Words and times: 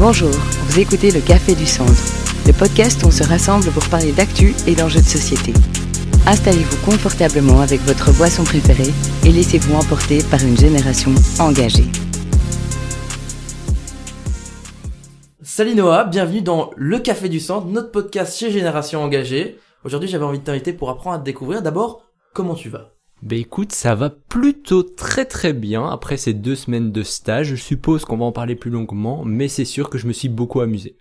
Bonjour, 0.00 0.30
vous 0.30 0.80
écoutez 0.80 1.10
le 1.10 1.20
Café 1.20 1.54
du 1.54 1.66
Centre, 1.66 1.92
le 2.46 2.54
podcast 2.54 3.02
où 3.02 3.08
on 3.08 3.10
se 3.10 3.22
rassemble 3.22 3.70
pour 3.70 3.86
parler 3.90 4.12
d'actu 4.12 4.54
et 4.66 4.74
d'enjeux 4.74 5.02
de 5.02 5.04
société. 5.04 5.52
Installez-vous 6.26 6.86
confortablement 6.86 7.60
avec 7.60 7.82
votre 7.82 8.10
boisson 8.16 8.42
préférée 8.42 8.94
et 9.26 9.30
laissez-vous 9.30 9.74
emporter 9.74 10.22
par 10.30 10.42
une 10.42 10.56
génération 10.56 11.10
engagée. 11.38 11.84
Salut 15.42 15.74
Noah, 15.74 16.04
bienvenue 16.04 16.40
dans 16.40 16.70
Le 16.78 16.98
Café 16.98 17.28
du 17.28 17.38
Centre, 17.38 17.66
notre 17.66 17.90
podcast 17.90 18.38
chez 18.38 18.50
Génération 18.50 19.02
Engagée. 19.02 19.58
Aujourd'hui 19.84 20.08
j'avais 20.08 20.24
envie 20.24 20.38
de 20.38 20.44
t'inviter 20.44 20.72
pour 20.72 20.88
apprendre 20.88 21.16
à 21.16 21.18
te 21.18 21.24
découvrir. 21.24 21.60
D'abord, 21.60 22.04
comment 22.32 22.54
tu 22.54 22.70
vas? 22.70 22.94
Bah 23.22 23.36
écoute, 23.36 23.72
ça 23.72 23.94
va 23.94 24.08
plutôt 24.08 24.82
très 24.82 25.26
très 25.26 25.52
bien 25.52 25.86
après 25.86 26.16
ces 26.16 26.32
deux 26.32 26.54
semaines 26.54 26.90
de 26.90 27.02
stage. 27.02 27.48
Je 27.48 27.56
suppose 27.56 28.06
qu'on 28.06 28.16
va 28.16 28.24
en 28.24 28.32
parler 28.32 28.56
plus 28.56 28.70
longuement, 28.70 29.24
mais 29.26 29.48
c'est 29.48 29.66
sûr 29.66 29.90
que 29.90 29.98
je 29.98 30.06
me 30.06 30.12
suis 30.12 30.30
beaucoup 30.30 30.60
amusé. 30.60 30.96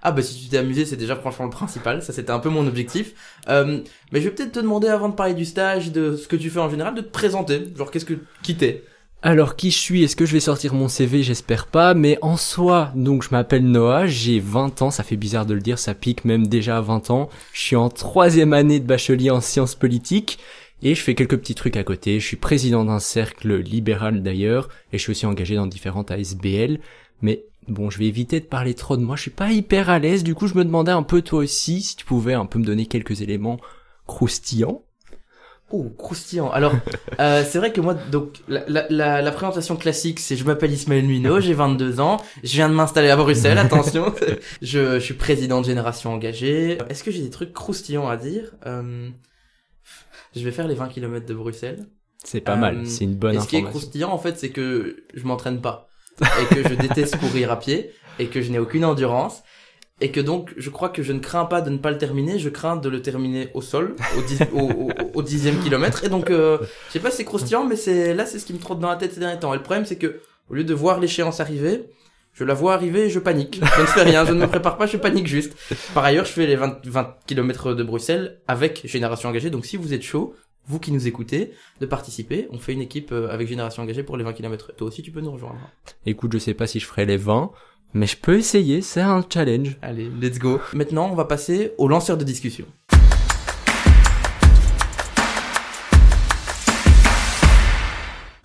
Ah 0.00 0.12
bah 0.12 0.22
si 0.22 0.40
tu 0.40 0.48
t'es 0.48 0.58
amusé, 0.58 0.84
c'est 0.84 0.96
déjà 0.96 1.16
franchement 1.16 1.46
le 1.46 1.50
principal, 1.50 2.02
ça 2.02 2.12
c'était 2.12 2.30
un 2.30 2.38
peu 2.38 2.50
mon 2.50 2.66
objectif. 2.66 3.14
Euh, 3.48 3.80
mais 4.12 4.20
je 4.20 4.28
vais 4.28 4.34
peut-être 4.34 4.52
te 4.52 4.60
demander 4.60 4.86
avant 4.86 5.08
de 5.08 5.14
parler 5.14 5.34
du 5.34 5.46
stage, 5.46 5.90
de 5.90 6.14
ce 6.14 6.28
que 6.28 6.36
tu 6.36 6.48
fais 6.48 6.60
en 6.60 6.68
général, 6.68 6.94
de 6.94 7.00
te 7.00 7.10
présenter. 7.10 7.64
Genre 7.76 7.90
qu'est-ce 7.90 8.04
que 8.04 8.18
qui 8.42 8.54
t'es? 8.54 8.84
Alors 9.22 9.56
qui 9.56 9.70
je 9.70 9.78
suis? 9.78 10.04
Est-ce 10.04 10.14
que 10.14 10.26
je 10.26 10.34
vais 10.34 10.40
sortir 10.40 10.74
mon 10.74 10.86
CV 10.86 11.22
J'espère 11.22 11.66
pas, 11.66 11.94
mais 11.94 12.18
en 12.20 12.36
soi, 12.36 12.92
donc 12.94 13.22
je 13.24 13.30
m'appelle 13.30 13.64
Noah, 13.64 14.06
j'ai 14.06 14.38
20 14.38 14.82
ans, 14.82 14.90
ça 14.90 15.02
fait 15.02 15.16
bizarre 15.16 15.46
de 15.46 15.54
le 15.54 15.62
dire, 15.62 15.78
ça 15.78 15.94
pique 15.94 16.26
même 16.26 16.46
déjà 16.46 16.76
à 16.76 16.82
20 16.82 17.10
ans. 17.10 17.30
Je 17.54 17.60
suis 17.62 17.76
en 17.76 17.88
troisième 17.88 18.52
année 18.52 18.80
de 18.80 18.86
bachelier 18.86 19.30
en 19.30 19.40
sciences 19.40 19.74
politiques. 19.74 20.38
Et 20.84 20.94
je 20.94 21.00
fais 21.00 21.14
quelques 21.14 21.38
petits 21.38 21.54
trucs 21.54 21.78
à 21.78 21.82
côté. 21.82 22.20
Je 22.20 22.26
suis 22.26 22.36
président 22.36 22.84
d'un 22.84 23.00
cercle 23.00 23.56
libéral 23.56 24.22
d'ailleurs, 24.22 24.68
et 24.92 24.98
je 24.98 25.02
suis 25.02 25.12
aussi 25.12 25.24
engagé 25.24 25.56
dans 25.56 25.66
différentes 25.66 26.10
ASBL. 26.10 26.78
Mais 27.22 27.46
bon, 27.68 27.88
je 27.88 27.98
vais 27.98 28.06
éviter 28.06 28.38
de 28.38 28.44
parler 28.44 28.74
trop 28.74 28.98
de 28.98 29.02
moi. 29.02 29.16
Je 29.16 29.22
suis 29.22 29.30
pas 29.30 29.50
hyper 29.50 29.88
à 29.88 29.98
l'aise. 29.98 30.22
Du 30.22 30.34
coup, 30.34 30.46
je 30.46 30.54
me 30.54 30.64
demandais 30.64 30.92
un 30.92 31.02
peu 31.02 31.22
toi 31.22 31.38
aussi 31.38 31.80
si 31.80 31.96
tu 31.96 32.04
pouvais 32.04 32.34
un 32.34 32.44
peu 32.44 32.58
me 32.58 32.66
donner 32.66 32.84
quelques 32.84 33.22
éléments 33.22 33.58
croustillants. 34.06 34.82
Oh, 35.70 35.90
croustillant. 35.96 36.50
Alors, 36.50 36.74
euh, 37.18 37.42
c'est 37.48 37.56
vrai 37.58 37.72
que 37.72 37.80
moi, 37.80 37.94
donc, 37.94 38.42
la, 38.46 38.64
la, 38.68 39.22
la, 39.22 39.32
présentation 39.32 39.76
classique, 39.76 40.20
c'est 40.20 40.36
je 40.36 40.44
m'appelle 40.44 40.70
Ismaël 40.70 41.06
Muino, 41.06 41.40
j'ai 41.40 41.54
22 41.54 42.00
ans, 42.00 42.18
je 42.42 42.52
viens 42.52 42.68
de 42.68 42.74
m'installer 42.74 43.08
à 43.08 43.16
Bruxelles, 43.16 43.56
attention. 43.56 44.14
je, 44.62 44.98
je 44.98 45.04
suis 45.04 45.14
président 45.14 45.62
de 45.62 45.66
Génération 45.66 46.12
Engagée. 46.12 46.76
Est-ce 46.90 47.02
que 47.02 47.10
j'ai 47.10 47.22
des 47.22 47.30
trucs 47.30 47.54
croustillants 47.54 48.06
à 48.06 48.18
dire? 48.18 48.52
Euh, 48.66 49.08
Je 50.34 50.44
vais 50.44 50.50
faire 50.52 50.66
les 50.68 50.74
20 50.74 50.88
km 50.88 51.26
de 51.26 51.34
Bruxelles. 51.34 51.86
C'est 52.24 52.40
pas 52.40 52.52
Euh, 52.54 52.56
mal, 52.56 52.86
c'est 52.86 53.04
une 53.04 53.14
bonne 53.14 53.36
et 53.36 53.40
ce 53.40 53.46
qui 53.46 53.56
est 53.56 53.58
information. 53.58 53.80
croustillant, 53.80 54.10
en 54.10 54.18
fait, 54.18 54.38
c'est 54.38 54.50
que 54.50 55.04
je 55.14 55.24
m'entraîne 55.26 55.60
pas. 55.60 55.88
Et 56.20 56.54
que 56.54 56.68
je 56.68 56.74
déteste 56.74 57.16
courir 57.18 57.50
à 57.50 57.58
pied. 57.58 57.90
Et 58.18 58.26
que 58.26 58.40
je 58.40 58.50
n'ai 58.50 58.58
aucune 58.58 58.84
endurance. 58.84 59.42
Et 60.00 60.10
que 60.10 60.20
donc, 60.20 60.52
je 60.56 60.70
crois 60.70 60.88
que 60.88 61.02
je 61.02 61.12
ne 61.12 61.18
crains 61.20 61.44
pas 61.44 61.60
de 61.60 61.70
ne 61.70 61.78
pas 61.78 61.90
le 61.92 61.98
terminer, 61.98 62.38
je 62.38 62.48
crains 62.48 62.76
de 62.76 62.88
le 62.88 63.00
terminer 63.02 63.50
au 63.54 63.60
sol, 63.62 63.94
au, 64.18 64.22
dix- 64.22 64.40
au, 64.52 64.60
au- 64.62 64.90
au 65.14 65.22
dixième 65.22 65.60
kilomètre. 65.62 66.02
Et 66.04 66.08
donc, 66.08 66.30
euh, 66.30 66.58
je 66.88 66.92
sais 66.94 66.98
pas 67.00 67.10
si 67.12 67.18
c'est 67.18 67.24
croustillant, 67.24 67.64
mais 67.64 67.76
c'est 67.76 68.12
là, 68.14 68.26
c'est 68.26 68.38
ce 68.40 68.46
qui 68.46 68.52
me 68.54 68.58
trotte 68.58 68.80
dans 68.80 68.88
la 68.88 68.96
tête 68.96 69.12
ces 69.12 69.20
derniers 69.20 69.38
temps. 69.38 69.52
Et 69.54 69.56
le 69.56 69.62
problème, 69.62 69.84
c'est 69.86 69.96
que, 69.96 70.20
au 70.50 70.54
lieu 70.54 70.64
de 70.64 70.74
voir 70.74 70.98
l'échéance 70.98 71.38
arriver, 71.40 71.84
je 72.34 72.44
la 72.44 72.54
vois 72.54 72.74
arriver 72.74 73.04
et 73.04 73.10
je 73.10 73.20
panique. 73.20 73.60
Je 73.76 73.80
ne 73.80 73.86
fais 73.86 74.02
rien, 74.02 74.24
je 74.24 74.32
ne 74.32 74.40
me 74.40 74.46
prépare 74.46 74.76
pas, 74.76 74.86
je 74.86 74.96
panique 74.96 75.26
juste. 75.26 75.56
Par 75.94 76.04
ailleurs, 76.04 76.24
je 76.24 76.32
fais 76.32 76.46
les 76.46 76.56
20, 76.56 76.84
20 76.84 77.16
km 77.26 77.74
de 77.74 77.82
Bruxelles 77.82 78.40
avec 78.48 78.82
Génération 78.84 79.28
Engagée. 79.28 79.50
Donc, 79.50 79.64
si 79.64 79.76
vous 79.76 79.94
êtes 79.94 80.02
chaud, 80.02 80.34
vous 80.66 80.80
qui 80.80 80.92
nous 80.92 81.06
écoutez, 81.06 81.52
de 81.80 81.86
participer. 81.86 82.48
On 82.50 82.58
fait 82.58 82.72
une 82.72 82.80
équipe 82.80 83.12
euh, 83.12 83.28
avec 83.30 83.48
Génération 83.48 83.82
Engagée 83.82 84.02
pour 84.02 84.16
les 84.16 84.24
20 84.24 84.32
km. 84.32 84.72
Toi 84.76 84.88
aussi, 84.88 85.02
tu 85.02 85.10
peux 85.10 85.20
nous 85.20 85.32
rejoindre. 85.32 85.58
Écoute, 86.06 86.32
je 86.32 86.38
sais 86.38 86.54
pas 86.54 86.66
si 86.66 86.80
je 86.80 86.86
ferai 86.86 87.06
les 87.06 87.16
20, 87.16 87.52
mais 87.92 88.06
je 88.06 88.16
peux 88.16 88.36
essayer, 88.38 88.82
c'est 88.82 89.00
un 89.00 89.24
challenge. 89.32 89.76
Allez, 89.80 90.10
let's 90.20 90.38
go. 90.38 90.58
Maintenant, 90.72 91.08
on 91.12 91.14
va 91.14 91.26
passer 91.26 91.72
au 91.78 91.86
lanceur 91.86 92.16
de 92.16 92.24
discussion. 92.24 92.66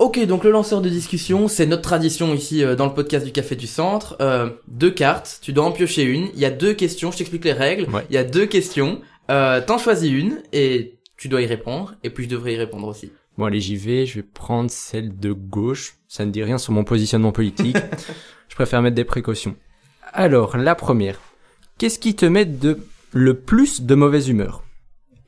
Ok, 0.00 0.18
donc 0.24 0.44
le 0.44 0.50
lanceur 0.50 0.80
de 0.80 0.88
discussion, 0.88 1.46
c'est 1.46 1.66
notre 1.66 1.82
tradition 1.82 2.32
ici 2.32 2.64
euh, 2.64 2.74
dans 2.74 2.86
le 2.86 2.94
podcast 2.94 3.26
du 3.26 3.32
Café 3.32 3.54
du 3.54 3.66
Centre. 3.66 4.16
Euh, 4.22 4.48
deux 4.66 4.90
cartes, 4.90 5.40
tu 5.42 5.52
dois 5.52 5.66
en 5.66 5.72
piocher 5.72 6.04
une. 6.04 6.30
Il 6.32 6.40
y 6.40 6.46
a 6.46 6.50
deux 6.50 6.72
questions, 6.72 7.12
je 7.12 7.18
t'explique 7.18 7.44
les 7.44 7.52
règles. 7.52 7.86
Ouais. 7.90 8.06
Il 8.08 8.14
y 8.14 8.16
a 8.16 8.24
deux 8.24 8.46
questions. 8.46 9.02
Euh, 9.30 9.60
T'en 9.60 9.76
choisis 9.76 10.10
une 10.10 10.40
et 10.54 10.98
tu 11.18 11.28
dois 11.28 11.42
y 11.42 11.46
répondre. 11.46 11.96
Et 12.02 12.08
puis 12.08 12.24
je 12.24 12.30
devrais 12.30 12.54
y 12.54 12.56
répondre 12.56 12.88
aussi. 12.88 13.12
Bon 13.36 13.44
allez, 13.44 13.60
j'y 13.60 13.76
vais, 13.76 14.06
je 14.06 14.14
vais 14.14 14.22
prendre 14.22 14.70
celle 14.70 15.18
de 15.18 15.32
gauche. 15.32 15.96
Ça 16.08 16.24
ne 16.24 16.30
dit 16.30 16.42
rien 16.42 16.56
sur 16.56 16.72
mon 16.72 16.82
positionnement 16.82 17.32
politique. 17.32 17.76
je 18.48 18.54
préfère 18.54 18.80
mettre 18.80 18.96
des 18.96 19.04
précautions. 19.04 19.54
Alors, 20.14 20.56
la 20.56 20.74
première. 20.76 21.20
Qu'est-ce 21.76 21.98
qui 21.98 22.16
te 22.16 22.24
met 22.24 22.46
de 22.46 22.78
le 23.12 23.34
plus 23.34 23.82
de 23.82 23.94
mauvaise 23.94 24.30
humeur? 24.30 24.64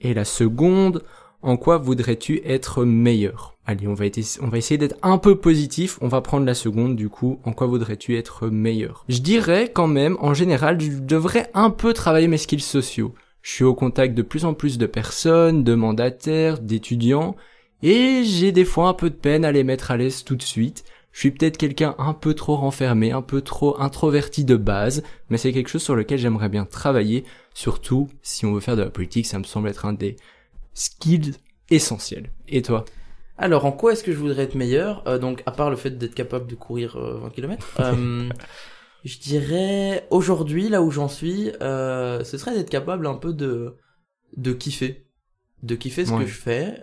Et 0.00 0.14
la 0.14 0.24
seconde, 0.24 1.04
en 1.42 1.56
quoi 1.56 1.78
voudrais-tu 1.78 2.40
être 2.44 2.84
meilleur? 2.84 3.56
Allez, 3.64 3.86
on 3.86 3.94
va, 3.94 4.06
essayer 4.06 4.78
d'être 4.78 4.96
un 5.02 5.18
peu 5.18 5.36
positif. 5.36 5.98
On 6.00 6.08
va 6.08 6.20
prendre 6.20 6.46
la 6.46 6.54
seconde, 6.54 6.96
du 6.96 7.08
coup. 7.08 7.38
En 7.44 7.52
quoi 7.52 7.66
voudrais-tu 7.66 8.16
être 8.16 8.48
meilleur? 8.48 9.04
Je 9.08 9.18
dirais 9.18 9.70
quand 9.72 9.86
même, 9.86 10.16
en 10.20 10.34
général, 10.34 10.80
je 10.80 10.98
devrais 10.98 11.50
un 11.54 11.70
peu 11.70 11.92
travailler 11.92 12.26
mes 12.26 12.38
skills 12.38 12.60
sociaux. 12.60 13.14
Je 13.42 13.50
suis 13.50 13.64
au 13.64 13.74
contact 13.74 14.14
de 14.14 14.22
plus 14.22 14.44
en 14.44 14.54
plus 14.54 14.78
de 14.78 14.86
personnes, 14.86 15.64
de 15.64 15.74
mandataires, 15.74 16.60
d'étudiants, 16.60 17.36
et 17.82 18.22
j'ai 18.24 18.52
des 18.52 18.64
fois 18.64 18.88
un 18.88 18.94
peu 18.94 19.10
de 19.10 19.16
peine 19.16 19.44
à 19.44 19.50
les 19.50 19.64
mettre 19.64 19.90
à 19.90 19.96
l'aise 19.96 20.22
tout 20.22 20.36
de 20.36 20.42
suite. 20.42 20.84
Je 21.10 21.18
suis 21.18 21.30
peut-être 21.32 21.58
quelqu'un 21.58 21.94
un 21.98 22.14
peu 22.14 22.34
trop 22.34 22.56
renfermé, 22.56 23.10
un 23.12 23.20
peu 23.20 23.42
trop 23.42 23.80
introverti 23.80 24.44
de 24.44 24.56
base, 24.56 25.02
mais 25.28 25.38
c'est 25.38 25.52
quelque 25.52 25.68
chose 25.68 25.82
sur 25.82 25.96
lequel 25.96 26.18
j'aimerais 26.18 26.48
bien 26.48 26.64
travailler, 26.64 27.24
surtout 27.52 28.08
si 28.22 28.46
on 28.46 28.54
veut 28.54 28.60
faire 28.60 28.76
de 28.76 28.82
la 28.82 28.90
politique, 28.90 29.26
ça 29.26 29.38
me 29.38 29.44
semble 29.44 29.68
être 29.68 29.84
un 29.84 29.92
des 29.92 30.16
skills 30.74 31.32
essentiels. 31.70 32.30
Et 32.48 32.62
toi 32.62 32.84
Alors, 33.38 33.64
en 33.64 33.72
quoi 33.72 33.92
est-ce 33.92 34.02
que 34.04 34.12
je 34.12 34.18
voudrais 34.18 34.44
être 34.44 34.54
meilleur? 34.54 35.02
Euh, 35.08 35.18
Donc, 35.18 35.42
à 35.46 35.52
part 35.52 35.70
le 35.70 35.76
fait 35.76 35.90
d'être 35.98 36.14
capable 36.14 36.46
de 36.46 36.54
courir 36.54 36.96
euh, 36.96 37.18
20 37.18 37.30
km, 37.30 37.66
euh, 37.80 38.28
je 39.04 39.18
dirais 39.18 40.06
aujourd'hui, 40.10 40.68
là 40.68 40.82
où 40.82 40.90
j'en 40.90 41.08
suis, 41.08 41.50
euh, 41.60 42.24
ce 42.24 42.38
serait 42.38 42.54
d'être 42.54 42.70
capable 42.70 43.06
un 43.06 43.14
peu 43.14 43.32
de 43.32 43.74
de 44.36 44.52
kiffer, 44.52 45.04
de 45.62 45.74
kiffer 45.74 46.06
ce 46.06 46.12
Ouais. 46.12 46.24
que 46.24 46.26
je 46.30 46.34
fais. 46.34 46.82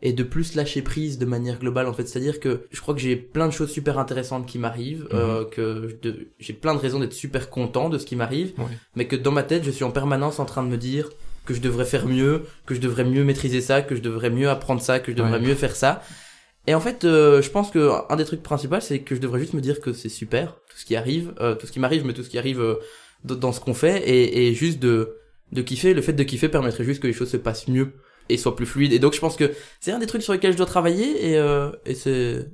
Et 0.00 0.12
de 0.12 0.22
plus 0.22 0.54
lâcher 0.54 0.80
prise 0.82 1.18
de 1.18 1.26
manière 1.26 1.58
globale 1.58 1.88
en 1.88 1.92
fait 1.92 2.06
c'est 2.06 2.20
à 2.20 2.22
dire 2.22 2.38
que 2.38 2.68
je 2.70 2.80
crois 2.80 2.94
que 2.94 3.00
j'ai 3.00 3.16
plein 3.16 3.48
de 3.48 3.52
choses 3.52 3.72
super 3.72 3.98
intéressantes 3.98 4.46
qui 4.46 4.56
m'arrivent 4.56 5.08
euh, 5.12 5.44
que 5.44 5.98
j'ai 6.38 6.52
plein 6.52 6.72
de 6.74 6.78
raisons 6.78 7.00
d'être 7.00 7.12
super 7.12 7.50
content 7.50 7.88
de 7.88 7.98
ce 7.98 8.06
qui 8.06 8.14
m'arrive 8.14 8.52
Ouais. 8.58 8.66
mais 8.94 9.08
que 9.08 9.16
dans 9.16 9.32
ma 9.32 9.42
tête 9.42 9.64
je 9.64 9.72
suis 9.72 9.82
en 9.82 9.90
permanence 9.90 10.38
en 10.38 10.44
train 10.44 10.62
de 10.62 10.68
me 10.68 10.76
dire 10.76 11.10
que 11.48 11.54
je 11.54 11.60
devrais 11.60 11.86
faire 11.86 12.06
mieux, 12.06 12.42
que 12.66 12.74
je 12.74 12.80
devrais 12.80 13.04
mieux 13.04 13.24
maîtriser 13.24 13.60
ça, 13.62 13.80
que 13.82 13.94
je 13.96 14.02
devrais 14.02 14.30
mieux 14.30 14.48
apprendre 14.50 14.82
ça, 14.82 15.00
que 15.00 15.10
je 15.10 15.16
devrais 15.16 15.40
Ouais. 15.40 15.46
mieux 15.48 15.54
faire 15.54 15.74
ça. 15.74 16.02
Et 16.66 16.74
en 16.74 16.80
fait, 16.80 17.04
euh, 17.04 17.40
je 17.40 17.48
pense 17.50 17.70
que 17.70 17.90
un 18.12 18.16
des 18.16 18.26
trucs 18.26 18.42
principaux, 18.42 18.80
c'est 18.80 18.98
que 19.00 19.14
je 19.14 19.20
devrais 19.20 19.40
juste 19.40 19.54
me 19.54 19.62
dire 19.62 19.80
que 19.80 19.94
c'est 19.94 20.10
super, 20.10 20.54
tout 20.70 20.76
ce 20.76 20.84
qui 20.84 20.94
arrive, 20.96 21.32
euh, 21.40 21.54
tout 21.54 21.66
ce 21.66 21.72
qui 21.72 21.80
m'arrive, 21.80 22.04
mais 22.04 22.12
tout 22.12 22.22
ce 22.22 22.28
qui 22.28 22.38
arrive 22.38 22.60
euh, 22.60 22.74
dans 23.24 23.52
ce 23.52 23.60
qu'on 23.60 23.72
fait, 23.74 23.98
et, 24.06 24.48
et 24.48 24.54
juste 24.54 24.78
de, 24.78 25.16
de 25.52 25.62
kiffer. 25.62 25.94
Le 25.94 26.02
fait 26.02 26.12
de 26.12 26.22
kiffer 26.24 26.50
permettrait 26.50 26.84
juste 26.84 27.00
que 27.00 27.06
les 27.06 27.14
choses 27.14 27.30
se 27.30 27.38
passent 27.38 27.68
mieux 27.68 27.92
et 28.28 28.36
soient 28.36 28.54
plus 28.54 28.66
fluides. 28.66 28.92
Et 28.92 28.98
donc, 28.98 29.14
je 29.14 29.20
pense 29.20 29.36
que 29.36 29.50
c'est 29.80 29.92
un 29.92 29.98
des 29.98 30.06
trucs 30.06 30.22
sur 30.22 30.34
lesquels 30.34 30.52
je 30.52 30.58
dois 30.58 30.66
travailler, 30.66 31.30
et, 31.30 31.38
euh, 31.38 31.70
et 31.86 31.94
c'est 31.94 32.46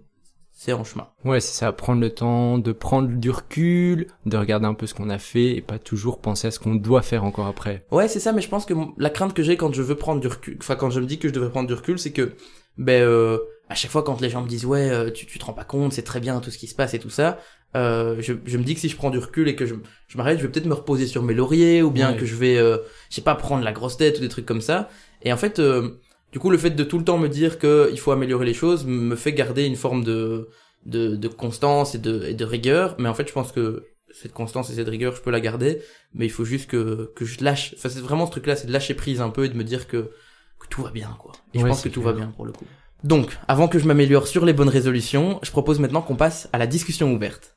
c'est 0.64 0.72
en 0.72 0.82
chemin. 0.84 1.08
Ouais, 1.26 1.40
c'est 1.40 1.52
ça, 1.52 1.72
prendre 1.72 2.00
le 2.00 2.08
temps 2.10 2.56
de 2.58 2.72
prendre 2.72 3.08
du 3.08 3.30
recul, 3.30 4.06
de 4.24 4.36
regarder 4.36 4.66
un 4.66 4.72
peu 4.74 4.86
ce 4.86 4.94
qu'on 4.94 5.10
a 5.10 5.18
fait 5.18 5.56
et 5.56 5.60
pas 5.60 5.78
toujours 5.78 6.20
penser 6.20 6.46
à 6.46 6.50
ce 6.50 6.58
qu'on 6.58 6.74
doit 6.74 7.02
faire 7.02 7.24
encore 7.24 7.46
après. 7.46 7.84
Ouais, 7.90 8.08
c'est 8.08 8.20
ça, 8.20 8.32
mais 8.32 8.40
je 8.40 8.48
pense 8.48 8.64
que 8.64 8.72
la 8.96 9.10
crainte 9.10 9.34
que 9.34 9.42
j'ai 9.42 9.56
quand 9.58 9.74
je 9.74 9.82
veux 9.82 9.94
prendre 9.96 10.20
du 10.20 10.28
recul, 10.28 10.56
enfin 10.60 10.76
quand 10.76 10.88
je 10.90 11.00
me 11.00 11.06
dis 11.06 11.18
que 11.18 11.28
je 11.28 11.34
devrais 11.34 11.50
prendre 11.50 11.68
du 11.68 11.74
recul, 11.74 11.98
c'est 11.98 12.12
que, 12.12 12.32
ben, 12.78 13.02
euh, 13.02 13.38
à 13.68 13.74
chaque 13.74 13.90
fois 13.90 14.02
quand 14.02 14.20
les 14.22 14.30
gens 14.30 14.42
me 14.42 14.48
disent 14.48 14.64
ouais, 14.66 14.88
euh, 14.90 15.10
tu, 15.10 15.26
tu 15.26 15.38
te 15.38 15.44
rends 15.44 15.52
pas 15.52 15.64
compte, 15.64 15.92
c'est 15.92 16.02
très 16.02 16.20
bien 16.20 16.40
tout 16.40 16.50
ce 16.50 16.56
qui 16.58 16.66
se 16.66 16.74
passe 16.74 16.94
et 16.94 16.98
tout 16.98 17.10
ça, 17.10 17.38
euh, 17.76 18.16
je, 18.20 18.32
je 18.46 18.56
me 18.56 18.62
dis 18.64 18.74
que 18.74 18.80
si 18.80 18.88
je 18.88 18.96
prends 18.96 19.10
du 19.10 19.18
recul 19.18 19.48
et 19.48 19.56
que 19.56 19.66
je, 19.66 19.74
je 20.08 20.16
m'arrête, 20.16 20.38
je 20.38 20.44
vais 20.46 20.50
peut-être 20.50 20.66
me 20.66 20.74
reposer 20.74 21.06
sur 21.06 21.22
mes 21.22 21.34
lauriers 21.34 21.82
ou 21.82 21.90
bien 21.90 22.12
Ouais. 22.12 22.16
que 22.16 22.24
je 22.24 22.36
vais, 22.36 22.56
euh, 22.56 22.78
je 23.10 23.16
sais 23.16 23.20
pas, 23.22 23.34
prendre 23.34 23.64
la 23.64 23.72
grosse 23.72 23.96
tête 23.96 24.18
ou 24.18 24.20
des 24.20 24.28
trucs 24.28 24.46
comme 24.46 24.60
ça. 24.60 24.88
Et 25.22 25.32
en 25.32 25.36
fait, 25.36 25.58
euh, 25.58 26.00
du 26.34 26.40
coup, 26.40 26.50
le 26.50 26.58
fait 26.58 26.70
de 26.70 26.82
tout 26.82 26.98
le 26.98 27.04
temps 27.04 27.16
me 27.16 27.28
dire 27.28 27.60
que 27.60 27.90
il 27.92 28.00
faut 28.00 28.10
améliorer 28.10 28.44
les 28.44 28.54
choses 28.54 28.84
me 28.86 29.14
fait 29.14 29.32
garder 29.32 29.66
une 29.66 29.76
forme 29.76 30.02
de 30.02 30.48
de, 30.84 31.14
de 31.14 31.28
constance 31.28 31.94
et 31.94 31.98
de, 31.98 32.24
et 32.24 32.34
de 32.34 32.44
rigueur. 32.44 32.96
Mais 32.98 33.08
en 33.08 33.14
fait, 33.14 33.28
je 33.28 33.32
pense 33.32 33.52
que 33.52 33.84
cette 34.12 34.32
constance 34.32 34.68
et 34.68 34.74
cette 34.74 34.88
rigueur, 34.88 35.14
je 35.14 35.22
peux 35.22 35.30
la 35.30 35.38
garder 35.38 35.80
mais 36.12 36.26
il 36.26 36.30
faut 36.30 36.44
juste 36.44 36.68
que, 36.68 37.12
que 37.14 37.24
je 37.24 37.44
lâche. 37.44 37.74
Enfin, 37.76 37.88
c'est 37.88 38.00
vraiment 38.00 38.26
ce 38.26 38.32
truc-là, 38.32 38.56
c'est 38.56 38.66
de 38.66 38.72
lâcher 38.72 38.94
prise 38.94 39.20
un 39.20 39.30
peu 39.30 39.44
et 39.44 39.48
de 39.48 39.54
me 39.54 39.62
dire 39.62 39.86
que, 39.86 40.10
que 40.58 40.66
tout 40.68 40.82
va 40.82 40.90
bien, 40.90 41.16
quoi. 41.20 41.30
Et 41.54 41.60
je 41.60 41.64
pense 41.64 41.82
que 41.82 41.88
tout 41.88 42.02
va 42.02 42.12
bien 42.12 42.26
pour 42.34 42.46
le 42.46 42.50
coup. 42.50 42.66
Donc, 43.04 43.38
avant 43.46 43.68
que 43.68 43.78
je 43.78 43.86
m'améliore 43.86 44.26
sur 44.26 44.44
les 44.44 44.52
bonnes 44.52 44.68
résolutions, 44.68 45.38
je 45.44 45.52
propose 45.52 45.78
maintenant 45.78 46.02
qu'on 46.02 46.16
passe 46.16 46.48
à 46.52 46.58
la 46.58 46.66
discussion 46.66 47.12
ouverte. 47.12 47.56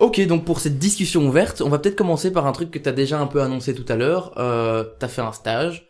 Ok, 0.00 0.18
donc 0.26 0.46
pour 0.46 0.60
cette 0.60 0.78
discussion 0.78 1.26
ouverte, 1.28 1.60
on 1.60 1.68
va 1.68 1.78
peut-être 1.78 1.94
commencer 1.96 2.32
par 2.32 2.46
un 2.46 2.52
truc 2.52 2.70
que 2.70 2.78
t'as 2.78 2.92
déjà 2.92 3.20
un 3.20 3.26
peu 3.26 3.42
annoncé 3.42 3.74
tout 3.74 3.84
à 3.92 3.96
l'heure. 3.96 4.32
Euh, 4.38 4.82
t'as 4.98 5.08
fait 5.08 5.20
un 5.20 5.32
stage. 5.32 5.88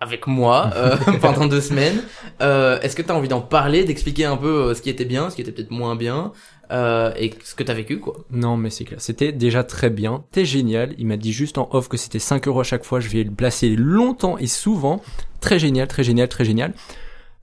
avec 0.00 0.26
moi 0.26 0.70
euh, 0.76 0.96
pendant 1.22 1.46
deux 1.46 1.60
semaines. 1.62 2.02
Euh, 2.42 2.80
Est-ce 2.80 2.96
que 2.96 3.02
tu 3.02 3.10
as 3.10 3.16
envie 3.16 3.28
d'en 3.28 3.40
parler, 3.42 3.84
d'expliquer 3.84 4.26
un 4.26 4.36
peu 4.36 4.70
euh, 4.70 4.74
ce 4.74 4.82
qui 4.82 4.90
était 4.90 5.06
bien, 5.06 5.30
ce 5.30 5.36
qui 5.36 5.42
était 5.42 5.52
peut-être 5.52 5.70
moins 5.72 5.96
bien, 5.96 6.32
euh, 6.72 7.12
et 7.16 7.34
ce 7.44 7.54
que 7.54 7.62
t'as 7.64 7.74
vécu, 7.74 8.00
quoi? 8.00 8.16
Non, 8.30 8.56
mais 8.58 8.70
c'est 8.70 8.84
clair. 8.84 9.00
C'était 9.00 9.32
déjà 9.32 9.64
très 9.64 9.90
bien. 9.90 10.24
T'es 10.32 10.44
génial. 10.46 10.94
Il 10.98 11.06
m'a 11.06 11.16
dit 11.18 11.32
juste 11.32 11.58
en 11.58 11.68
off 11.72 11.88
que 11.88 11.96
c'était 11.98 12.18
5 12.18 12.48
euros 12.48 12.60
à 12.60 12.64
chaque 12.64 12.84
fois. 12.84 13.00
Je 13.00 13.08
vais 13.10 13.24
le 13.24 13.32
placer 13.32 13.76
longtemps 13.76 14.38
et 14.38 14.46
souvent. 14.48 15.02
Très 15.40 15.58
génial, 15.58 15.88
très 15.88 16.04
génial, 16.04 16.28
très 16.28 16.44
génial. 16.44 16.74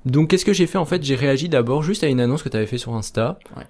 Donc, 0.06 0.30
qu'est-ce 0.30 0.46
que 0.46 0.54
j'ai 0.54 0.68
fait? 0.68 0.78
En 0.78 0.86
fait 0.86 1.04
J'ai 1.04 1.16
réagi 1.16 1.50
d'abord 1.50 1.84
juste 1.84 2.04
à 2.04 2.08
une 2.08 2.22
annonce 2.22 2.44
que 2.44 2.50
t'avais 2.50 2.68
fait 2.68 2.78
sur 2.78 2.94
Insta. 2.96 3.40
Ouais. 3.58 3.64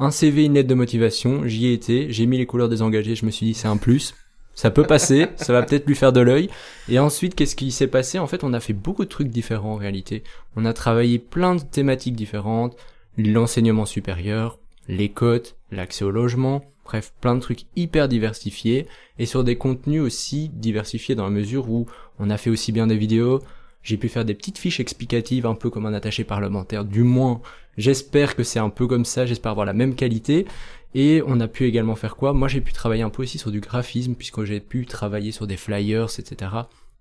Un 0.00 0.12
CV, 0.12 0.44
une 0.44 0.54
lettre 0.54 0.68
de 0.68 0.74
motivation. 0.74 1.46
J'y 1.46 1.66
ai 1.66 1.72
été. 1.72 2.12
J'ai 2.12 2.26
mis 2.26 2.38
les 2.38 2.46
couleurs 2.46 2.68
désengagées. 2.68 3.16
Je 3.16 3.26
me 3.26 3.32
suis 3.32 3.46
dit, 3.46 3.54
c'est 3.54 3.66
un 3.66 3.76
plus. 3.76 4.14
Ça 4.54 4.70
peut 4.70 4.84
passer, 4.84 5.26
ça 5.36 5.52
va 5.52 5.62
peut-être 5.62 5.86
lui 5.86 5.96
faire 5.96 6.12
de 6.12 6.20
l'œil. 6.20 6.50
Et 6.88 6.98
ensuite, 6.98 7.34
qu'est-ce 7.34 7.56
qui 7.56 7.72
s'est 7.72 7.88
passé? 7.88 8.18
En 8.18 8.28
fait, 8.28 8.44
on 8.44 8.52
a 8.52 8.60
fait 8.60 8.72
beaucoup 8.72 9.04
de 9.04 9.10
trucs 9.10 9.28
différents 9.28 9.74
en 9.74 9.76
réalité. 9.76 10.22
On 10.56 10.64
a 10.64 10.72
travaillé 10.72 11.18
plein 11.18 11.56
de 11.56 11.62
thématiques 11.62 12.16
différentes, 12.16 12.76
l'enseignement 13.16 13.86
supérieur, 13.86 14.58
les 14.88 15.08
cotes, 15.10 15.56
l'accès 15.70 16.04
au 16.04 16.10
logement, 16.10 16.64
bref, 16.84 17.12
plein 17.20 17.34
de 17.34 17.40
trucs 17.40 17.66
hyper 17.76 18.08
diversifiés 18.08 18.86
et 19.18 19.26
sur 19.26 19.44
des 19.44 19.56
contenus 19.56 20.02
aussi 20.02 20.48
diversifiés 20.52 21.14
dans 21.14 21.24
la 21.24 21.30
mesure 21.30 21.70
où 21.70 21.86
on 22.18 22.30
a 22.30 22.36
fait 22.36 22.50
aussi 22.50 22.72
bien 22.72 22.86
des 22.86 22.96
vidéos, 22.96 23.40
j'ai 23.82 23.96
pu 23.96 24.08
faire 24.08 24.24
des 24.24 24.34
petites 24.34 24.58
fiches 24.58 24.80
explicatives 24.80 25.46
un 25.46 25.54
peu 25.54 25.70
comme 25.70 25.86
un 25.86 25.94
attaché 25.94 26.24
parlementaire, 26.24 26.84
du 26.84 27.04
moins 27.04 27.40
j'espère 27.78 28.36
que 28.36 28.42
c'est 28.42 28.58
un 28.58 28.68
peu 28.68 28.86
comme 28.86 29.06
ça, 29.06 29.24
j'espère 29.24 29.52
avoir 29.52 29.64
la 29.64 29.72
même 29.72 29.94
qualité 29.94 30.46
et 30.94 31.22
on 31.26 31.40
a 31.40 31.48
pu 31.48 31.64
également 31.64 31.96
faire 31.96 32.16
quoi? 32.16 32.34
Moi 32.34 32.48
j'ai 32.48 32.60
pu 32.60 32.74
travailler 32.74 33.02
un 33.02 33.10
peu 33.10 33.22
aussi 33.22 33.38
sur 33.38 33.50
du 33.50 33.60
graphisme 33.60 34.14
puisque 34.14 34.44
j'ai 34.44 34.60
pu 34.60 34.84
travailler 34.84 35.32
sur 35.32 35.46
des 35.46 35.56
flyers, 35.56 36.18
etc. 36.18 36.50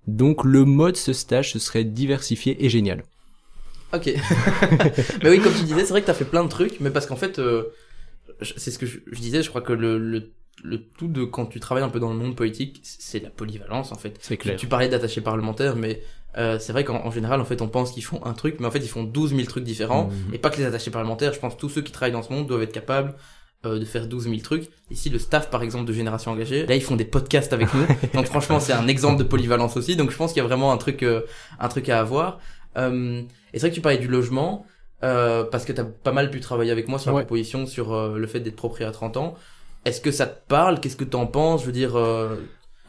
Donc 0.07 0.45
le 0.45 0.63
mode 0.63 0.95
ce 0.95 1.11
stage 1.11 1.51
ce 1.51 1.59
serait 1.59 1.83
diversifié 1.83 2.63
et 2.63 2.69
génial. 2.69 3.03
Ok. 3.93 4.05
mais 5.23 5.29
oui, 5.29 5.39
comme 5.39 5.53
tu 5.53 5.63
disais, 5.63 5.81
c'est 5.81 5.91
vrai 5.91 6.01
que 6.01 6.07
t'as 6.07 6.13
fait 6.13 6.25
plein 6.25 6.43
de 6.43 6.49
trucs, 6.49 6.79
mais 6.81 6.89
parce 6.89 7.05
qu'en 7.05 7.15
fait, 7.15 7.39
euh, 7.39 7.73
c'est 8.41 8.71
ce 8.71 8.77
que 8.77 8.85
je, 8.85 8.99
je 9.09 9.19
disais, 9.19 9.41
je 9.41 9.49
crois 9.49 9.61
que 9.61 9.73
le, 9.73 9.97
le, 9.97 10.31
le 10.63 10.81
tout 10.81 11.07
de 11.07 11.23
quand 11.23 11.45
tu 11.45 11.59
travailles 11.59 11.83
un 11.83 11.89
peu 11.89 11.99
dans 11.99 12.09
le 12.11 12.17
monde 12.17 12.35
politique, 12.35 12.79
c'est 12.83 13.21
la 13.21 13.29
polyvalence 13.29 13.91
en 13.91 13.95
fait. 13.95 14.17
C'est 14.21 14.37
Tu, 14.37 14.55
tu 14.55 14.67
parlais 14.67 14.87
d'attachés 14.89 15.21
parlementaires, 15.21 15.75
mais 15.75 16.01
euh, 16.37 16.59
c'est 16.59 16.71
vrai 16.71 16.83
qu'en 16.83 17.05
en 17.05 17.11
général, 17.11 17.39
en 17.41 17.45
fait, 17.45 17.61
on 17.61 17.67
pense 17.67 17.91
qu'ils 17.91 18.03
font 18.03 18.23
un 18.25 18.33
truc, 18.33 18.57
mais 18.59 18.67
en 18.67 18.71
fait, 18.71 18.79
ils 18.79 18.87
font 18.89 19.03
12 19.03 19.31
000 19.35 19.43
trucs 19.47 19.63
différents. 19.63 20.05
Mhm. 20.05 20.33
Et 20.33 20.37
pas 20.37 20.49
que 20.49 20.57
les 20.57 20.65
attachés 20.65 20.91
parlementaires, 20.91 21.33
je 21.33 21.39
pense 21.39 21.55
que 21.55 21.59
tous 21.59 21.69
ceux 21.69 21.81
qui 21.81 21.91
travaillent 21.91 22.11
dans 22.11 22.21
ce 22.23 22.31
monde 22.33 22.47
doivent 22.47 22.61
être 22.63 22.71
capables 22.73 23.15
euh, 23.65 23.79
de 23.79 23.85
faire 23.85 24.07
12 24.07 24.25
000 24.25 24.37
trucs. 24.41 24.69
Ici, 24.91 25.09
le 25.09 25.17
staff, 25.19 25.49
par 25.49 25.63
exemple, 25.63 25.85
de 25.85 25.93
Génération 25.93 26.31
Engagée, 26.31 26.65
là, 26.67 26.75
ils 26.75 26.83
font 26.83 26.95
des 26.95 27.05
podcasts 27.05 27.53
avec 27.53 27.73
nous. 27.73 27.85
Donc, 28.13 28.25
franchement, 28.27 28.59
c'est 28.59 28.73
un 28.73 28.87
exemple 28.87 29.17
de 29.17 29.23
polyvalence 29.23 29.77
aussi. 29.77 29.95
Donc, 29.95 30.11
je 30.11 30.17
pense 30.17 30.31
qu'il 30.33 30.41
y 30.41 30.45
a 30.45 30.47
vraiment 30.47 30.71
un 30.71 30.77
truc, 30.77 31.01
euh, 31.01 31.21
un 31.59 31.67
truc 31.69 31.89
à 31.89 31.99
avoir. 31.99 32.39
Euh, 32.77 33.21
et 33.53 33.59
c'est 33.59 33.59
vrai 33.61 33.69
que 33.71 33.75
tu 33.75 33.81
parlais 33.81 33.97
du 33.97 34.07
logement, 34.07 34.65
euh, 35.03 35.43
parce 35.43 35.65
que 35.65 35.73
tu 35.73 35.81
as 35.81 35.85
pas 35.85 36.11
mal 36.11 36.29
pu 36.29 36.39
travailler 36.39 36.71
avec 36.71 36.87
moi 36.87 36.99
sur 36.99 37.09
la 37.11 37.17
Ouais. 37.17 37.23
proposition 37.23 37.65
sur 37.65 37.93
euh, 37.93 38.17
le 38.17 38.27
fait 38.27 38.39
d'être 38.41 38.55
propriétaire 38.55 38.89
à 38.89 38.91
30 38.93 39.17
ans. 39.17 39.33
Est-ce 39.87 40.01
que 40.01 40.11
ça 40.11 40.27
te 40.27 40.47
parle? 40.47 40.79
Qu'est-ce 40.79 40.97
que 40.97 41.03
t'en 41.05 41.25
penses? 41.27 41.61
Je 41.61 41.65
veux 41.67 41.71
dire, 41.71 41.95
euh, 41.95 42.35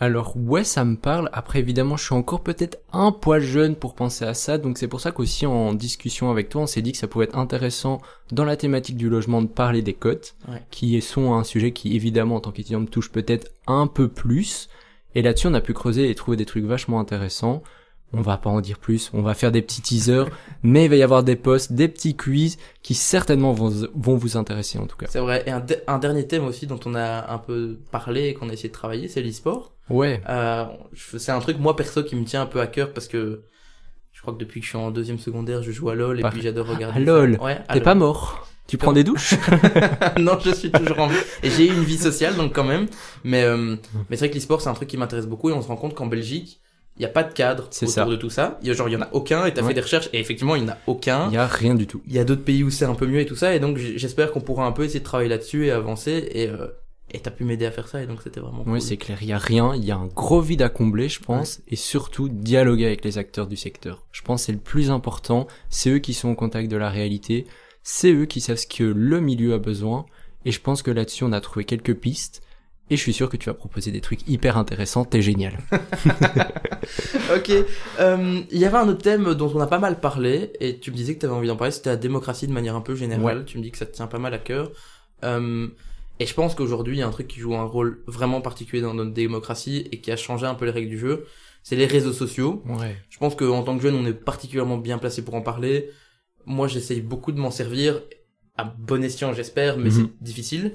Alors 0.01 0.35
ouais, 0.37 0.65
ça 0.65 0.85
me 0.85 0.97
parle. 0.97 1.31
Après 1.33 1.59
évidemment, 1.61 1.97
je 1.97 2.05
suis 2.05 2.15
encore 2.15 2.43
peut-être 2.43 2.79
un 2.93 3.13
poil 3.13 3.41
jeune 3.41 3.77
pour 3.77 3.95
penser 3.95 4.25
à 4.25 4.35
ça, 4.35 4.59
donc 4.59 4.79
c'est 4.79 4.89
pour 4.89 5.01
ça 5.01 5.11
qu'aussi 5.13 5.47
en 5.47 5.75
discussion 5.75 6.31
avec 6.31 6.49
toi, 6.49 6.63
on 6.63 6.67
s'est 6.67 6.83
dit 6.83 6.93
que 6.93 6.99
ça 6.99 7.07
pouvait 7.09 7.27
être 7.27 7.37
intéressant 7.39 8.01
dans 8.33 8.45
la 8.45 8.57
thématique 8.57 8.97
du 8.97 9.09
logement 9.09 9.43
de 9.43 9.47
parler 9.49 9.83
des 9.83 9.95
cotes, 9.95 10.35
Ouais. 10.49 10.63
qui 10.71 11.01
sont 11.01 11.35
un 11.35 11.45
sujet 11.45 11.73
qui 11.73 11.95
évidemment 11.97 12.37
en 12.37 12.41
tant 12.41 12.51
qu'étudiant 12.53 12.81
me 12.81 12.87
touche 12.87 13.11
peut-être 13.13 13.49
un 13.67 13.87
peu 13.87 14.09
plus. 14.09 14.69
Et 15.15 15.23
là-dessus, 15.23 15.47
on 15.47 15.55
a 15.55 15.61
pu 15.61 15.73
creuser 15.75 16.11
et 16.11 16.15
trouver 16.15 16.37
des 16.37 16.45
trucs 16.47 16.65
vachement 16.65 17.01
intéressants. 17.01 17.63
On 18.15 18.23
va 18.23 18.39
pas 18.39 18.49
en 18.49 18.61
dire 18.63 18.79
plus, 18.79 19.11
on 19.13 19.21
va 19.21 19.35
faire 19.35 19.53
des 19.53 19.61
petits 19.61 19.83
teasers, 19.83 20.27
mais 20.63 20.85
il 20.87 20.91
va 20.91 20.97
y 20.97 21.03
avoir 21.03 21.23
des 21.23 21.37
posts, 21.37 21.73
des 21.73 21.89
petits 21.89 22.17
quiz 22.17 22.57
qui 22.83 22.95
certainement 22.95 23.53
vont, 23.53 23.71
vont 23.95 24.17
vous 24.17 24.37
intéresser 24.39 24.79
en 24.79 24.87
tout 24.87 24.97
cas. 24.97 25.07
c'est 25.11 25.19
vrai. 25.21 25.43
Et 25.47 25.51
un, 25.51 25.61
de- 25.61 25.77
un 25.87 25.99
dernier 25.99 26.27
thème 26.27 26.47
aussi 26.47 26.67
dont 26.67 26.81
on 26.87 26.95
a 26.95 27.31
un 27.33 27.39
peu 27.39 27.79
parlé 27.93 28.29
et 28.29 28.35
qu'on 28.35 28.49
a 28.49 28.53
essayé 28.55 28.71
de 28.71 28.75
travailler, 28.75 29.09
c'est 29.09 29.21
l'e-sport. 29.21 29.75
Ouais, 29.91 30.23
Euh, 30.29 30.65
c'est 31.19 31.33
un 31.33 31.41
truc 31.41 31.59
moi 31.59 31.77
perso 31.77 32.03
qui 32.03 32.17
me 32.17 32.25
tient 32.25 32.43
un 32.43 32.47
peu 32.47 32.61
à 32.61 32.67
cœur 32.67 32.93
parce 32.95 33.09
que 33.09 33.43
je 34.13 34.21
crois 34.23 34.33
que 34.35 34.39
depuis 34.39 34.61
que 34.61 34.65
je 34.65 34.71
suis 34.71 34.79
en 34.79 34.91
deuxième 34.91 35.19
secondaire, 35.19 35.63
je 35.63 35.71
joue 35.71 35.91
à 35.91 35.95
LoL 35.95 36.19
et 36.19 36.23
Parfait. 36.23 36.39
puis 36.39 36.45
j'adore 36.45 36.67
regarder. 36.67 36.99
Ah. 37.01 37.05
LOL. 37.05 37.39
Ouais, 37.43 37.59
t'es 37.73 37.81
pas 37.81 37.95
mort. 37.95 38.49
Tu 38.67 38.77
prends 38.77 38.93
des 38.93 39.05
douches 39.05 39.35
non, 40.19 40.39
je 40.45 40.51
suis 40.51 40.71
toujours 40.71 40.99
en 40.99 41.07
vie. 41.07 41.17
Et 41.43 41.49
j'ai 41.51 41.67
une 41.69 41.85
vie 41.85 41.97
sociale, 41.97 42.37
donc 42.37 42.55
quand 42.55 42.65
même. 42.65 42.87
Mais, 43.25 43.45
euh, 43.45 43.77
mais 44.11 44.17
c'est 44.17 44.27
vrai 44.27 44.31
que 44.31 44.35
l'e-sport, 44.35 44.61
c'est 44.61 44.69
un 44.69 44.75
truc 44.75 44.89
qui 44.89 44.97
m'intéresse 44.99 45.27
beaucoup 45.27 45.49
et 45.49 45.53
on 45.55 45.63
se 45.63 45.69
rend 45.69 45.77
compte 45.77 45.95
qu'en 45.95 46.07
Belgique, 46.07 46.61
il 46.99 47.03
n'y 47.03 47.07
a 47.07 47.11
pas 47.11 47.23
de 47.23 47.33
cadre 47.33 47.65
autour 47.65 47.89
ça. 47.89 48.05
de 48.05 48.17
tout 48.17 48.31
ça. 48.31 48.59
Il 48.63 48.69
y 48.69 48.71
a, 48.71 48.75
genre, 48.75 48.89
il 48.89 48.93
y 48.93 48.97
en 48.97 49.03
a 49.03 49.09
aucun 49.13 49.47
et 49.47 49.55
t'as 49.55 49.63
Ouais. 49.63 49.69
fait 49.69 49.75
des 49.75 49.81
recherches 49.81 50.09
et 50.13 50.19
effectivement, 50.21 50.57
il 50.57 50.65
n'y 50.65 50.69
en 50.69 50.73
a 50.73 50.79
aucun. 50.87 51.29
Il 51.29 51.35
y 51.35 51.37
a 51.39 51.47
rien 51.47 51.75
du 51.75 51.87
tout. 51.87 52.03
Il 52.07 52.13
y 52.13 52.19
a 52.19 52.25
d'autres 52.25 52.43
pays 52.45 52.63
où 52.65 52.71
c'est 52.71 52.85
un 52.85 52.95
peu 52.95 53.07
mieux 53.07 53.21
et 53.21 53.27
tout 53.27 53.37
ça. 53.37 53.55
Et 53.55 53.61
donc, 53.61 53.77
j'espère 53.79 54.33
qu'on 54.33 54.41
pourra 54.41 54.67
un 54.67 54.73
peu 54.73 54.85
essayer 54.85 55.01
de 55.01 55.05
travailler 55.05 55.29
là-dessus 55.31 55.67
et 55.67 55.71
avancer. 55.71 56.29
Et, 56.33 56.49
euh, 56.49 56.67
et 57.11 57.21
t'as 57.21 57.31
pu 57.31 57.45
m'aider 57.45 57.65
à 57.65 57.71
faire 57.71 57.89
ça 57.89 58.03
et 58.03 58.07
donc 58.07 58.21
c'était 58.23 58.41
vraiment 58.41 58.65
Oui, 58.67 58.83
c'est 58.83 58.97
clair. 58.99 59.17
Il 59.23 59.29
y 59.29 59.33
a 59.33 59.39
rien. 59.39 59.75
Il 59.75 59.85
y 59.85 59.91
a 59.91 59.97
un 59.97 60.07
gros 60.09 60.41
vide 60.43 60.61
à 60.61 60.69
combler, 60.69 61.09
je 61.09 61.21
pense, 61.21 61.61
et 61.69 61.77
surtout 61.77 62.29
dialoguer 62.29 62.85
avec 62.87 63.03
les 63.05 63.17
acteurs 63.17 63.47
du 63.47 63.57
secteur. 63.57 64.05
Je 64.13 64.21
pense 64.23 64.43
que 64.43 64.47
c'est 64.47 64.53
le 64.53 64.59
plus 64.59 64.91
important. 64.91 65.47
C'est 65.71 65.89
eux 65.91 65.99
qui 66.01 66.13
sont 66.15 66.29
au 66.31 66.35
contact 66.35 66.71
de 66.71 66.77
la 66.77 66.91
réalité. 66.91 67.47
C'est 67.83 68.13
eux 68.13 68.27
qui 68.27 68.41
savent 68.43 68.57
ce 68.59 68.67
que 68.67 68.85
le 68.85 69.21
milieu 69.21 69.55
a 69.55 69.59
besoin. 69.59 70.05
Et 70.45 70.53
je 70.53 70.61
pense 70.61 70.83
que 70.83 70.91
là-dessus, 70.91 71.25
on 71.25 71.33
a 71.33 71.41
trouvé 71.41 71.65
quelques 71.65 71.95
pistes. 71.95 72.43
Et 72.91 72.97
je 72.97 73.03
suis 73.03 73.13
sûr 73.13 73.29
que 73.29 73.37
tu 73.37 73.47
vas 73.51 73.55
proposer 73.55 73.91
des 73.91 74.01
trucs 74.01 74.27
hyper 74.29 74.57
intéressants. 74.57 75.05
T'es 75.05 75.21
génial. 75.23 75.59
Ok. 77.35 77.51
Euh, 78.01 78.41
Il 78.51 78.59
y 78.59 78.65
avait 78.65 78.77
un 78.79 78.89
autre 78.89 79.03
thème 79.03 79.35
dont 79.35 79.51
on 79.55 79.61
a 79.61 79.67
pas 79.67 79.79
mal 79.79 80.01
parlé 80.01 80.53
et 80.61 80.79
tu 80.79 80.91
me 80.91 80.97
disais 80.97 81.15
que 81.15 81.21
tu 81.21 81.27
avais 81.27 81.35
envie 81.35 81.49
d'en 81.49 81.57
parler, 81.57 81.71
c'était 81.73 81.91
la 81.91 81.97
démocratie 81.97 82.47
de 82.47 82.53
manière 82.53 82.75
un 82.77 82.81
peu 82.81 82.95
générale. 82.95 83.45
Tu 83.45 83.59
me 83.59 83.63
dis 83.63 83.71
que 83.71 83.79
ça 83.79 83.87
te 83.87 83.95
tient 83.95 84.07
pas 84.07 84.19
mal 84.19 84.33
à 84.35 84.39
cœur. 84.39 84.71
Euh, 85.25 85.69
et 86.21 86.27
je 86.27 86.35
pense 86.35 86.55
qu'aujourd'hui, 86.55 86.97
il 86.97 87.01
y 87.01 87.03
a 87.03 87.07
un 87.07 87.11
truc 87.11 87.29
qui 87.29 87.41
joue 87.41 87.55
un 87.55 87.65
rôle 87.65 88.03
vraiment 88.07 88.41
particulier 88.41 88.83
dans 88.83 88.95
notre 88.95 89.13
démocratie 89.13 89.87
et 89.93 90.01
qui 90.01 90.11
a 90.11 90.17
changé 90.17 90.47
un 90.47 90.55
peu 90.55 90.65
les 90.65 90.71
règles 90.71 90.89
du 90.91 90.99
jeu. 90.99 91.27
C'est 91.63 91.77
les 91.77 91.87
réseaux 91.87 92.13
sociaux. 92.13 92.63
Ouais. 92.67 92.97
Je 93.11 93.19
pense 93.19 93.35
qu'en 93.35 93.63
tant 93.63 93.77
que 93.77 93.83
jeune, 93.83 93.95
on 93.95 94.07
est 94.07 94.13
particulièrement 94.15 94.79
bien 94.79 94.99
placé 94.99 95.23
pour 95.23 95.35
en 95.35 95.43
parler. 95.43 95.91
Moi, 96.47 96.67
j'essaye 96.69 97.01
beaucoup 97.03 97.33
de 97.33 97.39
m'en 97.39 97.51
servir, 97.51 98.01
à 98.57 98.65
bon 98.65 99.05
escient, 99.05 99.33
j'espère, 99.35 99.77
mais 99.77 99.91
Mhm. 99.91 99.93
c'est 99.93 100.25
difficile. 100.25 100.73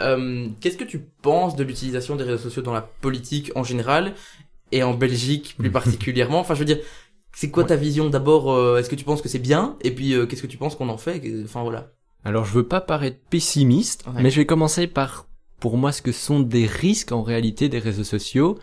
Euh, 0.00 0.48
Qu'est-ce 0.60 0.76
que 0.76 0.84
tu 0.84 1.00
penses 1.22 1.56
de 1.56 1.64
l'utilisation 1.64 2.16
des 2.16 2.24
réseaux 2.24 2.38
sociaux 2.42 2.62
dans 2.62 2.72
la 2.74 2.82
politique 2.82 3.52
en 3.54 3.64
général 3.64 4.14
et 4.72 4.82
en 4.82 4.94
Belgique 4.94 5.54
plus 5.58 5.70
particulièrement? 5.80 6.40
Enfin, 6.40 6.54
je 6.54 6.60
veux 6.60 6.64
dire, 6.66 6.78
c'est 7.34 7.50
quoi 7.50 7.62
Ouais. 7.64 7.68
ta 7.70 7.76
vision? 7.76 8.08
D'abord 8.10 8.52
euh, 8.52 8.78
Est-ce 8.78 8.88
que 8.90 8.94
tu 8.96 9.04
penses 9.04 9.22
que 9.22 9.28
c'est 9.28 9.38
bien? 9.38 9.76
Et 9.82 9.90
puis, 9.90 10.14
euh, 10.14 10.26
qu'est-ce 10.26 10.42
que 10.42 10.46
tu 10.46 10.56
penses 10.58 10.76
qu'on 10.76 10.88
en 10.88 10.98
fait? 10.98 11.22
Enfin, 11.44 11.62
voilà. 11.62 11.92
Alors, 12.24 12.44
je 12.44 12.52
veux 12.52 12.66
pas 12.66 12.80
paraître 12.80 13.18
pessimiste, 13.30 14.04
Ouais. 14.06 14.22
mais 14.22 14.30
je 14.30 14.36
vais 14.36 14.46
commencer 14.46 14.86
par, 14.86 15.26
pour 15.60 15.76
moi, 15.76 15.92
ce 15.92 16.02
que 16.02 16.12
sont 16.12 16.40
des 16.40 16.66
risques 16.66 17.12
en 17.12 17.22
réalité 17.22 17.68
des 17.68 17.78
réseaux 17.78 18.04
sociaux. 18.04 18.58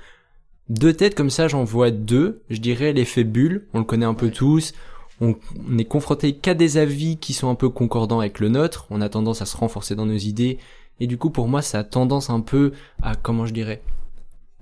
Deux 0.69 0.93
têtes 0.93 1.15
comme 1.15 1.29
ça, 1.29 1.47
j'en 1.47 1.63
vois 1.63 1.91
deux. 1.91 2.41
Je 2.49 2.57
dirais 2.59 2.93
l'effet 2.93 3.23
bulle, 3.23 3.67
on 3.73 3.79
le 3.79 3.85
connaît 3.85 4.05
un 4.05 4.13
peu 4.13 4.31
tous. 4.31 4.73
On, 5.21 5.35
on 5.69 5.77
est 5.77 5.85
confronté 5.85 6.35
qu'à 6.35 6.53
des 6.53 6.77
avis 6.77 7.17
qui 7.17 7.33
sont 7.33 7.49
un 7.49 7.55
peu 7.55 7.69
concordants 7.69 8.19
avec 8.19 8.39
le 8.39 8.49
nôtre. 8.49 8.87
On 8.89 9.01
a 9.01 9.09
tendance 9.09 9.41
à 9.41 9.45
se 9.45 9.55
renforcer 9.57 9.95
dans 9.95 10.05
nos 10.05 10.17
idées. 10.17 10.57
Et 10.99 11.07
du 11.07 11.17
coup, 11.17 11.29
pour 11.29 11.47
moi, 11.47 11.61
ça 11.61 11.79
a 11.79 11.83
tendance 11.83 12.29
un 12.29 12.41
peu 12.41 12.73
à, 13.01 13.15
comment 13.15 13.45
je 13.45 13.53
dirais, 13.53 13.81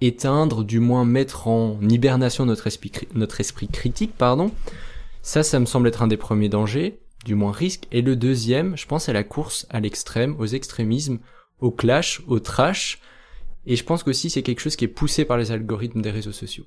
éteindre, 0.01 0.63
du 0.63 0.79
moins 0.79 1.05
mettre 1.05 1.47
en 1.47 1.79
hibernation 1.81 2.45
notre 2.45 2.67
esprit, 2.67 3.67
critique, 3.67 4.15
pardon. 4.17 4.51
Ça, 5.21 5.43
ça 5.43 5.59
me 5.59 5.65
semble 5.65 5.87
être 5.87 6.01
un 6.01 6.07
des 6.07 6.17
premiers 6.17 6.49
dangers, 6.49 6.99
du 7.25 7.35
moins 7.35 7.51
risque. 7.51 7.87
Et 7.91 8.01
le 8.01 8.15
deuxième, 8.15 8.75
je 8.75 8.87
pense, 8.87 9.05
c'est 9.05 9.13
la 9.13 9.23
course 9.23 9.67
à 9.69 9.79
l'extrême, 9.79 10.35
aux 10.39 10.47
extrémismes, 10.47 11.19
au 11.59 11.71
clash, 11.71 12.21
au 12.27 12.39
trash. 12.39 12.99
Et 13.67 13.75
je 13.75 13.83
pense 13.83 14.03
qu'aussi 14.03 14.31
c'est 14.31 14.41
quelque 14.41 14.59
chose 14.59 14.75
qui 14.75 14.85
est 14.85 14.89
poussé 14.89 15.23
par 15.23 15.37
les 15.37 15.51
algorithmes 15.51 16.01
des 16.01 16.09
réseaux 16.09 16.31
sociaux. 16.31 16.65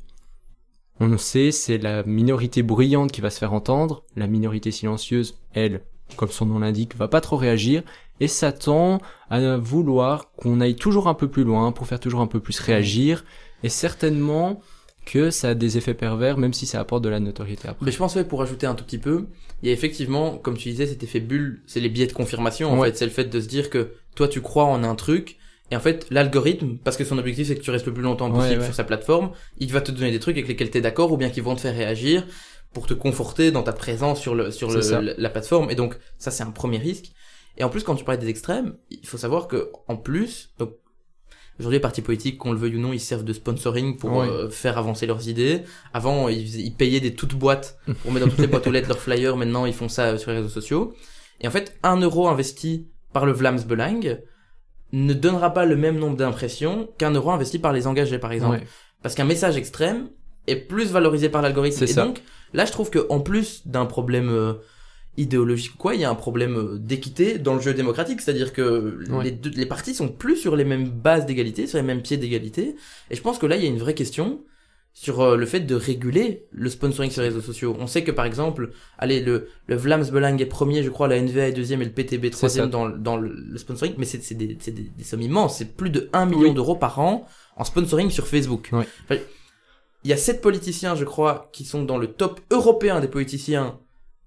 On 1.00 1.08
le 1.08 1.18
sait, 1.18 1.50
c'est 1.50 1.78
la 1.78 2.04
minorité 2.04 2.62
bruyante 2.62 3.10
qui 3.10 3.20
va 3.20 3.30
se 3.30 3.40
faire 3.40 3.52
entendre, 3.52 4.04
la 4.14 4.28
minorité 4.28 4.70
silencieuse, 4.70 5.36
elle, 5.52 5.82
comme 6.16 6.30
son 6.30 6.46
nom 6.46 6.60
l'indique, 6.60 6.94
va 6.96 7.08
pas 7.08 7.20
trop 7.20 7.36
réagir, 7.36 7.82
et 8.20 8.28
ça 8.28 8.52
tend 8.52 9.00
à 9.30 9.56
vouloir 9.56 10.30
qu'on 10.36 10.60
aille 10.60 10.76
toujours 10.76 11.08
un 11.08 11.14
peu 11.14 11.28
plus 11.28 11.44
loin 11.44 11.72
pour 11.72 11.86
faire 11.86 12.00
toujours 12.00 12.20
un 12.20 12.26
peu 12.26 12.40
plus 12.40 12.58
réagir, 12.60 13.24
et 13.62 13.68
certainement 13.68 14.60
que 15.06 15.30
ça 15.30 15.50
a 15.50 15.54
des 15.54 15.76
effets 15.76 15.92
pervers, 15.94 16.38
même 16.38 16.54
si 16.54 16.64
ça 16.66 16.80
apporte 16.80 17.04
de 17.04 17.10
la 17.10 17.20
notoriété 17.20 17.68
après. 17.68 17.84
Mais 17.84 17.92
je 17.92 17.98
pense, 17.98 18.14
ouais, 18.16 18.24
pour 18.24 18.40
ajouter 18.40 18.66
un 18.66 18.74
tout 18.74 18.84
petit 18.84 18.98
peu, 18.98 19.26
il 19.62 19.68
y 19.68 19.70
a 19.70 19.74
effectivement, 19.74 20.38
comme 20.38 20.56
tu 20.56 20.70
disais, 20.70 20.86
cet 20.86 21.02
effet 21.02 21.20
bulle, 21.20 21.62
c'est 21.66 21.80
les 21.80 21.90
biais 21.90 22.06
de 22.06 22.12
confirmation, 22.12 22.72
en 22.72 22.78
Ouais. 22.78 22.88
fait. 22.88 22.96
C'est 22.98 23.04
le 23.04 23.10
fait 23.10 23.24
de 23.24 23.40
se 23.40 23.46
dire 23.46 23.68
que 23.68 23.90
toi, 24.14 24.28
tu 24.28 24.40
crois 24.40 24.64
en 24.64 24.82
un 24.82 24.94
truc, 24.94 25.36
et 25.70 25.76
en 25.76 25.80
fait, 25.80 26.06
l'algorithme, 26.10 26.78
parce 26.84 26.96
que 26.96 27.04
son 27.04 27.18
objectif, 27.18 27.48
c'est 27.48 27.56
que 27.56 27.60
tu 27.62 27.70
restes 27.70 27.86
le 27.86 27.92
plus 27.92 28.02
longtemps 28.02 28.30
possible 28.30 28.60
ouais. 28.60 28.64
sur 28.64 28.74
sa 28.74 28.84
plateforme, 28.84 29.32
il 29.58 29.72
va 29.72 29.82
te 29.82 29.90
donner 29.92 30.10
des 30.10 30.20
trucs 30.20 30.36
avec 30.36 30.48
lesquels 30.48 30.70
t'es 30.70 30.80
d'accord, 30.80 31.12
ou 31.12 31.16
bien 31.18 31.28
qui 31.28 31.40
vont 31.42 31.54
te 31.54 31.60
faire 31.60 31.74
réagir, 31.74 32.26
pour 32.72 32.86
te 32.86 32.94
conforter 32.94 33.50
dans 33.50 33.62
ta 33.62 33.72
présence 33.72 34.20
sur 34.20 34.34
le, 34.34 34.50
sur 34.50 34.70
le, 34.70 35.14
la 35.18 35.30
plateforme. 35.30 35.70
Et 35.70 35.74
donc, 35.74 35.96
ça, 36.18 36.30
c'est 36.30 36.42
un 36.44 36.50
premier 36.50 36.78
risque. 36.78 37.12
Et 37.56 37.64
en 37.64 37.68
plus, 37.68 37.82
quand 37.82 37.94
tu 37.94 38.04
parlais 38.04 38.20
des 38.20 38.28
extrêmes, 38.28 38.76
il 38.90 39.06
faut 39.06 39.18
savoir 39.18 39.48
que, 39.48 39.70
en 39.88 39.96
plus, 39.96 40.52
donc, 40.58 40.72
aujourd'hui 41.58 41.76
les 41.76 41.80
partis 41.80 42.02
politiques, 42.02 42.38
qu'on 42.38 42.52
le 42.52 42.58
veuille 42.58 42.76
ou 42.76 42.80
non, 42.80 42.92
ils 42.92 43.00
servent 43.00 43.24
de 43.24 43.32
sponsoring 43.32 43.96
pour 43.96 44.22
euh, 44.22 44.48
faire 44.48 44.76
avancer 44.78 45.06
leurs 45.06 45.28
idées. 45.28 45.62
Avant, 45.92 46.28
ils, 46.28 46.74
payaient 46.74 47.00
des 47.00 47.14
toutes 47.14 47.34
boîtes 47.34 47.78
pour 48.02 48.12
mettre 48.12 48.26
dans 48.26 48.30
toutes 48.30 48.40
les 48.40 48.46
boîtes 48.48 48.66
aux 48.66 48.72
lettres 48.72 48.88
leurs 48.88 48.98
flyers. 48.98 49.36
Maintenant, 49.36 49.66
ils 49.66 49.74
font 49.74 49.88
ça 49.88 50.06
euh, 50.06 50.18
sur 50.18 50.30
les 50.30 50.38
réseaux 50.38 50.48
sociaux. 50.48 50.94
Et 51.40 51.48
en 51.48 51.50
fait, 51.50 51.76
un 51.82 51.96
euro 51.96 52.28
investi 52.28 52.88
par 53.12 53.26
le 53.26 53.32
Vlaams 53.32 53.62
Belang 53.62 54.18
ne 54.92 55.14
donnera 55.14 55.52
pas 55.52 55.64
le 55.64 55.76
même 55.76 55.98
nombre 55.98 56.16
d'impressions 56.16 56.88
qu'un 56.98 57.10
euro 57.12 57.30
investi 57.30 57.58
par 57.58 57.72
les 57.72 57.86
engagés, 57.86 58.18
par 58.18 58.32
exemple. 58.32 58.62
Parce 59.02 59.14
qu'un 59.14 59.24
message 59.24 59.56
extrême 59.56 60.08
est 60.46 60.56
plus 60.56 60.90
valorisé 60.92 61.28
par 61.28 61.42
l'algorithme. 61.42 61.82
Et 61.84 61.86
ça. 61.86 62.04
donc, 62.04 62.22
là, 62.52 62.64
je 62.64 62.72
trouve 62.72 62.90
que 62.90 63.06
en 63.10 63.20
plus 63.20 63.66
d'un 63.66 63.86
problème 63.86 64.28
euh, 64.28 64.54
idéologique 65.16 65.74
ou 65.74 65.78
quoi, 65.78 65.94
il 65.94 66.00
y 66.00 66.04
a 66.04 66.10
un 66.10 66.14
problème 66.14 66.56
euh, 66.56 66.78
d'équité 66.78 67.38
dans 67.38 67.54
le 67.54 67.60
jeu 67.60 67.74
démocratique. 67.74 68.20
C'est-à-dire 68.20 68.52
que 68.52 68.98
Ouais. 69.10 69.24
les, 69.24 69.30
deux- 69.30 69.50
les 69.50 69.66
partis 69.66 69.94
sont 69.94 70.08
plus 70.08 70.36
sur 70.36 70.56
les 70.56 70.64
mêmes 70.64 70.88
bases 70.88 71.26
d'égalité, 71.26 71.66
sur 71.66 71.78
les 71.78 71.84
mêmes 71.84 72.02
pieds 72.02 72.16
d'égalité. 72.16 72.76
Et 73.10 73.14
je 73.16 73.22
pense 73.22 73.38
que 73.38 73.46
là, 73.46 73.56
il 73.56 73.62
y 73.62 73.66
a 73.66 73.70
une 73.70 73.78
vraie 73.78 73.94
question 73.94 74.42
sur 74.96 75.20
euh, 75.22 75.36
le 75.36 75.44
fait 75.46 75.60
de 75.60 75.74
réguler 75.74 76.46
le 76.52 76.70
sponsoring 76.70 77.10
sur 77.10 77.22
les 77.22 77.28
réseaux 77.28 77.40
sociaux. 77.40 77.76
On 77.80 77.86
sait 77.88 78.04
que 78.04 78.12
par 78.12 78.24
exemple, 78.26 78.70
allez, 78.98 79.20
le, 79.20 79.48
le 79.66 79.74
Vlaams 79.76 80.08
Belang 80.10 80.38
est 80.40 80.46
premier, 80.46 80.82
je 80.84 80.90
crois, 80.90 81.08
la 81.08 81.20
NVA 81.20 81.48
est 81.48 81.52
deuxième 81.52 81.82
et 81.82 81.84
le 81.84 81.90
PTB 81.90 82.30
troisième 82.30 82.70
dans, 82.70 82.88
dans 82.88 83.16
le, 83.16 83.56
sponsoring, 83.58 83.94
mais 83.98 84.04
c'est 84.04 84.22
c'est 84.22 84.36
des, 84.36 84.56
c'est 84.60 84.70
des, 84.70 84.82
des 84.96 85.04
sommes 85.04 85.22
immenses, 85.22 85.58
c'est 85.58 85.76
plus 85.76 85.90
de 85.90 86.08
1 86.12 86.26
million 86.26 86.48
Oui. 86.50 86.54
d'euros 86.54 86.76
par 86.76 87.00
an 87.00 87.26
en 87.56 87.64
sponsoring 87.64 88.08
sur 88.10 88.28
Facebook. 88.28 88.70
Enfin, 88.72 88.86
il 90.04 90.10
y 90.10 90.12
a 90.12 90.16
sept 90.16 90.40
politiciens, 90.40 90.94
je 90.94 91.04
crois, 91.04 91.48
qui 91.52 91.64
sont 91.64 91.82
dans 91.82 91.98
le 91.98 92.08
top 92.08 92.40
européen 92.52 93.00
des 93.00 93.08
politiciens 93.08 93.80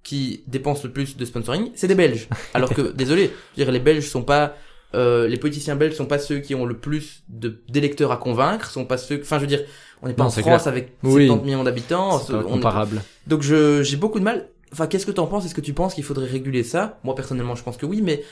qui 0.08 0.44
dépensent 0.48 0.84
le 0.86 0.92
plus 0.94 1.18
de 1.18 1.26
sponsoring, 1.26 1.72
c'est 1.76 1.90
des 1.90 1.96
Belges. 1.96 2.30
Alors 2.54 2.74
que, 2.74 2.94
désolé, 2.94 3.24
je 3.26 3.60
veux 3.60 3.66
dire, 3.66 3.72
les 3.74 3.82
Belges 3.82 4.08
sont 4.08 4.24
pas, 4.24 4.56
euh, 4.96 5.28
les 5.28 5.36
politiciens 5.36 5.76
belges 5.76 5.96
sont 5.96 6.06
pas 6.06 6.18
ceux 6.18 6.40
qui 6.40 6.56
ont 6.56 6.66
le 6.66 6.78
plus 6.78 7.24
de 7.28 7.60
d'électeurs 7.68 8.14
à 8.14 8.18
convaincre, 8.18 8.70
sont 8.72 8.86
pas 8.86 8.98
ceux, 8.98 9.20
enfin, 9.22 9.36
je 9.36 9.42
veux 9.42 9.48
dire, 9.48 9.64
on 10.02 10.08
n'est 10.08 10.14
pas 10.14 10.24
Non, 10.24 10.30
en 10.30 10.32
France 10.32 10.66
avec 10.66 10.94
Oui. 11.04 11.28
70 11.28 11.46
millions 11.46 11.64
d'habitants. 11.66 12.20
C'est 12.20 12.34
est- 12.34 12.42
comparable. 12.44 13.02
Donc 13.28 13.42
je, 13.42 13.84
j'ai 13.84 13.98
beaucoup 13.98 14.20
de 14.20 14.24
mal. 14.24 14.48
Enfin, 14.72 14.88
qu'est-ce 14.88 15.06
que 15.06 15.12
t'en 15.12 15.28
penses? 15.28 15.46
Est-ce 15.46 15.56
que 15.56 15.62
tu 15.62 15.74
penses 15.74 15.94
qu'il 15.94 16.04
faudrait 16.06 16.28
réguler 16.28 16.64
ça? 16.64 17.00
Moi, 17.04 17.14
personnellement, 17.16 17.56
je 17.56 17.64
pense 17.64 17.76
que 17.78 17.86
oui, 17.86 18.02
mais 18.02 18.24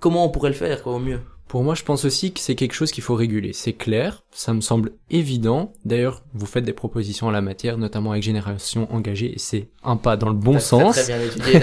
comment 0.00 0.24
on 0.26 0.30
pourrait 0.30 0.50
le 0.50 0.54
faire, 0.56 0.82
quoi, 0.82 0.92
au 0.94 0.98
mieux? 0.98 1.20
Pour 1.48 1.62
moi, 1.62 1.74
je 1.76 1.84
pense 1.84 2.04
aussi 2.04 2.32
que 2.32 2.40
c'est 2.40 2.56
quelque 2.56 2.72
chose 2.74 2.90
qu'il 2.90 3.04
faut 3.04 3.14
réguler. 3.14 3.52
C'est 3.52 3.72
clair, 3.72 4.24
ça 4.32 4.52
me 4.52 4.60
semble 4.60 4.92
évident. 5.10 5.72
D'ailleurs, 5.84 6.24
vous 6.34 6.44
faites 6.46 6.64
des 6.64 6.72
propositions 6.72 7.28
en 7.28 7.30
la 7.30 7.40
matière, 7.40 7.78
notamment 7.78 8.10
avec 8.10 8.24
Génération 8.24 8.92
Engagée, 8.92 9.32
et 9.34 9.38
c'est 9.38 9.68
un 9.84 9.96
pas 9.96 10.16
dans 10.16 10.28
le 10.28 10.34
bon 10.34 10.58
sens. 10.58 10.96
Très, 10.96 11.04
très 11.04 11.16
bien 11.18 11.26
étudié. 11.26 11.60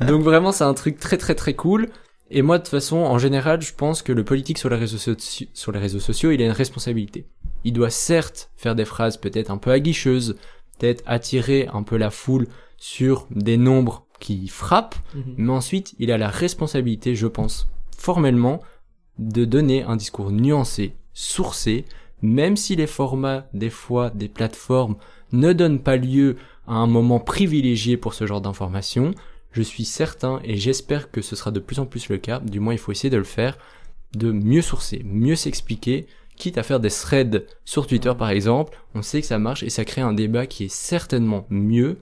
Donc 0.06 0.22
vraiment, 0.22 0.52
c'est 0.52 0.64
un 0.64 0.72
truc 0.74 0.98
très 0.98 1.18
très 1.18 1.34
très 1.34 1.54
cool. 1.54 1.88
Et 2.30 2.42
moi, 2.42 2.58
de 2.58 2.62
toute 2.62 2.70
façon, 2.70 2.96
en 2.98 3.18
général, 3.18 3.60
je 3.62 3.72
pense 3.74 4.02
que 4.02 4.12
le 4.12 4.24
politique 4.24 4.58
sur 4.58 4.68
les 4.70 4.76
réseaux, 4.76 4.98
soci- 4.98 5.48
sur 5.54 5.72
les 5.72 5.78
réseaux 5.78 6.00
sociaux, 6.00 6.30
il 6.30 6.40
a 6.42 6.44
une 6.46 6.50
responsabilité. 6.52 7.26
Il 7.64 7.72
doit 7.74 7.90
certes 7.90 8.50
faire 8.56 8.74
des 8.74 8.84
phrases 8.84 9.16
peut-être 9.16 9.50
un 9.50 9.56
peu 9.58 9.70
aguicheuses, 9.70 10.36
peut-être 10.78 11.02
attirer 11.06 11.68
un 11.72 11.82
peu 11.82 11.96
la 11.96 12.10
foule 12.10 12.46
sur 12.76 13.26
des 13.30 13.56
nombres 13.56 14.06
qui 14.20 14.48
frappent, 14.48 14.96
Mhm. 15.14 15.34
mais 15.38 15.52
ensuite, 15.52 15.94
il 15.98 16.10
a 16.12 16.18
la 16.18 16.28
responsabilité, 16.28 17.14
je 17.14 17.26
pense, 17.26 17.68
formellement, 17.96 18.60
de 19.18 19.44
donner 19.44 19.82
un 19.82 19.96
discours 19.96 20.30
nuancé, 20.30 20.94
sourcé, 21.12 21.84
même 22.22 22.56
si 22.56 22.76
les 22.76 22.86
formats, 22.86 23.46
des 23.52 23.70
fois, 23.70 24.10
des 24.10 24.28
plateformes 24.28 24.96
ne 25.32 25.52
donnent 25.52 25.80
pas 25.80 25.96
lieu 25.96 26.36
à 26.66 26.74
un 26.74 26.86
moment 26.86 27.20
privilégié 27.20 27.96
pour 27.96 28.14
ce 28.14 28.26
genre 28.26 28.40
d'informations, 28.40 29.12
je 29.52 29.62
suis 29.62 29.84
certain 29.84 30.40
et 30.44 30.56
j'espère 30.56 31.10
que 31.10 31.22
ce 31.22 31.36
sera 31.36 31.50
de 31.50 31.60
plus 31.60 31.78
en 31.78 31.86
plus 31.86 32.08
le 32.08 32.18
cas, 32.18 32.40
du 32.40 32.60
moins 32.60 32.74
il 32.74 32.78
faut 32.78 32.92
essayer 32.92 33.10
de 33.10 33.16
le 33.16 33.24
faire, 33.24 33.58
de 34.14 34.30
mieux 34.30 34.62
sourcer, 34.62 35.02
mieux 35.04 35.36
s'expliquer, 35.36 36.06
quitte 36.36 36.58
à 36.58 36.62
faire 36.62 36.80
des 36.80 36.90
threads 36.90 37.46
sur 37.64 37.86
Twitter 37.86 38.12
par 38.16 38.30
exemple, 38.30 38.78
on 38.94 39.02
sait 39.02 39.20
que 39.20 39.26
ça 39.26 39.38
marche 39.38 39.62
et 39.62 39.70
ça 39.70 39.84
crée 39.84 40.02
un 40.02 40.12
débat 40.12 40.46
qui 40.46 40.64
est 40.64 40.72
certainement 40.72 41.46
mieux 41.50 41.98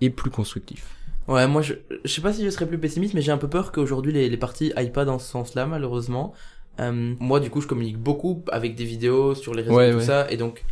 et 0.00 0.10
plus 0.10 0.30
constructif. 0.30 0.96
Ouais, 1.28 1.48
moi, 1.48 1.60
je, 1.60 1.74
je 2.04 2.12
sais 2.12 2.20
pas 2.20 2.32
si 2.32 2.44
je 2.44 2.50
serais 2.50 2.68
plus 2.68 2.78
pessimiste, 2.78 3.14
mais 3.14 3.20
j'ai 3.20 3.32
un 3.32 3.38
peu 3.38 3.48
peur 3.48 3.72
qu'aujourd'hui 3.72 4.12
les, 4.12 4.28
les 4.28 4.36
partis 4.36 4.72
aillent 4.76 4.92
pas 4.92 5.04
dans 5.04 5.18
ce 5.18 5.28
sens-là, 5.28 5.66
malheureusement. 5.66 6.32
Euh, 6.80 7.14
moi, 7.20 7.40
du 7.40 7.50
coup, 7.50 7.60
je 7.60 7.66
communique 7.66 7.98
beaucoup 7.98 8.44
avec 8.52 8.74
des 8.74 8.84
vidéos 8.84 9.34
sur 9.34 9.54
les 9.54 9.62
réseaux 9.62 9.76
Ouais, 9.76 9.88
et 9.88 9.92
tout 9.92 9.98
ouais. 9.98 10.04
ça, 10.04 10.30
et 10.30 10.36
donc, 10.36 10.64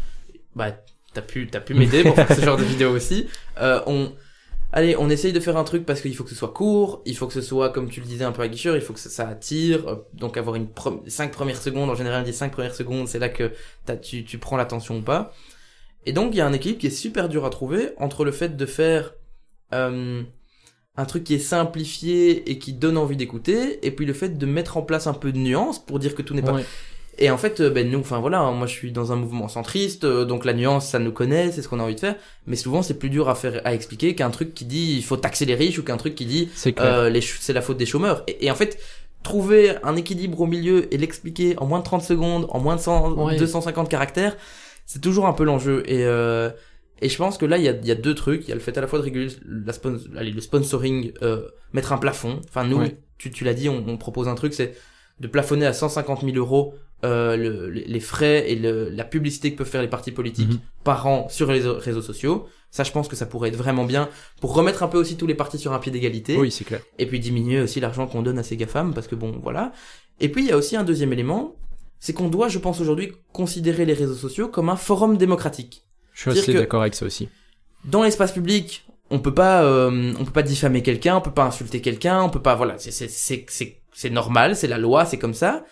bah, 0.55 0.77
t'as 1.15 1.23
pu, 1.23 1.47
t'as 1.47 1.61
pu 1.61 1.75
m'aider 1.75 2.03
pour 2.03 2.15
faire 2.15 2.33
ce 2.35 2.43
genre 2.43 2.57
de 2.57 2.65
vidéos 2.65 2.91
aussi. 2.91 3.27
Euh, 3.61 3.81
on, 3.87 4.13
allez, 4.73 4.97
on 4.99 5.09
essaye 5.09 5.33
de 5.33 5.41
faire 5.41 5.57
un 5.57 5.65
truc 5.65 5.87
parce 5.87 6.01
qu'il 6.01 6.15
faut 6.15 6.25
que 6.25 6.31
ce 6.31 6.37
soit 6.37 6.53
court, 6.53 7.03
il 7.07 7.17
faut 7.17 7.27
que 7.27 7.33
ce 7.33 7.41
soit, 7.41 7.71
comme 7.71 7.89
tu 7.89 8.01
le 8.01 8.07
disais, 8.07 8.25
un 8.25 8.33
peu 8.33 8.43
aguicheur, 8.43 8.77
il 8.77 8.83
faut 8.83 8.93
que 8.93 9.01
ça, 9.01 9.09
ça 9.09 9.29
attire, 9.29 9.89
euh, 9.89 9.97
donc 10.13 10.37
avoir 10.37 10.57
une 10.57 10.67
pre- 10.67 11.09
cinq 11.09 11.33
premières 11.33 11.61
secondes, 11.61 11.89
en 11.89 11.95
général, 11.95 12.25
les 12.25 12.33
cinq 12.33 12.53
premières 12.53 12.75
secondes, 12.75 13.09
c'est 13.09 13.19
là 13.19 13.29
que 13.31 13.53
t'as, 13.87 13.97
tu, 13.97 14.25
tu 14.25 14.39
prends 14.39 14.57
l'attention 14.57 14.99
ou 14.99 15.03
pas. 15.03 15.33
Et 16.07 16.13
donc, 16.13 16.35
il 16.35 16.37
y 16.37 16.41
a 16.43 16.47
un 16.47 16.53
équilibre 16.53 16.81
qui 16.81 16.89
est 16.89 16.91
super 16.91 17.31
dur 17.31 17.47
à 17.47 17.51
trouver 17.51 17.93
entre 17.97 18.27
le 18.27 18.33
fait 18.33 18.57
de 18.59 18.67
faire, 18.67 19.15
euh, 19.73 20.23
un 20.97 21.05
truc 21.07 21.25
qui 21.25 21.35
est 21.35 21.39
simplifié 21.41 22.51
et 22.51 22.59
qui 22.59 22.73
donne 22.73 22.97
envie 22.97 23.17
d'écouter, 23.17 23.85
et 23.87 23.91
puis 23.91 24.07
le 24.07 24.13
fait 24.13 24.39
de 24.39 24.47
mettre 24.47 24.77
en 24.77 24.83
place 24.83 25.07
un 25.07 25.15
peu 25.15 25.33
de 25.33 25.39
nuance 25.39 25.79
pour 25.85 25.99
dire 25.99 26.15
que 26.15 26.23
tout 26.23 26.35
n'est 26.35 26.43
pas 26.43 26.53
Ouais. 26.53 26.65
et 27.19 27.31
en 27.31 27.37
fait, 27.39 27.61
euh, 27.61 27.71
ben 27.71 27.91
nous, 27.91 27.99
enfin 28.01 28.21
voilà, 28.21 28.41
hein, 28.41 28.53
moi 28.53 28.67
je 28.69 28.73
suis 28.73 28.93
dans 28.93 29.11
un 29.13 29.17
mouvement 29.17 29.49
centriste, 29.49 30.05
euh, 30.05 30.25
donc 30.25 30.45
la 30.45 30.53
nuance, 30.53 30.89
ça 30.89 30.99
nous 31.01 31.11
connaît, 31.13 31.51
c'est 31.51 31.63
ce 31.63 31.69
qu'on 31.69 31.81
a 31.81 31.83
envie 31.83 31.95
de 31.97 32.01
faire. 32.01 32.15
Mais 32.47 32.55
souvent, 32.57 32.83
c'est 32.83 32.99
plus 32.99 33.11
dur 33.11 33.29
à 33.29 33.35
faire, 33.35 33.61
à 33.65 33.75
expliquer 33.75 34.15
qu'un 34.15 34.31
truc 34.31 34.55
qui 34.55 34.65
dit 34.65 34.95
il 34.97 35.03
faut 35.05 35.17
taxer 35.17 35.45
les 35.47 35.55
riches 35.57 35.79
ou 35.79 35.83
qu'un 35.83 35.97
truc 35.97 36.15
qui 36.15 36.27
dit 36.27 36.49
C'est 36.55 36.79
euh, 36.81 37.11
la 37.49 37.61
faute 37.63 37.77
des 37.77 37.87
chômeurs. 37.87 38.23
Et, 38.29 38.47
et 38.47 38.51
en 38.51 38.55
fait, 38.55 38.79
trouver 39.25 39.75
un 39.83 39.97
équilibre 39.97 40.41
au 40.43 40.47
milieu 40.47 40.93
et 40.95 40.99
l'expliquer 40.99 41.55
en 41.59 41.67
moins 41.67 41.79
de 41.81 41.85
30 41.85 42.03
secondes, 42.03 42.47
en 42.51 42.61
moins 42.61 42.77
de 42.77 42.81
100, 42.81 43.13
Ouais. 43.15 43.37
250 43.37 43.89
caractères, 43.89 44.37
c'est 44.87 45.01
toujours 45.01 45.27
un 45.27 45.33
peu 45.33 45.45
l'enjeu. 45.45 45.83
Et 45.87 46.05
euh, 46.05 46.51
et 47.05 47.09
je 47.09 47.17
pense 47.17 47.39
que 47.39 47.47
là, 47.47 47.59
il 47.59 47.65
y 47.65 47.69
a, 47.69 47.73
il 47.73 47.87
y 47.87 47.91
a 47.91 47.95
deux 47.95 48.15
trucs. 48.15 48.43
Il 48.45 48.49
y 48.49 48.53
a 48.53 48.55
le 48.55 48.61
fait 48.61 48.77
à 48.77 48.81
la 48.81 48.87
fois 48.87 48.99
de 48.99 49.05
réguler 49.05 49.29
la 49.47 49.73
spon- 49.73 50.01
allez, 50.17 50.31
le 50.33 50.41
sponsoring, 50.41 51.13
euh, 51.23 51.49
mettre 51.73 51.93
un 51.93 51.99
plafond. 51.99 52.41
Enfin, 52.49 52.65
nous, 52.65 52.79
tu, 53.19 53.31
tu 53.31 53.45
l'as 53.45 53.55
dit, 53.55 53.69
on, 53.69 53.85
on 53.87 53.97
propose 53.97 54.27
un 54.29 54.35
truc, 54.35 54.55
c'est 54.55 54.75
de 55.21 55.29
plafonner 55.29 55.67
à 55.67 55.73
150 55.73 56.23
000 56.25 56.37
euros 56.37 56.75
euh, 57.05 57.37
le- 57.37 57.69
les 57.71 58.01
frais 58.01 58.51
et 58.51 58.57
le, 58.57 58.89
la 58.89 59.05
publicité 59.05 59.53
que 59.53 59.59
peuvent 59.59 59.69
faire 59.69 59.83
les 59.83 59.89
partis 59.89 60.11
politiques 60.11 60.49
Mhm. 60.53 60.59
par 60.85 61.07
an 61.07 61.29
sur 61.29 61.47
les 61.49 61.59
réseaux- 61.61 61.79
réseaux 61.79 62.01
sociaux. 62.03 62.47
Ça, 62.71 62.83
je 62.83 62.91
pense 62.93 63.09
que 63.09 63.15
ça 63.17 63.27
pourrait 63.27 63.51
être 63.51 63.57
vraiment 63.57 63.85
bien 63.85 64.09
pour 64.41 64.55
remettre 64.55 64.83
un 64.83 64.89
peu 64.89 64.99
aussi 64.99 65.17
tous 65.17 65.27
les 65.27 65.35
partis 65.35 65.59
sur 65.59 65.73
un 65.75 65.79
pied 65.79 65.93
d'égalité. 65.93 66.37
Oui, 66.37 66.51
c'est 66.51 66.65
clair. 66.65 66.81
Et 66.99 67.07
puis 67.07 67.21
diminuer 67.21 67.61
aussi 67.61 67.79
l'argent 67.79 68.07
qu'on 68.07 68.23
donne 68.23 68.39
à 68.39 68.43
ces 68.43 68.57
GAFAM, 68.57 68.95
parce 68.95 69.07
que 69.07 69.15
bon, 69.15 69.39
voilà. 69.43 69.73
Et 70.21 70.29
puis 70.31 70.43
il 70.45 70.49
y 70.49 70.53
a 70.53 70.57
aussi 70.57 70.75
un 70.77 70.83
deuxième 70.85 71.13
élément, 71.13 71.57
c'est 72.01 72.15
qu'on 72.15 72.29
doit, 72.29 72.49
je 72.49 72.59
pense 72.59 72.81
aujourd'hui, 72.81 73.13
considérer 73.33 73.85
les 73.85 73.95
réseaux 73.95 74.15
sociaux 74.15 74.49
comme 74.49 74.69
un 74.71 74.77
forum 74.77 75.17
démocratique. 75.19 75.84
Je 76.15 76.31
suis 76.31 76.31
assez 76.31 76.55
d'accord 76.55 76.81
avec 76.81 76.95
ça 76.95 77.05
aussi. 77.05 77.29
Dans 77.85 78.03
l'espace 78.03 78.33
public, 78.33 78.87
on 79.11 79.19
peut 79.19 79.35
pas, 79.35 79.63
euh, 79.65 80.13
on 80.19 80.25
peut 80.25 80.33
pas 80.33 80.43
diffamer 80.43 80.83
quelqu'un, 80.83 81.17
on 81.17 81.21
peut 81.21 81.33
pas 81.33 81.45
insulter 81.45 81.81
quelqu'un, 81.83 82.23
on 82.23 82.31
peut 82.31 82.41
pas, 82.41 82.55
voilà, 82.55 82.79
c'est 82.79 82.91
c'est 82.91 83.09
c'est 83.09 83.45
c'est 83.49 83.83
c'est 83.93 84.11
normal, 84.11 84.57
c'est 84.57 84.67
la 84.69 84.79
loi, 84.79 85.05
c'est 85.05 85.19
comme 85.19 85.35
ça. 85.35 85.65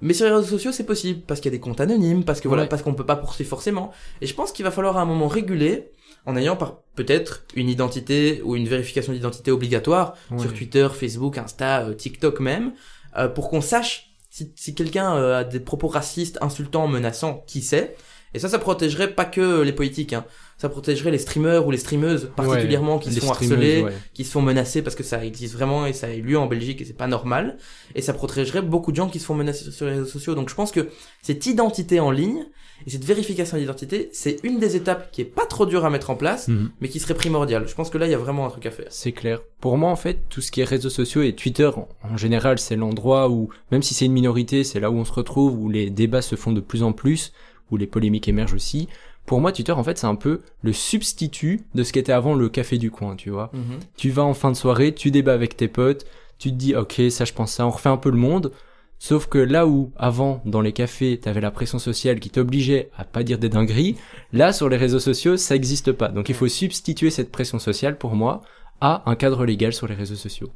Mais 0.00 0.14
sur 0.14 0.26
les 0.26 0.32
réseaux 0.32 0.48
sociaux, 0.48 0.72
c'est 0.72 0.86
possible 0.86 1.20
parce 1.26 1.40
qu'il 1.40 1.52
y 1.52 1.54
a 1.54 1.56
des 1.58 1.60
comptes 1.60 1.80
anonymes, 1.80 2.24
parce 2.24 2.40
que 2.40 2.48
voilà, 2.48 2.62
Ouais. 2.64 2.68
parce 2.68 2.82
qu'on 2.82 2.94
peut 2.94 3.06
pas 3.06 3.16
poursuivre 3.16 3.48
forcément. 3.50 3.92
Et 4.22 4.26
je 4.26 4.34
pense 4.34 4.50
qu'il 4.50 4.64
va 4.64 4.70
falloir 4.70 4.96
à 4.96 5.02
un 5.02 5.04
moment 5.04 5.28
réguler 5.28 5.90
en 6.24 6.36
ayant 6.36 6.56
peut-être 6.94 7.44
une 7.54 7.68
identité 7.68 8.40
ou 8.42 8.56
une 8.56 8.66
vérification 8.66 9.12
d'identité 9.12 9.50
obligatoire 9.50 10.14
sur. 10.38 10.52
Twitter, 10.54 10.88
Facebook, 10.92 11.36
Insta, 11.36 11.82
euh, 11.82 11.94
TikTok 11.94 12.40
même, 12.40 12.72
euh, 13.18 13.28
pour 13.28 13.50
qu'on 13.50 13.60
sache 13.60 14.14
si, 14.30 14.52
si 14.56 14.74
quelqu'un 14.74 15.14
euh, 15.14 15.40
a 15.40 15.44
des 15.44 15.60
propos 15.60 15.88
racistes, 15.88 16.38
insultants, 16.40 16.88
menaçants, 16.88 17.44
qui 17.46 17.60
c'est. 17.60 17.94
Et 18.34 18.38
ça, 18.38 18.48
ça 18.48 18.58
protégerait 18.58 19.14
pas 19.14 19.24
que 19.24 19.60
les 19.60 19.72
politiques, 19.72 20.12
hein. 20.14 20.24
ça 20.58 20.68
protégerait 20.68 21.10
les 21.10 21.18
streamers 21.18 21.66
ou 21.66 21.70
les 21.70 21.76
streameuses 21.78 22.30
particulièrement 22.34 22.98
qui 22.98 23.10
Les 23.10 23.16
se 23.16 23.20
font 23.20 23.34
streameuses, 23.34 23.58
harceler, 23.58 23.82
ouais. 23.82 23.92
qui 24.14 24.24
se 24.24 24.30
font 24.32 24.40
menacer 24.42 24.80
parce 24.82 24.96
que 24.96 25.02
ça 25.02 25.24
existe 25.24 25.54
vraiment 25.54 25.84
et 25.86 25.92
ça 25.92 26.06
a 26.06 26.14
eu 26.14 26.22
lieu 26.22 26.38
en 26.38 26.46
Belgique 26.46 26.80
et 26.80 26.84
c'est 26.84 26.92
pas 26.96 27.06
normal. 27.08 27.58
Et 27.94 28.00
ça 28.02 28.12
protégerait 28.14 28.62
beaucoup 28.62 28.90
de 28.90 28.96
gens 28.96 29.08
qui 29.08 29.18
se 29.18 29.26
font 29.26 29.34
menacer 29.34 29.70
sur 29.70 29.86
les 29.86 29.92
réseaux 29.92 30.06
sociaux. 30.06 30.34
Donc 30.34 30.48
je 30.48 30.54
pense 30.54 30.72
que 30.72 30.88
cette 31.22 31.44
identité 31.46 32.00
en 32.00 32.10
ligne 32.10 32.44
et 32.86 32.90
cette 32.90 33.04
vérification 33.04 33.58
d'identité, 33.58 34.08
c'est 34.12 34.38
une 34.42 34.58
des 34.58 34.74
étapes 34.76 35.10
qui 35.12 35.20
est 35.20 35.24
pas 35.26 35.46
trop 35.46 35.66
dure 35.66 35.84
à 35.84 35.90
mettre 35.90 36.10
en 36.10 36.16
place, 36.16 36.48
Mhm. 36.48 36.70
mais 36.80 36.88
qui 36.88 36.98
serait 36.98 37.14
primordiale. 37.14 37.68
Je 37.68 37.74
pense 37.74 37.90
que 37.90 37.98
là, 37.98 38.06
il 38.06 38.10
y 38.10 38.14
a 38.14 38.18
vraiment 38.18 38.44
un 38.46 38.50
truc 38.50 38.66
à 38.66 38.70
faire. 38.72 38.86
C'est 38.90 39.12
clair. 39.12 39.40
Pour 39.60 39.76
moi, 39.78 39.88
en 39.90 39.94
fait, 39.96 40.18
tout 40.30 40.40
ce 40.40 40.50
qui 40.50 40.62
est 40.62 40.64
réseaux 40.64 40.90
sociaux 40.90 41.22
et 41.22 41.34
Twitter, 41.34 41.70
en 42.02 42.16
général, 42.16 42.58
c'est 42.58 42.74
l'endroit 42.74 43.28
où, 43.28 43.50
même 43.70 43.82
si 43.84 43.94
c'est 43.94 44.06
une 44.06 44.12
minorité, 44.12 44.64
c'est 44.64 44.80
là 44.80 44.90
où 44.90 44.94
on 44.96 45.04
se 45.04 45.12
retrouve, 45.12 45.56
où 45.60 45.68
les 45.68 45.90
débats 45.90 46.22
se 46.22 46.34
font 46.34 46.50
de 46.50 46.60
plus 46.60 46.82
en 46.82 46.92
plus, 46.92 47.32
où 47.72 47.76
les 47.76 47.88
polémiques 47.88 48.28
émergent 48.28 48.54
aussi. 48.54 48.88
Pour 49.26 49.40
moi, 49.40 49.52
Twitter, 49.52 49.72
en 49.72 49.82
fait, 49.82 49.98
c'est 49.98 50.06
un 50.06 50.14
peu 50.14 50.42
le 50.62 50.72
substitut 50.72 51.62
de 51.74 51.82
ce 51.82 51.92
qu'était 51.92 52.12
avant 52.12 52.34
le 52.34 52.48
café 52.48 52.78
du 52.78 52.90
coin, 52.90 53.16
tu 53.16 53.30
vois. 53.30 53.50
Mhm. 53.52 53.80
Tu 53.96 54.10
vas 54.10 54.22
en 54.22 54.34
fin 54.34 54.50
de 54.50 54.56
soirée, 54.56 54.94
tu 54.94 55.10
débats 55.10 55.34
avec 55.34 55.56
tes 55.56 55.68
potes, 55.68 56.06
tu 56.38 56.50
te 56.50 56.56
dis, 56.56 56.74
ok, 56.74 57.02
ça 57.10 57.24
je 57.24 57.32
pense 57.32 57.52
ça, 57.52 57.66
on 57.66 57.70
refait 57.70 57.88
un 57.88 57.96
peu 57.96 58.10
le 58.10 58.16
monde. 58.16 58.52
Sauf 58.98 59.26
que 59.26 59.38
là 59.38 59.66
où, 59.66 59.92
avant, 59.96 60.42
dans 60.44 60.60
les 60.60 60.72
cafés, 60.72 61.18
t'avais 61.18 61.40
la 61.40 61.50
pression 61.50 61.80
sociale 61.80 62.20
qui 62.20 62.30
t'obligeait 62.30 62.90
à 62.96 63.04
pas 63.04 63.24
dire 63.24 63.38
des 63.38 63.48
dingueries, 63.48 63.96
là, 64.32 64.52
sur 64.52 64.68
les 64.68 64.76
réseaux 64.76 65.00
sociaux, 65.00 65.36
ça 65.36 65.56
existe 65.56 65.90
pas. 65.90 66.08
Donc 66.08 66.28
il 66.28 66.36
faut 66.36 66.46
substituer 66.46 67.10
cette 67.10 67.32
pression 67.32 67.58
sociale, 67.58 67.98
pour 67.98 68.14
moi, 68.14 68.42
à 68.80 69.02
un 69.10 69.16
cadre 69.16 69.44
légal 69.44 69.72
sur 69.72 69.88
les 69.88 69.94
réseaux 69.94 70.16
sociaux. 70.16 70.50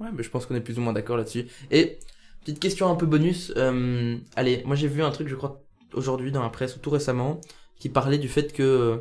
Ouais, 0.00 0.08
mais 0.12 0.22
je 0.22 0.30
pense 0.30 0.46
qu'on 0.46 0.54
est 0.54 0.60
plus 0.60 0.78
ou 0.78 0.82
moins 0.82 0.92
d'accord 0.92 1.16
là-dessus. 1.16 1.46
Et 1.70 1.98
petite 2.40 2.60
question 2.60 2.88
un 2.90 2.94
peu 2.94 3.06
bonus. 3.06 3.52
Euh, 3.56 4.16
allez, 4.36 4.62
moi 4.64 4.76
j'ai 4.76 4.88
vu 4.88 5.02
un 5.02 5.10
truc, 5.10 5.28
je 5.28 5.34
crois, 5.34 5.63
aujourd'hui 5.94 6.32
dans 6.32 6.42
la 6.42 6.50
presse 6.50 6.76
ou 6.76 6.78
tout 6.78 6.90
récemment, 6.90 7.40
qui 7.78 7.88
parlait 7.88 8.18
du 8.18 8.28
fait 8.28 8.52
que 8.52 8.62
euh, 8.62 8.96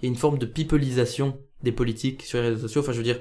il 0.00 0.06
y 0.06 0.08
a 0.08 0.08
une 0.08 0.18
forme 0.18 0.38
de 0.38 0.46
peopleisation 0.46 1.38
des 1.62 1.72
politiques 1.72 2.22
sur 2.22 2.40
les 2.40 2.48
réseaux 2.48 2.62
sociaux. 2.62 2.80
Enfin, 2.80 2.92
je 2.92 2.98
veux 2.98 3.04
dire, 3.04 3.20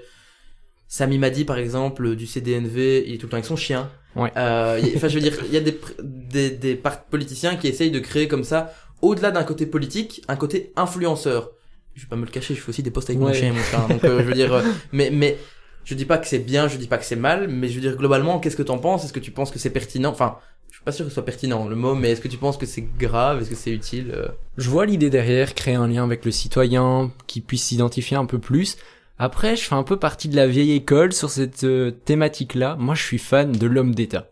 Sami 0.88 1.18
Madi, 1.18 1.46
par 1.46 1.58
exemple, 1.58 2.16
du 2.16 2.28
CDNV, 2.28 3.04
il 3.08 3.14
est 3.14 3.18
tout 3.18 3.26
le 3.26 3.32
temps 3.32 3.38
avec 3.38 3.46
son 3.46 3.56
chien. 3.56 3.90
Ouais. 4.16 4.32
Euh, 4.38 4.80
Enfin, 4.96 5.08
je 5.08 5.16
veux 5.16 5.22
dire, 5.22 5.34
il 5.46 5.54
y 5.54 5.58
a 5.58 5.62
des, 5.62 5.80
des, 6.02 6.52
des 6.52 6.82
politiciens 7.10 7.56
qui 7.56 7.68
essayent 7.68 7.92
de 7.92 8.00
créer 8.00 8.28
comme 8.28 8.44
ça, 8.44 8.74
au-delà 9.02 9.32
d'un 9.32 9.44
côté 9.44 9.66
politique, 9.66 10.24
un 10.28 10.36
côté 10.36 10.72
influenceur. 10.76 11.52
Je 11.96 12.04
vais 12.04 12.08
pas 12.08 12.16
me 12.16 12.26
le 12.26 12.32
cacher, 12.32 12.56
je 12.56 12.62
fais 12.62 12.70
aussi 12.70 12.84
des 12.84 12.92
posts 12.92 13.10
avec 13.10 13.20
mon 13.20 13.34
chien 13.34 13.50
et 13.50 13.52
mon 13.52 13.62
chat. 13.64 13.88
Donc, 13.88 14.04
euh, 14.04 14.20
je 14.20 14.24
veux 14.26 14.34
dire, 14.34 14.54
euh, 14.54 14.62
mais, 14.92 15.10
mais, 15.12 15.38
je 15.84 15.96
dis 15.96 16.06
pas 16.06 16.18
que 16.18 16.28
c'est 16.28 16.40
bien, 16.40 16.68
je 16.68 16.78
dis 16.78 16.88
pas 16.88 16.98
que 16.98 17.06
c'est 17.06 17.16
mal, 17.16 17.48
mais 17.48 17.68
je 17.68 17.76
veux 17.76 17.82
dire, 17.82 17.98
globalement, 17.98 18.40
qu'est-ce 18.40 18.56
que 18.56 18.64
t'en 18.64 18.78
penses? 18.78 19.04
Est-ce 19.04 19.14
que 19.14 19.20
tu 19.20 19.32
penses 19.32 19.52
que 19.52 19.60
c'est 19.60 19.70
pertinent? 19.70 20.12
Enfin, 20.12 20.38
suis 20.84 20.86
pas 20.86 20.92
sûr 20.92 21.06
que 21.06 21.10
ce 21.12 21.14
soit 21.14 21.26
pertinent, 21.26 21.66
le 21.68 21.78
mot, 21.78 21.96
mais 21.96 22.12
est-ce 22.12 22.20
que 22.20 22.28
tu 22.28 22.38
penses 22.38 22.58
que 22.58 22.66
c'est 22.66 22.86
grave? 22.98 23.42
Est-ce 23.42 23.50
que 23.50 23.56
c'est 23.56 23.72
utile? 23.72 24.14
Je 24.58 24.70
vois 24.70 24.86
l'idée 24.86 25.10
derrière, 25.10 25.56
créer 25.56 25.76
un 25.76 25.88
lien 25.88 26.04
avec 26.04 26.26
le 26.26 26.32
citoyen, 26.32 27.12
qui 27.26 27.40
puisse 27.40 27.64
s'identifier 27.64 28.18
un 28.18 28.26
peu 28.26 28.38
plus. 28.38 28.76
Après, 29.18 29.56
je 29.56 29.62
fais 29.62 29.76
un 29.76 29.84
peu 29.84 29.98
partie 29.98 30.28
de 30.28 30.36
la 30.36 30.48
vieille 30.48 30.74
école 30.74 31.14
sur 31.14 31.30
cette 31.30 31.64
euh, 31.64 31.92
thématique-là. 31.92 32.76
Moi, 32.78 32.96
je 32.96 33.04
suis 33.04 33.18
fan 33.18 33.54
de 33.54 33.68
l'homme 33.68 33.96
d'État. 33.96 34.30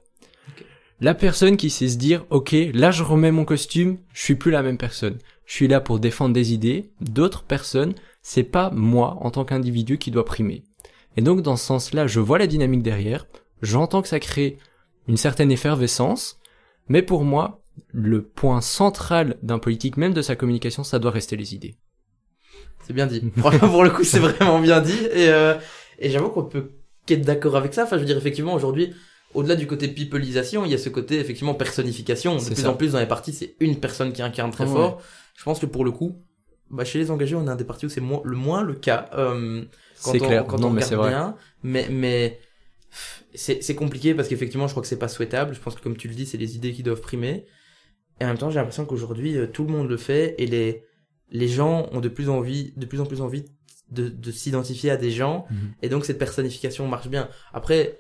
La 1.00 1.14
personne 1.14 1.56
qui 1.56 1.70
sait 1.70 1.88
se 1.88 1.98
dire, 1.98 2.26
ok, 2.30 2.54
là 2.74 2.92
je 2.92 3.02
remets 3.02 3.32
mon 3.32 3.46
costume, 3.46 3.98
je 4.14 4.22
suis 4.22 4.36
plus 4.36 4.52
la 4.52 4.62
même 4.62 4.78
personne. 4.78 5.18
Je 5.46 5.54
suis 5.54 5.68
là 5.68 5.80
pour 5.80 6.00
défendre 6.00 6.34
des 6.34 6.54
idées. 6.54 6.92
D'autres 7.00 7.44
personnes, 7.44 7.96
c'est 8.22 8.44
pas 8.44 8.70
moi 8.72 9.18
en 9.22 9.32
tant 9.32 9.46
qu'individu 9.46 9.98
qui 9.98 10.12
doit 10.12 10.26
primer. 10.26 10.64
Et 11.18 11.22
donc 11.22 11.42
dans 11.42 11.56
ce 11.56 11.66
sens-là, 11.66 12.06
je 12.06 12.20
vois 12.20 12.38
la 12.38 12.48
dynamique 12.48 12.84
derrière. 12.84 13.26
J'entends 13.62 14.02
que 14.02 14.08
ça 14.10 14.20
crée 14.20 14.58
une 15.08 15.18
certaine 15.18 15.52
effervescence. 15.52 16.40
Mais 16.92 17.02
pour 17.02 17.24
moi, 17.24 17.64
le 17.94 18.22
point 18.22 18.60
central 18.60 19.38
d'un 19.44 19.60
politique, 19.60 19.96
même 19.96 20.14
de 20.14 20.22
sa 20.22 20.36
communication, 20.36 20.84
ça 20.84 21.00
doit 21.00 21.12
rester 21.12 21.38
les 21.38 21.56
idées. 21.56 21.78
C'est 22.86 22.92
bien 22.92 23.08
dit. 23.08 23.24
Franchement, 23.38 23.70
pour 23.70 23.86
le 23.86 23.92
coup, 23.92 24.04
c'est 24.04 24.20
vraiment 24.20 24.60
bien 24.60 24.82
dit. 24.82 25.06
Et, 25.14 25.30
euh, 25.30 25.54
et 26.00 26.10
j'avoue 26.10 26.28
qu'on 26.28 26.44
peut 26.44 26.72
qu'être 27.06 27.22
d'accord 27.22 27.56
avec 27.56 27.74
ça. 27.74 27.84
Enfin, 27.86 27.96
je 27.96 28.02
veux 28.02 28.08
dire, 28.08 28.18
effectivement, 28.18 28.54
aujourd'hui, 28.54 28.94
au-delà 29.34 29.56
du 29.56 29.68
côté 29.68 29.88
peopleisation, 29.88 30.66
il 30.66 30.72
y 30.72 30.74
a 30.74 30.78
ce 30.78 30.90
côté, 30.90 31.18
effectivement, 31.18 31.54
personnification. 31.54 32.36
De 32.36 32.44
plus 32.44 32.56
ça. 32.58 32.70
en 32.70 32.74
plus, 32.74 32.92
dans 32.92 33.00
les 33.00 33.06
partis, 33.06 33.32
c'est 33.32 33.56
une 33.62 33.80
personne 33.80 34.12
qui 34.12 34.22
incarne 34.22 34.52
très 34.52 34.68
fort. 34.68 35.02
Je 35.38 35.44
pense 35.46 35.60
que 35.60 35.68
pour 35.68 35.86
le 35.86 35.92
coup, 35.92 36.18
bah, 36.70 36.84
chez 36.84 37.00
les 37.00 37.10
engagés, 37.10 37.36
on 37.36 37.48
a 37.48 37.54
un 37.54 37.56
des 37.56 37.64
partis 37.64 37.86
où 37.86 37.90
c'est 37.90 38.02
le 38.02 38.36
moins 38.36 38.64
le 38.64 38.74
cas. 38.74 39.10
Euh, 39.14 39.64
C'est 39.96 40.20
clair. 40.20 40.46
Quand 40.46 40.60
non, 40.60 40.68
on 40.68 40.72
mais 40.72 40.82
c'est 40.82 40.96
vrai. 40.96 41.12
bien. 41.12 41.36
Mais, 41.64 41.88
mais, 41.90 42.40
c'est, 43.34 43.62
c'est 43.64 43.76
compliqué 43.76 44.14
parce 44.14 44.28
qu'effectivement, 44.28 44.68
je 44.68 44.74
crois 44.74 44.82
que 44.82 44.88
c'est 44.88 45.00
pas 45.00 45.08
souhaitable. 45.08 45.54
Je 45.54 45.60
pense 45.60 45.76
que, 45.76 45.82
comme 45.82 45.98
tu 45.98 46.08
le 46.08 46.14
dis, 46.16 46.26
c'est 46.26 46.38
les 46.38 46.56
idées 46.56 46.74
qui 46.74 46.84
doivent 46.84 47.02
primer. 47.02 47.46
Et 48.20 48.26
en 48.26 48.28
même 48.28 48.38
temps, 48.38 48.50
j'ai 48.50 48.60
l'impression 48.60 48.86
qu'aujourd'hui, 48.86 49.38
euh, 49.38 49.48
tout 49.48 49.64
le 49.64 49.72
monde 49.72 49.90
le 49.90 49.98
fait 49.98 50.36
et 50.38 50.46
les, 50.46 50.84
les 51.32 51.48
gens 51.48 51.88
ont 51.92 52.00
de 52.02 52.10
plus, 52.10 52.30
envie, 52.30 52.74
de 52.78 52.86
plus 52.86 53.02
en 53.02 53.06
plus 53.06 53.22
envie 53.22 53.46
de, 53.90 54.10
de 54.10 54.32
s'identifier 54.32 54.92
à 54.92 54.98
des 54.98 55.12
gens. 55.12 55.46
Mhm. 55.50 55.58
Et 55.82 55.90
donc, 55.90 56.06
cette 56.06 56.20
personnification 56.20 56.88
marche 56.88 57.08
bien. 57.08 57.30
Après, 57.54 58.00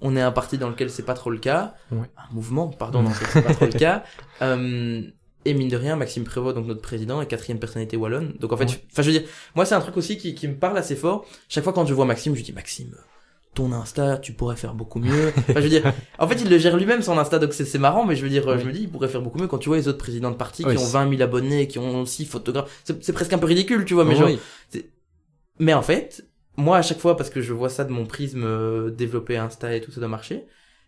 on 0.00 0.16
est 0.16 0.20
un 0.22 0.32
parti 0.32 0.58
dans 0.58 0.68
lequel 0.70 0.90
c'est 0.90 1.04
pas 1.04 1.14
trop 1.14 1.30
le 1.30 1.38
cas. 1.38 1.74
Ouais. 1.92 2.10
Un 2.16 2.34
mouvement, 2.34 2.68
pardon, 2.68 3.02
dans 3.02 3.10
lequel 3.10 3.28
c'est 3.32 3.42
pas 3.42 3.54
trop 3.54 3.66
le 3.66 3.72
cas. 3.72 4.04
Euh, 4.42 5.02
et 5.44 5.54
mine 5.54 5.68
de 5.68 5.76
rien, 5.76 5.96
Maxime 5.96 6.24
Prévost, 6.24 6.54
donc 6.54 6.66
notre 6.66 6.80
président, 6.82 7.20
est 7.20 7.26
quatrième 7.26 7.58
personnalité 7.58 7.96
wallonne. 7.96 8.34
Donc 8.40 8.52
en 8.52 8.56
fait, 8.56 8.64
Ouais. 8.64 8.84
enfin, 8.92 9.02
je 9.02 9.10
veux 9.10 9.18
dire, 9.18 9.28
moi, 9.54 9.64
c'est 9.66 9.74
un 9.74 9.80
truc 9.80 9.96
aussi 9.98 10.16
qui, 10.18 10.34
qui 10.34 10.48
me 10.48 10.54
parle 10.56 10.76
assez 10.78 10.96
fort. 10.96 11.26
Chaque 11.48 11.64
fois 11.64 11.72
quand 11.74 11.84
je 11.86 11.92
vois 11.94 12.04
Maxime, 12.06 12.34
je 12.34 12.42
dis, 12.42 12.52
Maxime, 12.52 12.94
ton 13.54 13.72
Insta, 13.72 14.16
tu 14.18 14.32
pourrais 14.32 14.56
faire 14.56 14.74
beaucoup 14.74 15.00
mieux. 15.00 15.28
Enfin, 15.36 15.54
je 15.56 15.60
veux 15.60 15.68
dire, 15.68 15.92
en 16.18 16.28
fait, 16.28 16.40
il 16.40 16.48
le 16.48 16.56
gère 16.58 16.76
lui-même, 16.76 17.02
son 17.02 17.18
Insta, 17.18 17.38
donc 17.38 17.52
c'est 17.52 17.78
marrant, 17.78 18.06
mais 18.06 18.14
je 18.16 18.22
veux 18.22 18.28
dire, 18.28 18.46
euh, 18.48 18.54
Oui. 18.54 18.60
je 18.62 18.66
me 18.66 18.72
dis, 18.72 18.82
il 18.82 18.88
pourrait 18.90 19.08
faire 19.08 19.22
beaucoup 19.22 19.38
mieux 19.38 19.48
quand 19.48 19.58
tu 19.58 19.68
vois 19.68 19.76
les 19.76 19.88
autres 19.88 19.98
présidents 19.98 20.30
de 20.30 20.36
parti 20.36 20.64
Oui, 20.64 20.76
qui 20.76 20.82
ont 20.82 20.84
c'est- 20.86 20.92
20 20.92 21.08
000 21.10 21.22
abonnés, 21.22 21.66
qui 21.66 21.78
ont 21.78 22.06
6 22.06 22.24
photographes. 22.26 22.82
C'est 22.84 23.12
presque 23.12 23.32
un 23.32 23.38
peu 23.38 23.46
ridicule, 23.46 23.84
tu 23.84 23.94
vois, 23.94 24.04
mais 24.04 24.14
genre, 24.14 24.28
mais 25.58 25.74
en 25.74 25.82
fait, 25.82 26.24
moi 26.56 26.78
à 26.78 26.82
chaque 26.82 26.98
fois, 26.98 27.16
parce 27.16 27.30
que 27.30 27.40
je 27.40 27.52
vois 27.52 27.68
ça 27.68 27.84
de 27.84 27.90
mon 27.92 28.06
prisme 28.06 28.44
euh, 28.44 28.90
développer 28.90 29.36
Insta 29.36 29.74
et 29.74 29.80
tout 29.80 29.90
ça 29.90 30.00
doit 30.00 30.08
marcher, 30.08 30.46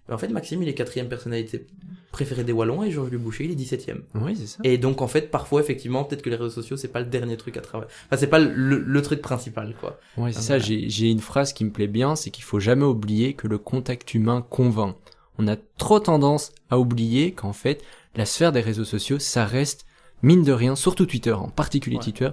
mais 0.08 0.14
en 0.14 0.18
fait 0.18 0.28
Maxime 0.28 0.62
il 0.62 0.68
est 0.68 0.74
quatrième 0.74 1.08
personnalité 1.08 1.66
préférée 2.10 2.44
des 2.44 2.52
Wallons 2.52 2.82
et 2.82 2.90
Georges 2.90 3.10
Duboucher 3.10 3.44
il 3.44 3.52
est 3.52 3.54
17ème. 3.54 4.00
Oui, 4.16 4.36
c'est 4.36 4.46
ça. 4.46 4.58
Et 4.64 4.76
donc 4.78 5.00
en 5.00 5.08
fait 5.08 5.30
parfois 5.30 5.60
effectivement 5.60 6.04
peut-être 6.04 6.22
que 6.22 6.30
les 6.30 6.36
réseaux 6.36 6.50
sociaux 6.50 6.76
c'est 6.76 6.88
pas 6.88 7.00
le 7.00 7.06
dernier 7.06 7.36
truc 7.36 7.56
à 7.56 7.60
travailler. 7.60 7.90
Enfin 8.06 8.16
c'est 8.16 8.26
pas 8.26 8.38
le, 8.38 8.78
le 8.78 9.02
truc 9.02 9.22
principal 9.22 9.74
quoi. 9.80 9.98
Ouais, 10.16 10.32
c'est 10.32 10.38
Ah, 10.38 10.42
ça. 10.42 10.46
voilà. 10.58 10.64
J'ai, 10.64 10.88
j'ai 10.90 11.10
une 11.10 11.20
phrase 11.20 11.52
qui 11.52 11.64
me 11.64 11.70
plaît 11.70 11.86
bien, 11.86 12.16
c'est 12.16 12.30
qu'il 12.30 12.44
faut 12.44 12.60
jamais 12.60 12.84
oublier 12.84 13.34
que 13.34 13.48
le 13.48 13.58
contact 13.58 14.12
humain 14.14 14.44
convainc. 14.48 14.96
On 15.38 15.48
a 15.48 15.56
trop 15.78 15.98
tendance 16.00 16.52
à 16.68 16.78
oublier 16.78 17.32
qu'en 17.32 17.54
fait, 17.54 17.82
la 18.14 18.26
sphère 18.26 18.52
des 18.52 18.60
réseaux 18.60 18.84
sociaux, 18.84 19.18
ça 19.18 19.46
reste, 19.46 19.86
mine 20.22 20.42
de 20.44 20.52
rien, 20.52 20.76
surtout 20.76 21.06
Twitter, 21.06 21.32
en 21.32 21.48
particulier 21.48 21.96
Ouais. 21.96 22.02
Twitter, 22.02 22.28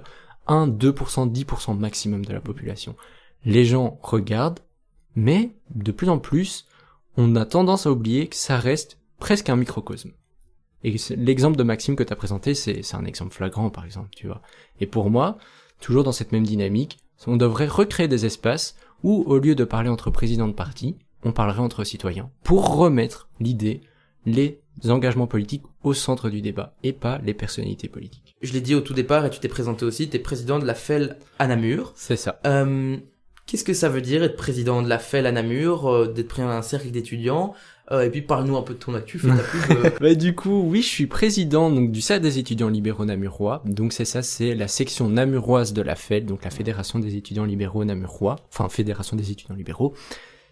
1, 0.48 0.68
2%, 0.68 1.32
10% 1.32 1.78
maximum 1.78 2.26
de 2.26 2.32
la 2.34 2.40
population. 2.40 2.94
Les 3.46 3.64
gens 3.64 3.98
regardent, 4.02 4.60
mais 5.16 5.50
de 5.74 5.92
plus 5.92 6.10
en 6.10 6.18
plus, 6.18 6.66
on 7.16 7.36
a 7.36 7.44
tendance 7.44 7.86
à 7.86 7.92
oublier 7.92 8.28
que 8.28 8.36
ça 8.36 8.56
reste 8.56 8.98
presque 9.18 9.48
un 9.48 9.56
microcosme. 9.56 10.12
Et 10.82 10.96
l'exemple 11.16 11.58
de 11.58 11.62
Maxime 11.62 11.96
que 11.96 12.02
tu 12.02 12.12
as 12.12 12.16
présenté, 12.16 12.54
c'est, 12.54 12.82
c'est 12.82 12.96
un 12.96 13.04
exemple 13.04 13.34
flagrant, 13.34 13.70
par 13.70 13.84
exemple, 13.84 14.08
tu 14.16 14.26
vois. 14.26 14.40
Et 14.80 14.86
pour 14.86 15.10
moi, 15.10 15.36
toujours 15.80 16.04
dans 16.04 16.12
cette 16.12 16.32
même 16.32 16.46
dynamique, 16.46 16.98
on 17.26 17.36
devrait 17.36 17.66
recréer 17.66 18.08
des 18.08 18.24
espaces 18.24 18.76
où, 19.02 19.22
au 19.26 19.38
lieu 19.38 19.54
de 19.54 19.64
parler 19.64 19.90
entre 19.90 20.10
présidents 20.10 20.48
de 20.48 20.54
parti, 20.54 20.96
on 21.22 21.32
parlerait 21.32 21.60
entre 21.60 21.84
citoyens, 21.84 22.30
pour 22.42 22.76
remettre 22.76 23.28
l'idée, 23.40 23.82
les 24.24 24.60
engagements 24.88 25.26
politiques 25.26 25.64
au 25.82 25.92
centre 25.92 26.30
du 26.30 26.40
débat, 26.40 26.74
et 26.82 26.92
pas 26.92 27.18
les 27.18 27.34
personnalités 27.34 27.88
politiques. 27.88 28.36
Je 28.40 28.52
l'ai 28.54 28.62
dit 28.62 28.74
au 28.74 28.80
tout 28.80 28.94
départ 28.94 29.26
et 29.26 29.30
tu 29.30 29.38
t'es 29.38 29.48
présenté 29.48 29.84
aussi, 29.84 30.08
t'es 30.08 30.18
président 30.18 30.58
de 30.58 30.64
la 30.64 30.74
FEL 30.74 31.18
à 31.38 31.46
Namur. 31.46 31.92
C'est 31.94 32.16
ça. 32.16 32.40
Euh, 32.46 32.96
Qu'est-ce 33.50 33.64
que 33.64 33.74
ça 33.74 33.88
veut 33.88 34.00
dire 34.00 34.22
être 34.22 34.36
président 34.36 34.80
de 34.80 34.88
la 34.88 35.00
FEL 35.00 35.26
à 35.26 35.32
Namur, 35.32 35.88
euh, 35.88 36.06
d'être 36.06 36.28
pris 36.28 36.42
dans 36.42 36.48
un 36.50 36.62
cercle 36.62 36.90
d'étudiants 36.92 37.52
Euh, 37.90 38.02
Et 38.04 38.10
puis 38.10 38.22
parle-nous 38.22 38.56
un 38.56 38.62
peu 38.62 38.74
de 38.74 38.78
ton 38.78 38.94
actu, 38.94 39.18
fais 39.18 39.26
ta 39.26 39.42
pub. 39.42 39.84
euh. 39.84 39.90
Bah, 40.00 40.14
du 40.14 40.36
coup, 40.36 40.62
oui, 40.62 40.80
je 40.82 40.86
suis 40.86 41.08
président 41.08 41.68
donc 41.72 41.90
du 41.90 42.00
cercle 42.00 42.22
des 42.22 42.38
étudiants 42.38 42.68
libéraux 42.68 43.04
namurois. 43.04 43.62
Donc 43.64 43.92
c'est 43.92 44.04
ça, 44.04 44.22
c'est 44.22 44.54
la 44.54 44.68
section 44.68 45.08
namuroise 45.08 45.72
de 45.72 45.82
la 45.82 45.96
FED, 45.96 46.26
donc 46.26 46.44
la 46.44 46.50
Fédération 46.50 47.00
des 47.00 47.16
étudiants 47.16 47.44
libéraux 47.44 47.84
namurois, 47.84 48.36
enfin 48.52 48.68
Fédération 48.68 49.16
des 49.16 49.32
étudiants 49.32 49.56
libéraux. 49.56 49.94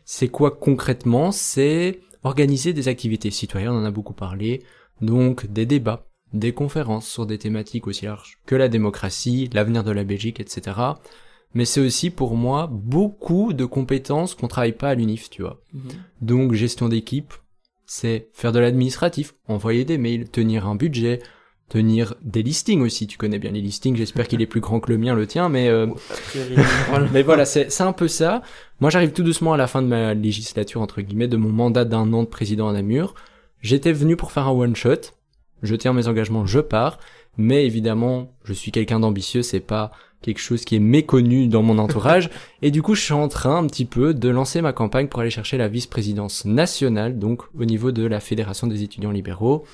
C'est 0.05 0.29
quoi 0.29 0.51
concrètement? 0.51 1.31
C'est 1.31 2.01
organiser 2.25 2.73
des 2.73 2.89
activités 2.89 3.31
citoyennes, 3.31 3.71
on 3.71 3.83
en 3.83 3.85
a 3.85 3.93
beaucoup 3.93 4.15
parlé, 4.15 4.65
donc 5.01 5.47
des 5.47 5.67
débats, 5.67 6.09
des 6.33 6.53
conférences 6.53 7.07
sur 7.07 7.25
des 7.27 7.39
thématiques 7.39 7.87
aussi 7.87 8.07
larges 8.07 8.39
que 8.47 8.57
la 8.57 8.69
démocratie, 8.69 9.49
l'avenir 9.53 9.85
de 9.85 9.93
la 9.93 10.03
Belgique, 10.03 10.41
etc. 10.41 10.77
Mais 11.55 11.65
c'est 11.65 11.81
aussi 11.81 12.11
pour 12.11 12.37
moi 12.37 12.69
beaucoup 12.71 13.53
de 13.53 13.65
compétences 13.65 14.35
qu'on 14.35 14.49
travaille 14.49 14.73
pas 14.73 14.91
à 14.91 14.95
l'UNIF, 14.95 15.31
tu 15.31 15.43
vois. 15.43 15.61
Donc 16.21 16.53
gestion 16.53 16.89
d'équipe, 16.89 17.33
c'est 17.87 18.29
faire 18.35 18.53
de 18.53 18.59
l'administratif, 18.59 19.35
envoyer 19.49 19.85
des 19.85 19.99
mails, 19.99 20.29
tenir 20.29 20.67
un 20.67 20.75
budget, 20.75 21.21
tenir 21.69 22.15
des 22.23 22.43
listings 22.43 22.83
aussi. 22.83 23.07
Tu 23.07 23.17
connais 23.17 23.39
bien 23.39 23.51
les 23.51 23.61
listings, 23.61 23.97
j'espère 23.97 24.29
qu'il 24.29 24.43
est 24.43 24.47
plus 24.47 24.61
grand 24.61 24.81
que 24.81 24.91
le 24.91 24.99
mien, 24.99 25.15
le 25.15 25.27
tien, 25.27 25.49
mais 25.49 25.69
euh, 25.69 25.87
mais 27.13 27.23
voilà, 27.23 27.45
c'est 27.45 27.71
c'est 27.71 27.83
un 27.83 27.93
peu 27.93 28.09
ça. 28.09 28.43
Moi, 28.81 28.91
j'arrive 28.91 29.13
tout 29.13 29.23
doucement 29.23 29.55
à 29.55 29.57
la 29.57 29.67
fin 29.67 29.83
de 29.83 29.89
ma 29.89 30.15
législature 30.15 30.81
entre 30.83 31.01
guillemets, 31.01 31.29
de 31.29 31.37
mon 31.37 31.51
mandat 31.51 31.85
d'un 31.85 32.13
an 32.13 32.23
de 32.23 32.29
président 32.29 32.69
à 32.69 32.73
Namur. 32.73 33.15
J'étais 33.61 33.93
venu 33.93 34.17
pour 34.17 34.33
faire 34.33 34.47
un 34.47 34.53
one 34.53 34.77
shot. 34.77 35.13
Je 35.63 35.75
tiens 35.75 35.93
mes 35.93 36.09
engagements, 36.09 36.47
je 36.47 36.61
pars. 36.61 36.99
Mais 37.37 37.65
évidemment, 37.67 38.33
je 38.45 38.53
suis 38.53 38.73
quelqu'un 38.73 39.01
d'ambitieux, 39.01 39.43
c'est 39.43 39.61
pas 39.61 39.93
quelque 40.23 40.41
chose 40.41 40.65
qui 40.65 40.77
est 40.77 40.81
méconnu 40.81 41.49
dans 41.49 41.63
mon 41.63 41.79
entourage. 41.79 42.31
et 42.63 42.71
du 42.71 42.83
coup, 42.83 42.95
je 42.95 43.03
suis 43.03 43.13
en 43.13 43.29
train 43.29 43.57
un 43.57 43.67
petit 43.67 43.85
peu 43.85 44.15
de 44.15 44.29
lancer 44.29 44.61
ma 44.61 44.73
campagne 44.73 45.09
pour 45.09 45.21
aller 45.21 45.31
chercher 45.31 45.57
la 45.57 45.69
vice-présidence 45.69 46.45
nationale, 46.45 47.19
donc 47.19 47.43
au 47.59 47.65
niveau 47.65 47.93
de 47.93 48.05
la 48.07 48.21
Fédération 48.21 48.67
des 48.67 48.83
étudiants 48.83 49.11
libéraux. 49.11 49.65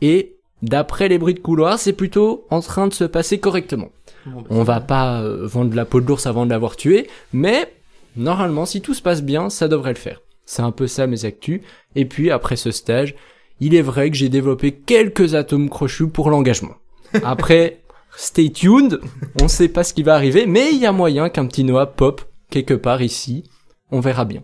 Et 0.00 0.36
d'après 0.62 1.08
les 1.08 1.18
bruits 1.18 1.34
de 1.34 1.40
couloir, 1.40 1.78
c'est 1.78 1.92
plutôt 1.92 2.46
en 2.50 2.60
train 2.60 2.86
de 2.86 2.94
se 2.94 3.04
passer 3.04 3.38
correctement. 3.38 3.90
Bon, 4.26 4.42
bah, 4.42 4.46
On 4.50 4.62
va 4.62 4.80
pas 4.80 5.22
euh, 5.22 5.46
vendre 5.46 5.74
la 5.74 5.84
peau 5.84 6.00
de 6.00 6.06
l'ours 6.06 6.26
avant 6.26 6.44
de 6.44 6.50
l'avoir 6.50 6.76
tué, 6.76 7.08
mais 7.32 7.72
normalement, 8.16 8.66
si 8.66 8.80
tout 8.80 8.94
se 8.94 9.02
passe 9.02 9.22
bien, 9.22 9.50
ça 9.50 9.68
devrait 9.68 9.92
le 9.92 9.98
faire. 9.98 10.20
C'est 10.44 10.62
un 10.62 10.70
peu 10.70 10.86
ça 10.86 11.06
mes 11.06 11.24
actus. 11.24 11.60
Et 11.94 12.06
puis 12.06 12.30
après 12.30 12.56
ce 12.56 12.70
stage, 12.70 13.14
il 13.60 13.74
est 13.74 13.82
vrai 13.82 14.10
que 14.10 14.16
j'ai 14.16 14.28
développé 14.28 14.72
quelques 14.72 15.34
atomes 15.34 15.68
crochus 15.68 16.08
pour 16.08 16.30
l'engagement. 16.30 16.74
Après, 17.24 17.77
stay 18.18 18.50
tuned, 18.50 19.00
on 19.40 19.48
sait 19.48 19.68
pas 19.68 19.84
ce 19.84 19.94
qui 19.94 20.02
va 20.02 20.14
arriver, 20.14 20.44
mais 20.46 20.72
il 20.72 20.78
y 20.78 20.86
a 20.86 20.92
moyen 20.92 21.28
qu'un 21.30 21.46
petit 21.46 21.64
Noah 21.64 21.86
pop 21.86 22.22
quelque 22.50 22.74
part 22.74 23.00
ici. 23.00 23.44
On 23.90 24.00
verra 24.00 24.24
bien. 24.24 24.42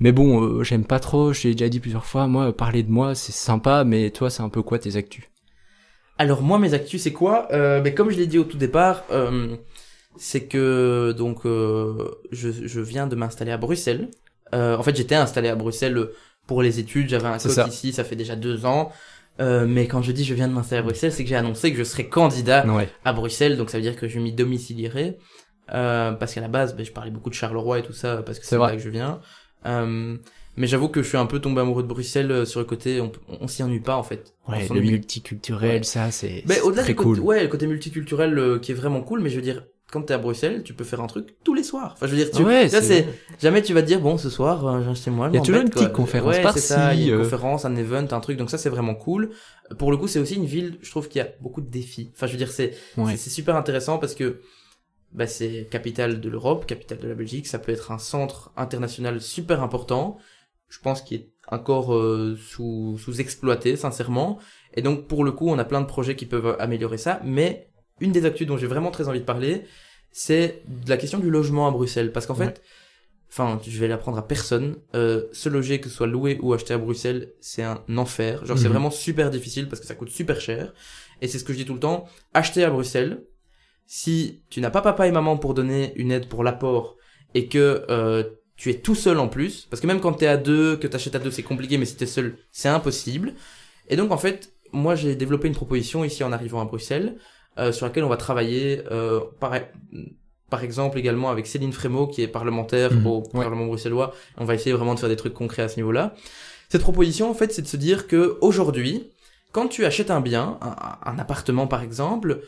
Mais 0.00 0.12
bon, 0.12 0.42
euh, 0.42 0.62
j'aime 0.64 0.84
pas 0.84 1.00
trop, 1.00 1.32
j'ai 1.32 1.52
déjà 1.52 1.68
dit 1.68 1.80
plusieurs 1.80 2.04
fois, 2.04 2.26
moi, 2.26 2.52
parler 2.52 2.82
de 2.82 2.90
moi, 2.90 3.14
c'est 3.14 3.32
sympa, 3.32 3.84
mais 3.84 4.10
toi, 4.10 4.30
c'est 4.30 4.42
un 4.42 4.48
peu 4.48 4.62
quoi 4.62 4.78
tes 4.78 4.96
actus? 4.96 5.24
Alors 6.18 6.42
moi 6.42 6.58
mes 6.58 6.74
actus 6.74 7.02
c'est 7.02 7.12
quoi? 7.12 7.46
Euh, 7.52 7.80
mais 7.82 7.94
Comme 7.94 8.10
je 8.10 8.16
l'ai 8.16 8.26
dit 8.26 8.38
au 8.38 8.44
tout 8.44 8.56
départ, 8.58 9.04
euh, 9.12 9.56
c'est 10.16 10.46
que 10.46 11.14
donc 11.16 11.46
euh, 11.46 12.10
je, 12.32 12.50
je 12.50 12.80
viens 12.80 13.06
de 13.06 13.14
m'installer 13.14 13.52
à 13.52 13.56
Bruxelles. 13.56 14.08
Euh, 14.52 14.76
en 14.76 14.82
fait 14.82 14.96
j'étais 14.96 15.14
installé 15.14 15.48
à 15.48 15.54
Bruxelles 15.54 16.08
pour 16.48 16.60
les 16.60 16.80
études. 16.80 17.08
J'avais 17.08 17.28
un 17.28 17.38
ça. 17.38 17.68
ici, 17.68 17.92
ça 17.92 18.02
fait 18.02 18.16
déjà 18.16 18.34
deux 18.34 18.66
ans. 18.66 18.90
Euh, 19.40 19.66
mais 19.68 19.86
quand 19.86 20.02
je 20.02 20.10
dis 20.12 20.24
je 20.24 20.34
viens 20.34 20.48
de 20.48 20.52
m'installer 20.52 20.80
à 20.80 20.82
Bruxelles, 20.82 21.12
c'est 21.12 21.22
que 21.22 21.28
j'ai 21.28 21.36
annoncé 21.36 21.70
que 21.72 21.78
je 21.78 21.84
serais 21.84 22.08
candidat 22.08 22.66
Ouais. 22.66 22.88
à 23.04 23.12
Bruxelles, 23.12 23.56
donc 23.56 23.70
ça 23.70 23.78
veut 23.78 23.82
dire 23.82 23.96
que 23.96 24.08
je 24.08 24.18
m'y 24.18 24.32
domicilierai. 24.32 25.18
Euh, 25.74 26.12
parce 26.12 26.32
qu'à 26.34 26.40
la 26.40 26.48
base, 26.48 26.74
ben, 26.74 26.84
je 26.84 26.92
parlais 26.92 27.10
beaucoup 27.10 27.28
de 27.30 27.34
Charleroi 27.34 27.80
et 27.80 27.82
tout 27.82 27.92
ça, 27.92 28.22
parce 28.24 28.38
que 28.38 28.46
C'est 28.46 28.56
là 28.58 28.72
que 28.72 28.78
je 28.78 28.88
viens. 28.88 29.20
Euh, 29.66 30.16
mais 30.56 30.66
j'avoue 30.66 30.88
que 30.88 31.02
je 31.02 31.08
suis 31.08 31.18
un 31.18 31.26
peu 31.26 31.40
tombé 31.40 31.60
amoureux 31.60 31.82
de 31.82 31.88
Bruxelles 31.88 32.30
euh, 32.32 32.44
sur 32.46 32.58
le 32.60 32.66
côté, 32.66 33.00
on, 33.00 33.12
on 33.40 33.46
s'y 33.48 33.62
ennuie 33.62 33.80
pas 33.80 33.96
en 33.96 34.02
fait. 34.02 34.34
Ouais, 34.48 34.66
le 34.72 34.80
multiculturel, 34.80 35.78
Ouais. 35.78 35.82
ça, 35.82 36.10
c'est 36.10 36.42
Mais 36.46 36.60
au-delà 36.62 36.82
du 36.84 36.94
côté, 36.94 37.20
cool. 37.20 37.20
ouais, 37.20 37.42
le 37.42 37.48
côté 37.48 37.66
multiculturel 37.66 38.38
euh, 38.38 38.58
qui 38.58 38.72
est 38.72 38.74
vraiment 38.74 39.02
cool, 39.02 39.20
mais 39.20 39.28
je 39.30 39.36
veux 39.36 39.42
dire, 39.42 39.62
quand 39.90 40.02
t'es 40.02 40.12
à 40.14 40.18
Bruxelles, 40.18 40.62
tu 40.64 40.74
peux 40.74 40.84
faire 40.84 41.00
un 41.00 41.06
truc 41.06 41.36
tous 41.44 41.54
les 41.54 41.62
soirs. 41.62 41.92
Enfin, 41.94 42.06
je 42.06 42.12
veux 42.12 42.18
dire, 42.18 42.30
tu, 42.30 42.42
Ouais, 42.42 42.68
c'est- 42.68 43.06
jamais 43.40 43.62
tu 43.62 43.72
vas 43.72 43.80
te 43.80 43.86
dire, 43.86 44.00
bon, 44.00 44.18
ce 44.18 44.28
soir, 44.28 44.66
euh, 44.66 44.94
chez 44.94 45.10
moi. 45.10 45.28
je 45.28 45.32
Il 45.32 45.36
y 45.36 45.38
a 45.38 45.42
toujours 45.42 45.62
une 45.62 45.70
petite 45.70 45.92
conférence 45.92 46.36
ouais, 46.36 46.42
par-ci, 46.42 46.74
une 47.06 47.14
euh. 47.14 47.22
conférence, 47.22 47.64
un 47.64 47.74
event, 47.74 48.06
un 48.10 48.20
truc, 48.20 48.36
donc 48.36 48.50
ça, 48.50 48.58
c'est 48.58 48.68
vraiment 48.68 48.94
cool. 48.94 49.30
Pour 49.78 49.90
le 49.90 49.96
coup, 49.96 50.06
c'est 50.06 50.18
aussi 50.18 50.34
une 50.34 50.44
ville, 50.44 50.78
je 50.82 50.90
trouve 50.90 51.08
qu'il 51.08 51.20
y 51.20 51.24
a 51.24 51.28
beaucoup 51.40 51.60
de 51.62 51.70
défis. 51.70 52.10
Enfin, 52.14 52.26
je 52.26 52.32
veux 52.32 52.38
dire, 52.38 52.50
c'est, 52.50 52.74
Ouais. 52.98 53.16
c'est, 53.16 53.30
super 53.30 53.56
intéressant 53.56 53.98
parce 53.98 54.14
que, 54.14 54.40
bah, 55.12 55.26
c'est 55.26 55.66
capitale 55.70 56.20
de 56.20 56.28
l'Europe, 56.28 56.66
capitale 56.66 56.98
de 56.98 57.08
la 57.08 57.14
Belgique, 57.14 57.46
ça 57.46 57.58
peut 57.58 57.72
être 57.72 57.90
un 57.90 57.98
centre 57.98 58.52
international 58.58 59.22
super 59.22 59.62
important. 59.62 60.18
Je 60.68 60.80
pense 60.80 61.00
qu'il 61.00 61.20
est 61.20 61.28
encore 61.50 61.94
euh, 61.94 62.36
sous, 62.38 62.98
sous-exploité, 62.98 63.76
sincèrement. 63.76 64.38
Et 64.74 64.82
donc, 64.82 65.06
pour 65.06 65.24
le 65.24 65.32
coup, 65.32 65.48
on 65.48 65.58
a 65.58 65.64
plein 65.64 65.80
de 65.80 65.86
projets 65.86 66.14
qui 66.14 66.26
peuvent 66.26 66.56
améliorer 66.58 66.98
ça. 66.98 67.22
Mais 67.24 67.70
une 68.00 68.12
des 68.12 68.24
actus 68.24 68.46
dont 68.46 68.56
j'ai 68.56 68.66
vraiment 68.66 68.90
très 68.90 69.08
envie 69.08 69.20
de 69.20 69.24
parler, 69.24 69.64
c'est 70.10 70.62
de 70.66 70.88
la 70.90 70.96
question 70.96 71.18
du 71.18 71.30
logement 71.30 71.66
à 71.66 71.70
Bruxelles. 71.70 72.12
Parce 72.12 72.26
qu'en 72.26 72.34
Ouais. 72.36 72.46
fait, 72.46 72.62
enfin, 73.30 73.60
je 73.66 73.78
vais 73.78 73.88
l'apprendre 73.88 74.18
à 74.18 74.26
personne. 74.26 74.76
Euh, 74.94 75.24
se 75.32 75.48
loger, 75.48 75.80
que 75.80 75.88
ce 75.88 75.94
soit 75.94 76.06
loué 76.06 76.38
ou 76.42 76.52
acheté 76.54 76.74
à 76.74 76.78
Bruxelles, 76.78 77.32
c'est 77.40 77.62
un 77.62 77.82
enfer. 77.96 78.44
Genre, 78.46 78.56
c'est 78.58 78.64
Mhm. 78.64 78.72
vraiment 78.72 78.90
super 78.90 79.30
difficile 79.30 79.68
parce 79.68 79.80
que 79.80 79.86
ça 79.86 79.94
coûte 79.94 80.10
super 80.10 80.40
cher. 80.40 80.72
Et 81.20 81.28
c'est 81.28 81.38
ce 81.38 81.44
que 81.44 81.52
je 81.52 81.58
dis 81.58 81.64
tout 81.64 81.74
le 81.74 81.80
temps. 81.80 82.06
Acheter 82.34 82.64
à 82.64 82.70
Bruxelles, 82.70 83.22
si 83.86 84.42
tu 84.50 84.60
n'as 84.60 84.70
pas 84.70 84.82
papa 84.82 85.06
et 85.06 85.12
maman 85.12 85.36
pour 85.36 85.54
donner 85.54 85.92
une 85.96 86.12
aide 86.12 86.28
pour 86.28 86.44
l'apport 86.44 86.96
et 87.34 87.48
que 87.48 87.84
euh, 87.90 88.24
tu 88.56 88.70
es 88.70 88.74
tout 88.74 88.94
seul 88.94 89.18
en 89.18 89.28
plus, 89.28 89.66
parce 89.70 89.80
que 89.80 89.86
même 89.86 90.00
quand 90.00 90.12
t'es 90.14 90.26
à 90.26 90.36
deux, 90.36 90.76
que 90.76 90.86
t'achètes 90.86 91.14
à 91.14 91.18
deux, 91.18 91.30
c'est 91.30 91.42
compliqué, 91.42 91.78
mais 91.78 91.84
si 91.84 91.96
t'es 91.96 92.06
seul, 92.06 92.38
c'est 92.50 92.68
impossible. 92.68 93.34
Et 93.88 93.96
donc 93.96 94.10
en 94.10 94.18
fait, 94.18 94.52
moi 94.72 94.94
j'ai 94.94 95.14
développé 95.14 95.48
une 95.48 95.54
proposition 95.54 96.04
ici 96.04 96.24
en 96.24 96.32
arrivant 96.32 96.60
à 96.60 96.64
Bruxelles, 96.64 97.16
euh, 97.58 97.72
sur 97.72 97.86
laquelle 97.86 98.04
on 98.04 98.08
va 98.08 98.16
travailler, 98.16 98.82
euh, 98.90 99.20
par, 99.40 99.52
par 100.50 100.62
exemple 100.64 100.98
également 100.98 101.30
avec 101.30 101.46
Céline 101.46 101.72
Frémaux, 101.72 102.06
qui 102.06 102.22
est 102.22 102.28
parlementaire 102.28 102.92
Mhm. 102.92 103.06
au 103.06 103.18
Ouais. 103.34 103.42
Parlement 103.42 103.66
bruxellois. 103.66 104.14
On 104.36 104.44
va 104.44 104.54
essayer 104.54 104.72
vraiment 104.74 104.94
de 104.94 105.00
faire 105.00 105.08
des 105.08 105.16
trucs 105.16 105.34
concrets 105.34 105.62
à 105.62 105.68
ce 105.68 105.76
niveau-là. 105.76 106.14
Cette 106.68 106.82
proposition, 106.82 107.30
en 107.30 107.34
fait, 107.34 107.52
c'est 107.52 107.62
de 107.62 107.66
se 107.66 107.76
dire 107.76 108.06
que 108.06 108.38
aujourd'hui, 108.40 109.10
quand 109.52 109.68
tu 109.68 109.84
achètes 109.84 110.10
un 110.10 110.20
bien, 110.20 110.58
un, 110.60 110.76
un 111.10 111.18
appartement 111.18 111.66
par 111.66 111.82
exemple, 111.82 112.40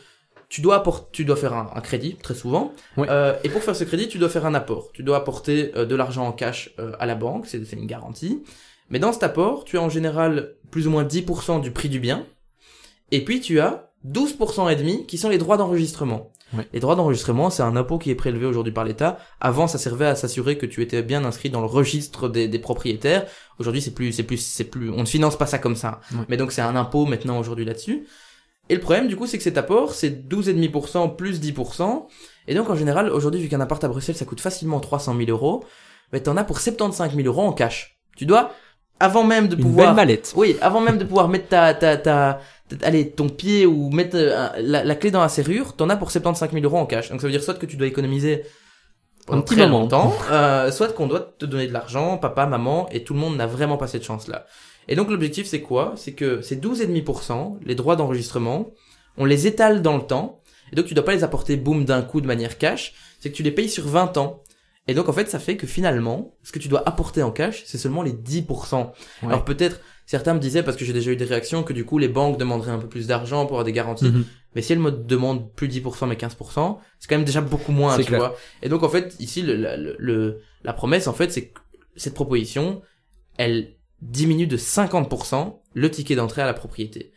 tu 0.49 0.61
dois 0.62 0.77
apporter, 0.77 1.07
tu 1.12 1.25
dois 1.25 1.37
faire 1.37 1.53
un, 1.55 1.70
un 1.75 1.81
crédit 1.81 2.16
très 2.16 2.35
souvent. 2.35 2.73
Ouais. 2.96 3.07
Euh, 3.09 3.35
et 3.44 3.49
pour 3.49 3.62
faire 3.62 3.77
ce 3.77 3.85
crédit, 3.85 4.09
tu 4.09 4.18
dois 4.18 4.29
faire 4.29 4.44
un 4.46 4.55
apport. 4.55 4.90
Tu 4.92 5.03
dois 5.03 5.16
apporter 5.16 5.73
euh, 5.77 5.87
de 5.87 5.94
l'argent 5.94 6.27
en 6.27 6.33
cash 6.33 6.70
euh, 6.81 6.92
à 6.99 7.07
la 7.07 7.14
banque, 7.14 7.46
c'est 7.46 7.64
c'est 7.64 7.77
une 7.77 7.87
garantie. 7.87 8.42
Mais 8.90 8.99
dans 8.99 9.12
cet 9.12 9.23
apport, 9.23 9.64
tu 9.64 9.79
as 9.79 9.81
en 9.83 9.88
général 9.88 10.55
plus 10.73 10.87
ou 10.88 10.90
moins 10.90 11.05
10% 11.05 11.61
du 11.61 11.70
prix 11.70 11.88
du 11.88 12.01
bien. 12.01 12.27
Et 13.12 13.25
puis 13.25 13.40
tu 13.40 13.61
as 13.61 13.89
12% 14.07 14.71
et 14.71 14.77
demi 14.77 15.07
qui 15.07 15.19
sont 15.19 15.29
les 15.29 15.39
droits 15.39 15.57
d'enregistrement. 15.57 16.31
Les 16.73 16.81
droits 16.81 16.97
d'enregistrement, 16.97 17.49
c'est 17.49 17.63
un 17.63 17.77
impôt 17.77 17.99
qui 17.99 18.11
est 18.11 18.17
prélevé 18.17 18.45
aujourd'hui 18.45 18.73
par 18.73 18.83
l'État. 18.85 19.19
Avant, 19.41 19.69
ça 19.69 19.79
servait 19.79 20.07
à 20.07 20.17
s'assurer 20.17 20.59
que 20.59 20.67
tu 20.67 20.83
étais 20.83 21.01
bien 21.03 21.25
inscrit 21.25 21.49
dans 21.49 21.61
le 21.61 21.67
registre 21.69 22.29
des, 22.29 22.49
des 22.49 22.59
propriétaires. 22.59 23.27
Aujourd'hui, 23.61 23.81
c'est 23.81 23.93
plus, 23.95 24.13
c'est 24.13 24.25
plus, 24.25 24.39
c'est 24.39 24.65
plus, 24.65 24.91
on 24.91 25.03
ne 25.03 25.05
finance 25.07 25.39
pas 25.39 25.47
ça 25.47 25.59
comme 25.59 25.77
ça. 25.77 26.01
Mais 26.29 26.37
donc, 26.37 26.51
c'est 26.51 26.61
un 26.63 26.75
impôt 26.75 27.07
maintenant 27.07 27.39
aujourd'hui 27.39 27.65
là-dessus. 27.65 28.05
Et 28.69 28.75
le 28.75 28.81
problème, 28.81 29.07
du 29.07 29.15
coup, 29.15 29.27
c'est 29.27 29.37
que 29.39 29.45
cet 29.45 29.59
apport, 29.59 29.95
c'est 29.95 30.11
12,5% 30.29 31.15
plus 31.15 31.41
10%. 31.41 32.07
Et 32.49 32.55
donc, 32.55 32.69
en 32.69 32.75
général, 32.75 33.11
aujourd'hui, 33.13 33.41
vu 33.41 33.49
qu'un 33.49 33.61
appart 33.61 33.83
à 33.85 33.89
Bruxelles, 33.89 34.17
ça 34.17 34.25
coûte 34.25 34.41
facilement 34.41 34.81
300 34.81 35.15
000 35.17 35.31
euros, 35.31 35.63
ben, 36.11 36.21
t'en 36.21 36.37
as 36.37 36.43
pour 36.45 36.59
75 36.59 37.15
000 37.15 37.27
euros 37.29 37.43
en 37.43 37.53
cash. 37.53 37.99
Tu 38.17 38.27
dois, 38.27 38.53
avant 38.99 39.23
même 39.25 39.47
de 39.47 39.55
Une 39.57 39.63
pouvoir... 39.63 39.87
belle 39.89 39.97
mallette. 39.97 40.33
Oui, 40.37 40.57
avant 40.61 40.81
même 40.81 40.99
de 40.99 41.05
pouvoir 41.05 41.29
mettre 41.29 41.49
ta, 41.49 41.75
ta, 41.75 41.97
ta- 41.97 42.41
allez, 42.83 43.11
ton 43.11 43.28
pied 43.28 43.66
ou 43.66 43.90
mettre 43.90 44.16
euh, 44.16 44.48
la, 44.59 44.85
la 44.85 44.94
clé 44.94 45.11
dans 45.11 45.20
la 45.20 45.28
serrure, 45.28 45.74
t'en 45.76 45.88
as 45.88 45.96
pour 45.96 46.11
75 46.11 46.52
000 46.52 46.64
euros 46.64 46.78
en 46.78 46.87
cash. 46.87 47.11
Donc 47.11 47.20
ça 47.20 47.26
veut 47.26 47.33
dire 47.33 47.42
soit 47.42 47.54
que 47.54 47.66
tu 47.66 47.76
dois 47.76 47.87
économiser 47.87 48.44
Un 49.28 49.40
petit 49.40 49.54
très 49.54 49.66
moment. 49.66 49.80
longtemps, 49.80 50.12
euh, 50.30 50.70
soit 50.70 50.92
qu'on 50.94 51.06
doit 51.06 51.35
te 51.38 51.46
donner 51.46 51.66
de 51.66 51.72
l'argent, 51.72 52.18
papa, 52.18 52.46
maman, 52.46 52.88
et 52.90 53.04
tout 53.04 53.14
le 53.14 53.20
monde 53.20 53.37
n'a 53.37 53.46
vraiment 53.46 53.76
pas 53.76 53.87
cette 53.87 54.04
chance-là. 54.04 54.46
Et 54.88 54.96
donc 54.96 55.11
l'objectif 55.11 55.46
c'est 55.46 55.61
quoi? 55.61 55.92
C'est 55.96 56.12
que 56.14 56.40
ces 56.40 56.56
12,5%, 56.56 57.59
les 57.64 57.74
droits 57.74 57.96
d'enregistrement, 57.96 58.70
on 59.16 59.24
les 59.24 59.46
étale 59.46 59.83
dans 59.83 59.96
le 59.96 60.02
temps, 60.02 60.40
et 60.72 60.76
donc 60.76 60.87
tu 60.87 60.94
dois 60.94 61.04
pas 61.04 61.12
les 61.14 61.24
apporter 61.24 61.56
boum 61.56 61.85
d'un 61.85 62.02
coup 62.02 62.20
de 62.20 62.26
manière 62.26 62.59
cash, 62.59 62.94
c'est 63.20 63.30
que 63.30 63.37
tu 63.37 63.42
les 63.42 63.50
payes 63.52 63.68
sur 63.68 63.87
20 63.87 64.16
ans. 64.16 64.42
Et 64.88 64.94
donc 64.94 65.09
en 65.09 65.12
fait 65.12 65.28
ça 65.30 65.38
fait 65.38 65.56
que 65.56 65.66
finalement, 65.66 66.35
ce 66.42 66.50
que 66.50 66.59
tu 66.59 66.68
dois 66.68 66.83
apporter 66.88 67.22
en 67.22 67.30
cash, 67.30 67.62
c'est 67.66 67.78
seulement 67.78 68.02
les 68.02 68.12
10%. 68.12 68.90
Alors 69.22 69.44
peut-être, 69.44 69.80
certains 70.11 70.35
me 70.35 70.40
disaient, 70.40 70.64
parce 70.64 70.77
que 70.77 70.85
j'ai 70.85 70.92
déjà 70.92 71.12
eu 71.12 71.16
des 71.16 71.25
réactions, 71.25 71.62
que 71.62 71.73
du 71.73 71.85
coup 71.85 71.96
les 71.96 72.09
banques 72.09 72.37
demanderaient 72.37 72.73
un 72.73 72.79
peu 72.81 72.88
plus 72.88 73.07
d'argent 73.07 73.46
pour 73.46 73.53
avoir 73.57 73.64
des 73.64 73.73
garanties. 73.73 74.07
Mhm. 74.11 74.25
Mais 74.57 74.62
si 74.62 74.73
elles 74.73 74.81
me 74.81 74.90
demandent 74.90 75.53
plus 75.55 75.68
10% 75.68 76.09
mais 76.09 76.16
15%, 76.16 76.79
c'est 76.99 77.09
quand 77.09 77.14
même 77.16 77.25
déjà 77.25 77.40
beaucoup 77.40 77.70
moins, 77.70 77.96
tu 77.96 78.05
clair. 78.07 78.18
vois. 78.18 78.37
Et 78.62 78.68
donc 78.68 78.83
en 78.83 78.88
fait, 78.88 79.14
ici, 79.20 79.40
le, 79.42 79.55
la- 79.55 79.77
le, 79.77 79.94
le- 80.01 80.40
la 80.64 80.73
promesse, 80.73 81.07
en 81.07 81.12
fait, 81.12 81.31
c'est 81.31 81.46
que 81.51 81.61
cette 81.94 82.14
proposition, 82.14 82.83
elle 83.38 83.77
diminue 84.03 84.49
de 84.49 84.57
50% 84.57 85.61
le 85.75 85.90
ticket 85.92 86.16
d'entrée 86.16 86.42
à 86.42 86.46
la 86.46 86.55
propriété. 86.55 87.12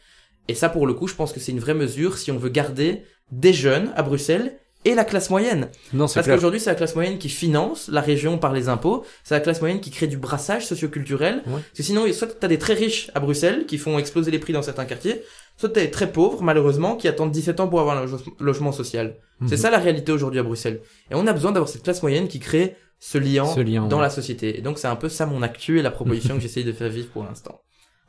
Et 0.47 0.53
ça, 0.53 0.69
pour 0.69 0.85
le 0.85 0.93
coup, 0.93 1.07
je 1.07 1.15
pense 1.15 1.33
que 1.33 1.39
c'est 1.39 1.51
une 1.51 1.59
vraie 1.59 1.73
mesure 1.73 2.19
si 2.19 2.31
on 2.31 2.37
veut 2.37 2.49
garder 2.49 3.01
des 3.31 3.53
jeunes 3.53 3.91
à 3.95 4.03
Bruxelles 4.03 4.59
et 4.85 4.95
la 4.95 5.05
classe 5.05 5.29
moyenne. 5.29 5.69
Non, 5.93 6.07
Parce 6.13 6.27
qu'aujourd'hui, 6.27 6.59
c'est 6.59 6.69
la 6.69 6.75
classe 6.75 6.95
moyenne 6.95 7.17
qui 7.17 7.29
finance 7.29 7.89
la 7.91 8.01
région 8.01 8.37
par 8.37 8.53
les 8.53 8.69
impôts. 8.69 9.03
C'est 9.23 9.33
la 9.35 9.39
classe 9.41 9.61
moyenne 9.61 9.79
qui 9.79 9.91
crée 9.91 10.07
du 10.07 10.17
brassage 10.17 10.65
socioculturel. 10.65 11.35
Ouais. 11.45 11.53
Parce 11.53 11.77
que 11.77 11.83
sinon, 11.83 12.11
soit 12.13 12.39
t'as 12.39 12.47
des 12.47 12.57
très 12.59 12.73
riches 12.73 13.09
à 13.15 13.19
Bruxelles 13.19 13.65
qui 13.65 13.77
font 13.77 13.97
exploser 13.99 14.31
les 14.31 14.39
prix 14.39 14.53
dans 14.53 14.61
certains 14.61 14.85
quartiers, 14.85 15.21
soit 15.57 15.69
t'as 15.69 15.81
des 15.81 15.91
très 15.91 16.11
pauvres, 16.11 16.41
malheureusement, 16.43 16.95
qui 16.95 17.07
attendent 17.07 17.31
17 17.31 17.59
ans 17.59 17.67
pour 17.67 17.79
avoir 17.79 17.97
un 17.97 18.05
loge- 18.05 18.23
logement 18.39 18.71
social. 18.71 19.17
C'est 19.47 19.55
Mhm. 19.55 19.61
ça 19.61 19.69
la 19.71 19.77
réalité 19.79 20.11
aujourd'hui 20.11 20.39
à 20.39 20.43
Bruxelles. 20.43 20.81
Et 21.11 21.15
on 21.15 21.27
a 21.27 21.33
besoin 21.33 21.51
d'avoir 21.51 21.69
cette 21.69 21.83
classe 21.83 22.01
moyenne 22.01 22.27
qui 22.27 22.39
crée 22.39 22.75
ce 22.99 23.17
lien, 23.17 23.45
Ce 23.45 23.59
lien, 23.59 23.85
dans 23.87 23.97
ouais. 23.97 24.03
la 24.03 24.09
société. 24.09 24.57
Et 24.57 24.61
donc, 24.61 24.79
c'est 24.79 24.87
un 24.87 24.95
peu 24.95 25.09
ça 25.09 25.25
mon 25.25 25.41
actu 25.41 25.79
et 25.79 25.81
la 25.81 25.91
proposition 25.91 26.35
que 26.37 26.41
j'essaye 26.41 26.63
de 26.63 26.71
faire 26.71 26.89
vivre 26.89 27.09
pour 27.09 27.23
l'instant. 27.23 27.59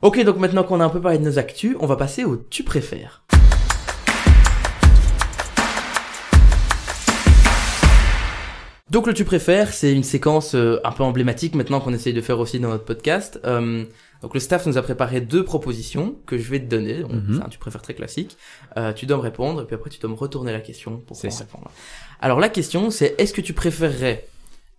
Ok, 0.01 0.21
donc 0.23 0.37
maintenant 0.37 0.63
qu'on 0.63 0.79
a 0.81 0.85
un 0.85 0.89
peu 0.89 1.01
parlé 1.01 1.17
de 1.17 1.23
nos 1.23 1.39
actus, 1.39 1.75
on 1.79 1.85
va 1.85 1.95
passer 1.95 2.25
au 2.25 2.35
tu 2.37 2.63
préfères. 2.63 3.23
Donc 8.95 9.07
le 9.07 9.13
tu 9.13 9.25
préfères, 9.25 9.73
c'est 9.73 9.91
une 9.91 10.03
séquence 10.05 10.55
euh, 10.55 10.79
un 10.85 10.91
peu 10.93 11.03
emblématique 11.03 11.53
maintenant 11.53 11.81
qu'on 11.81 11.91
essaye 11.91 12.13
de 12.13 12.21
faire 12.21 12.39
aussi 12.39 12.61
dans 12.61 12.69
notre 12.69 12.85
podcast. 12.85 13.41
Euh, 13.43 13.83
donc 14.21 14.33
le 14.33 14.39
staff 14.39 14.65
nous 14.67 14.77
a 14.77 14.81
préparé 14.81 15.19
deux 15.19 15.43
propositions 15.43 16.15
que 16.25 16.37
je 16.37 16.49
vais 16.49 16.61
te 16.61 16.67
donner. 16.67 17.03
Mhm. 17.03 17.35
C'est 17.35 17.43
un 17.43 17.49
tu 17.49 17.59
préfères 17.59 17.81
très 17.81 17.93
classique. 17.93 18.37
Euh, 18.77 18.93
tu 18.93 19.05
dois 19.05 19.17
me 19.17 19.21
répondre 19.21 19.61
et 19.61 19.65
puis 19.65 19.75
après 19.75 19.89
tu 19.89 19.99
dois 19.99 20.09
me 20.09 20.15
retourner 20.15 20.53
la 20.53 20.61
question 20.61 20.99
pour 20.99 21.19
répondre. 21.21 21.69
Alors 22.21 22.39
la 22.39 22.47
question 22.47 22.89
c'est 22.89 23.15
est-ce 23.17 23.33
que 23.33 23.41
tu 23.41 23.51
préférerais 23.51 24.29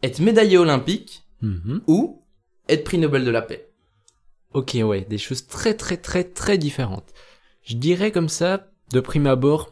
être 0.02 0.20
médaillé 0.20 0.56
olympique 0.56 1.26
Mhm. 1.42 1.82
ou 1.86 2.22
être 2.70 2.84
prix 2.84 2.96
Nobel 2.96 3.22
de 3.22 3.30
la 3.30 3.42
paix? 3.42 3.68
Ok, 4.54 4.78
ouais, 4.82 5.06
des 5.10 5.18
choses 5.18 5.46
très 5.46 5.74
très 5.74 5.98
très 5.98 6.24
très 6.24 6.56
différentes. 6.56 7.12
Je 7.64 7.76
dirais 7.76 8.12
comme 8.12 8.30
ça, 8.30 8.70
de 8.94 9.00
prime 9.00 9.26
abord, 9.26 9.70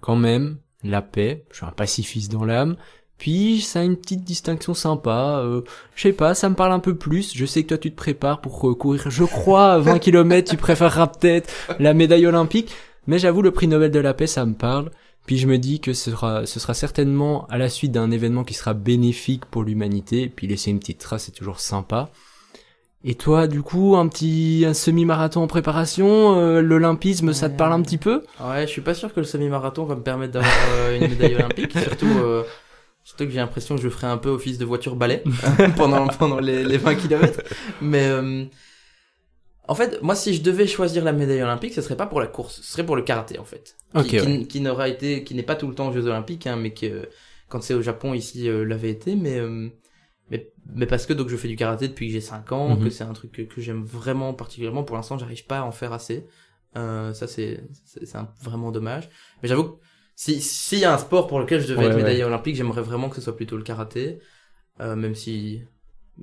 quand 0.00 0.16
même, 0.16 0.56
la 0.82 1.02
paix, 1.02 1.44
je 1.50 1.56
suis 1.56 1.66
un 1.66 1.70
pacifiste 1.72 2.30
dans 2.32 2.44
l'âme, 2.44 2.76
puis 3.18 3.60
ça 3.60 3.80
a 3.80 3.82
une 3.82 3.96
petite 3.96 4.24
distinction 4.24 4.74
sympa, 4.74 5.40
euh, 5.44 5.62
je 5.94 6.02
sais 6.02 6.12
pas, 6.12 6.34
ça 6.34 6.48
me 6.48 6.54
parle 6.54 6.72
un 6.72 6.78
peu 6.78 6.94
plus, 6.94 7.34
je 7.36 7.44
sais 7.44 7.62
que 7.62 7.68
toi 7.68 7.78
tu 7.78 7.90
te 7.90 7.96
prépares 7.96 8.40
pour 8.40 8.68
euh, 8.68 8.74
courir, 8.74 9.10
je 9.10 9.24
crois, 9.24 9.72
à 9.72 9.78
20 9.78 9.98
km, 10.00 10.50
tu 10.50 10.56
préféreras 10.56 11.08
peut-être 11.08 11.52
la 11.78 11.94
médaille 11.94 12.26
olympique, 12.26 12.72
mais 13.06 13.18
j'avoue, 13.18 13.42
le 13.42 13.50
prix 13.50 13.68
Nobel 13.68 13.90
de 13.90 13.98
la 13.98 14.14
paix, 14.14 14.26
ça 14.26 14.46
me 14.46 14.54
parle, 14.54 14.90
puis 15.26 15.36
je 15.36 15.46
me 15.46 15.58
dis 15.58 15.80
que 15.80 15.92
ce 15.92 16.10
sera, 16.10 16.46
ce 16.46 16.60
sera 16.60 16.74
certainement 16.74 17.46
à 17.48 17.58
la 17.58 17.68
suite 17.68 17.92
d'un 17.92 18.10
événement 18.10 18.44
qui 18.44 18.54
sera 18.54 18.72
bénéfique 18.72 19.44
pour 19.46 19.62
l'humanité, 19.62 20.28
puis 20.34 20.46
laisser 20.46 20.70
une 20.70 20.78
petite 20.78 20.98
trace, 20.98 21.24
c'est 21.24 21.32
toujours 21.32 21.60
sympa. 21.60 22.10
Et 23.04 23.14
toi, 23.14 23.46
du 23.46 23.62
coup, 23.62 23.94
un 23.96 24.08
petit 24.08 24.64
un 24.66 24.74
semi-marathon 24.74 25.42
en 25.42 25.46
préparation, 25.46 26.36
euh, 26.36 26.60
l'olympisme, 26.60 27.32
ça 27.32 27.48
te 27.48 27.56
parle 27.56 27.72
un 27.72 27.82
petit 27.82 27.98
peu? 27.98 28.22
Ouais, 28.40 28.62
je 28.62 28.72
suis 28.72 28.80
pas 28.80 28.94
sûr 28.94 29.14
que 29.14 29.20
le 29.20 29.26
semi-marathon 29.26 29.84
va 29.84 29.94
me 29.94 30.02
permettre 30.02 30.32
d'avoir 30.32 30.52
euh, 30.72 30.98
une 30.98 31.08
médaille 31.08 31.36
olympique, 31.36 31.78
surtout 31.82 32.06
euh, 32.06 32.42
surtout 33.08 33.24
que 33.24 33.30
j'ai 33.30 33.38
l'impression 33.38 33.76
que 33.76 33.82
je 33.82 33.88
ferai 33.88 34.06
un 34.06 34.18
peu 34.18 34.28
office 34.28 34.58
de 34.58 34.64
voiture 34.64 34.94
balai 34.96 35.22
pendant 35.76 36.06
pendant 36.08 36.40
les, 36.40 36.62
les 36.64 36.76
20 36.78 36.94
km. 36.96 37.40
Mais 37.80 38.06
euh, 38.06 38.44
en 39.66 39.74
fait, 39.74 40.00
moi 40.02 40.14
si 40.14 40.34
je 40.34 40.42
devais 40.42 40.66
choisir 40.66 41.04
la 41.04 41.12
médaille 41.12 41.42
olympique, 41.42 41.74
ce 41.74 41.82
serait 41.82 41.96
pas 41.96 42.06
pour 42.06 42.20
la 42.20 42.26
course, 42.26 42.56
ce 42.62 42.72
serait 42.72 42.84
pour 42.86 42.96
le 42.96 43.02
karaté 43.02 43.38
en 43.38 43.44
fait. 43.44 43.76
Qui, 43.92 43.98
Ok, 44.00 44.06
qui, 44.06 44.20
ouais. 44.20 44.44
qui 44.46 44.60
n'aura 44.60 44.88
été 44.88 45.24
qui 45.24 45.34
n'est 45.34 45.42
pas 45.42 45.56
tout 45.56 45.68
le 45.68 45.74
temps 45.74 45.88
aux 45.88 45.92
Jeux 45.92 46.06
olympiques 46.06 46.46
hein, 46.46 46.56
mais 46.56 46.72
que 46.72 47.08
quand 47.48 47.62
c'est 47.62 47.74
au 47.74 47.82
Japon 47.82 48.14
ici 48.14 48.48
euh, 48.48 48.64
l'avait 48.64 48.90
été 48.90 49.14
mais 49.16 49.38
euh, 49.38 49.68
mais 50.30 50.50
mais 50.74 50.86
parce 50.86 51.06
que 51.06 51.14
donc 51.14 51.28
je 51.28 51.36
fais 51.36 51.48
du 51.48 51.56
karaté 51.56 51.88
depuis 51.88 52.08
que 52.08 52.12
j'ai 52.12 52.20
5 52.20 52.52
ans, 52.52 52.76
Mhm. 52.76 52.84
que 52.84 52.90
c'est 52.90 53.04
un 53.04 53.12
truc 53.14 53.32
que, 53.32 53.42
que 53.42 53.60
j'aime 53.62 53.82
vraiment 53.84 54.34
particulièrement. 54.34 54.84
Pour 54.84 54.96
l'instant, 54.96 55.16
j'arrive 55.16 55.46
pas 55.46 55.60
à 55.60 55.62
en 55.62 55.72
faire 55.72 55.92
assez. 55.94 56.26
Euh, 56.76 57.14
ça 57.14 57.26
c'est 57.26 57.60
vraiment 58.42 58.70
dommage. 58.70 59.08
Mais 59.42 59.48
j'avoue 59.48 59.64
que 59.64 59.76
si 60.20 60.40
s'il 60.40 60.80
y 60.80 60.84
a 60.84 60.92
un 60.92 60.98
sport 60.98 61.28
pour 61.28 61.38
lequel 61.38 61.60
je 61.60 61.68
devais 61.68 61.78
Ouais, 61.80 61.84
être 61.86 61.90
ouais. 61.92 62.02
médaillé 62.02 62.24
olympique, 62.24 62.56
j'aimerais 62.56 62.82
vraiment 62.82 63.08
que 63.08 63.14
ce 63.16 63.20
soit 63.22 63.36
plutôt 63.36 63.56
le 63.56 63.62
karaté, 63.62 64.18
euh, 64.80 64.96
même 64.96 65.14
si 65.14 65.62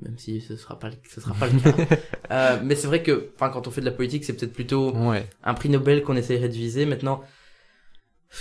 même 0.02 0.18
si 0.18 0.42
ce 0.42 0.58
sera 0.58 0.78
pas 0.78 0.90
le, 0.90 0.96
ce 1.10 1.22
sera 1.22 1.34
pas 1.34 1.48
le 1.48 1.58
cas. 1.60 1.96
Euh, 2.32 2.60
mais 2.64 2.76
c'est 2.76 2.88
vrai 2.88 3.02
que 3.04 3.30
enfin 3.36 3.50
quand 3.50 3.68
on 3.68 3.72
fait 3.72 3.82
de 3.82 3.86
la 3.86 3.92
politique, 4.00 4.26
c'est 4.26 4.34
peut-être 4.34 4.52
plutôt 4.54 4.92
Ouais. 4.94 5.30
un 5.44 5.54
prix 5.54 5.70
Nobel 5.70 6.04
qu'on 6.04 6.18
essayerait 6.18 6.50
de 6.50 6.54
viser. 6.56 6.86
Maintenant, 6.86 7.22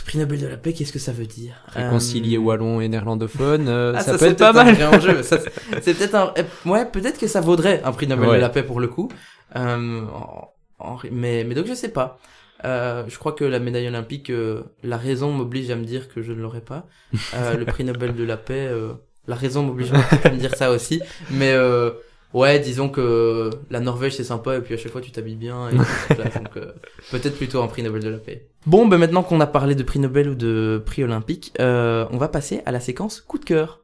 prix 0.06 0.18
Nobel 0.18 0.40
de 0.40 0.46
la 0.48 0.56
paix, 0.56 0.72
qu'est-ce 0.72 0.92
que 0.92 0.98
ça 0.98 1.12
veut 1.12 1.26
dire? 1.26 1.54
Réconcilier 1.68 2.36
Euh, 2.38 2.40
wallon 2.40 2.80
et 2.80 2.88
néerlandophone, 2.88 3.68
euh, 3.68 3.92
ah, 3.94 4.00
ça, 4.00 4.12
peut 4.12 4.18
c'est 4.18 4.30
être 4.30 4.38
pas 4.38 4.52
mal. 4.52 4.74
Ça, 5.22 5.38
c'est- 5.82 5.94
peut-être 5.94 6.14
un, 6.16 6.32
eh, 6.36 6.68
ouais, 6.68 6.84
peut-être 6.90 7.18
que 7.20 7.28
ça 7.28 7.40
vaudrait 7.40 7.80
un 7.84 7.92
prix 7.92 8.06
Nobel 8.08 8.28
Ouais. 8.30 8.36
de 8.36 8.40
la 8.40 8.48
paix 8.48 8.64
pour 8.64 8.80
le 8.80 8.88
coup. 8.88 9.08
Euh, 9.54 10.00
en- 10.06 10.48
en- 10.80 10.98
mais, 11.12 11.44
mais 11.44 11.54
donc 11.54 11.66
je 11.66 11.74
sais 11.74 11.90
pas. 11.90 12.18
Euh, 12.64 13.04
je 13.08 13.18
crois 13.18 13.32
que 13.32 13.44
la 13.44 13.58
médaille 13.58 13.88
olympique, 13.88 14.30
euh, 14.30 14.62
la 14.82 14.96
raison 14.96 15.32
m'oblige 15.32 15.70
à 15.70 15.76
me 15.76 15.84
dire 15.84 16.08
que 16.08 16.22
je 16.22 16.32
ne 16.32 16.40
l'aurai 16.40 16.60
pas. 16.60 16.86
Euh, 17.34 17.54
le 17.58 17.64
prix 17.64 17.84
Nobel 17.84 18.14
de 18.14 18.24
la 18.24 18.36
paix, 18.36 18.68
euh, 18.70 18.94
la 19.26 19.34
raison 19.34 19.62
m'oblige 19.62 19.92
à 20.24 20.30
me 20.30 20.36
dire 20.36 20.54
ça 20.54 20.70
aussi. 20.70 21.00
Mais 21.30 21.52
euh, 21.52 21.90
ouais, 22.32 22.58
disons 22.58 22.88
que 22.88 23.50
la 23.70 23.80
Norvège 23.80 24.16
c'est 24.16 24.24
sympa 24.24 24.56
et 24.56 24.60
puis 24.60 24.74
à 24.74 24.76
chaque 24.76 24.92
fois 24.92 25.00
tu 25.00 25.10
t'habilles 25.10 25.36
bien. 25.36 25.68
Et 25.70 25.76
donc 26.38 26.56
euh, 26.56 26.72
peut-être 27.10 27.36
plutôt 27.36 27.62
un 27.62 27.66
prix 27.66 27.82
Nobel 27.82 28.02
de 28.02 28.10
la 28.10 28.18
paix. 28.18 28.48
Bon, 28.66 28.86
ben 28.86 28.98
maintenant 28.98 29.22
qu'on 29.22 29.40
a 29.40 29.46
parlé 29.46 29.74
de 29.74 29.82
prix 29.82 29.98
Nobel 29.98 30.28
ou 30.28 30.34
de 30.34 30.82
prix 30.84 31.04
olympique, 31.04 31.52
euh, 31.60 32.06
on 32.10 32.18
va 32.18 32.28
passer 32.28 32.62
à 32.66 32.72
la 32.72 32.80
séquence 32.80 33.20
coup 33.20 33.38
de 33.38 33.44
cœur. 33.44 33.83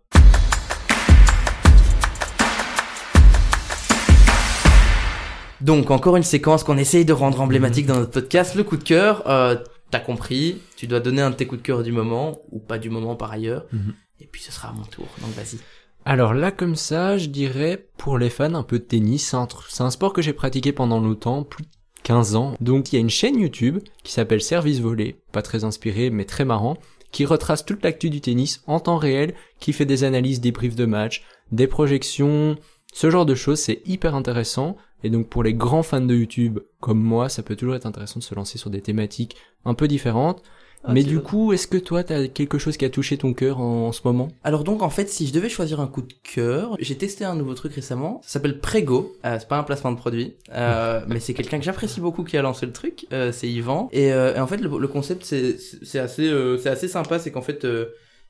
Donc 5.60 5.90
encore 5.90 6.16
une 6.16 6.22
séquence 6.22 6.64
qu'on 6.64 6.76
essaye 6.78 7.04
de 7.04 7.12
rendre 7.12 7.40
emblématique 7.40 7.86
dans 7.86 7.96
notre 7.98 8.10
podcast, 8.12 8.54
le 8.54 8.64
coup 8.64 8.76
de 8.76 8.84
cœur. 8.84 9.22
Euh, 9.28 9.56
T'as 9.90 9.98
compris, 9.98 10.58
tu 10.76 10.86
dois 10.86 11.00
donner 11.00 11.20
un 11.20 11.30
de 11.30 11.34
tes 11.34 11.48
coups 11.48 11.62
de 11.62 11.66
cœur 11.66 11.82
du 11.82 11.90
moment, 11.90 12.42
ou 12.52 12.60
pas 12.60 12.78
du 12.78 12.90
moment 12.90 13.16
par 13.16 13.32
ailleurs, 13.32 13.64
Mhm. 13.72 13.92
et 14.20 14.26
puis 14.26 14.40
ce 14.40 14.52
sera 14.52 14.68
à 14.68 14.72
mon 14.72 14.84
tour, 14.84 15.08
donc 15.20 15.30
vas-y. 15.30 15.58
Alors 16.04 16.32
là, 16.32 16.52
comme 16.52 16.76
ça, 16.76 17.18
je 17.18 17.26
dirais, 17.26 17.88
pour 17.98 18.16
les 18.16 18.30
fans, 18.30 18.54
un 18.54 18.62
peu 18.62 18.78
de 18.78 18.84
tennis, 18.84 19.34
c'est 19.72 19.82
un, 19.82 19.90
sport 19.90 20.12
que 20.12 20.22
j'ai 20.22 20.32
pratiqué 20.32 20.70
pendant 20.70 21.00
longtemps, 21.00 21.42
plus 21.42 21.64
de 21.64 21.68
15 22.04 22.36
ans. 22.36 22.54
Donc 22.60 22.92
il 22.92 22.94
y 22.94 22.98
a 22.98 23.00
une 23.00 23.10
chaîne 23.10 23.36
YouTube 23.40 23.80
qui 24.04 24.12
s'appelle 24.12 24.40
Service 24.42 24.78
Volé, 24.80 25.16
pas 25.32 25.42
très 25.42 25.64
inspiré, 25.64 26.10
mais 26.10 26.24
très 26.24 26.44
marrant, 26.44 26.76
qui 27.10 27.26
retrace 27.26 27.66
toute 27.66 27.82
l'actu 27.82 28.10
du 28.10 28.20
tennis 28.20 28.62
en 28.68 28.78
temps 28.78 28.96
réel, 28.96 29.34
qui 29.58 29.72
fait 29.72 29.86
des 29.86 30.04
analyses, 30.04 30.40
des 30.40 30.52
briefs 30.52 30.76
de 30.76 30.86
match, 30.86 31.24
des 31.50 31.66
projections, 31.66 32.56
ce 32.92 33.10
genre 33.10 33.26
de 33.26 33.34
choses, 33.34 33.58
c'est 33.58 33.82
hyper 33.86 34.14
intéressant. 34.14 34.76
Et 35.02 35.10
donc 35.10 35.28
pour 35.28 35.42
les 35.42 35.54
grands 35.54 35.82
fans 35.82 36.00
de 36.00 36.14
YouTube 36.14 36.58
comme 36.80 37.00
moi, 37.00 37.28
ça 37.28 37.42
peut 37.42 37.56
toujours 37.56 37.74
être 37.74 37.86
intéressant 37.86 38.18
de 38.20 38.24
se 38.24 38.34
lancer 38.34 38.58
sur 38.58 38.70
des 38.70 38.80
thématiques 38.80 39.36
un 39.64 39.74
peu 39.74 39.88
différentes. 39.88 40.42
Ah, 40.82 40.94
mais 40.94 41.04
du 41.04 41.20
coup, 41.20 41.52
est-ce 41.52 41.66
que 41.66 41.76
toi, 41.76 42.02
t'as 42.02 42.26
quelque 42.28 42.56
chose 42.56 42.78
qui 42.78 42.86
a 42.86 42.90
touché 42.90 43.18
ton 43.18 43.34
cœur 43.34 43.60
en, 43.60 43.88
en 43.88 43.92
ce 43.92 44.00
moment? 44.04 44.28
Alors 44.44 44.64
donc 44.64 44.80
en 44.80 44.88
fait, 44.88 45.10
si 45.10 45.26
je 45.26 45.32
devais 45.34 45.50
choisir 45.50 45.78
un 45.80 45.86
coup 45.86 46.00
de 46.00 46.14
cœur, 46.22 46.74
j'ai 46.80 46.96
testé 46.96 47.26
un 47.26 47.34
nouveau 47.34 47.52
truc 47.52 47.74
récemment. 47.74 48.20
Ça 48.24 48.30
s'appelle 48.34 48.60
Prego. 48.60 49.12
Euh, 49.26 49.36
c'est 49.38 49.46
pas 49.48 49.58
un 49.58 49.62
placement 49.62 49.92
de 49.92 49.98
produit, 49.98 50.36
euh, 50.54 51.02
mais 51.08 51.20
c'est 51.20 51.34
quelqu'un 51.34 51.58
que 51.58 51.64
j'apprécie 51.64 52.00
beaucoup 52.00 52.24
qui 52.24 52.38
a 52.38 52.42
lancé 52.42 52.64
le 52.64 52.72
truc. 52.72 53.06
Euh, 53.12 53.30
c'est 53.30 53.46
Yvan. 53.50 53.90
Et, 53.92 54.06
et 54.06 54.40
en 54.40 54.46
fait, 54.46 54.56
le, 54.56 54.70
le 54.78 54.88
concept 54.88 55.24
c'est 55.24 55.98
assez 55.98 56.32
c'est 56.62 56.70
assez 56.70 56.88
sympa. 56.88 57.18
C'est 57.18 57.30
qu'en 57.30 57.42
fait 57.42 57.66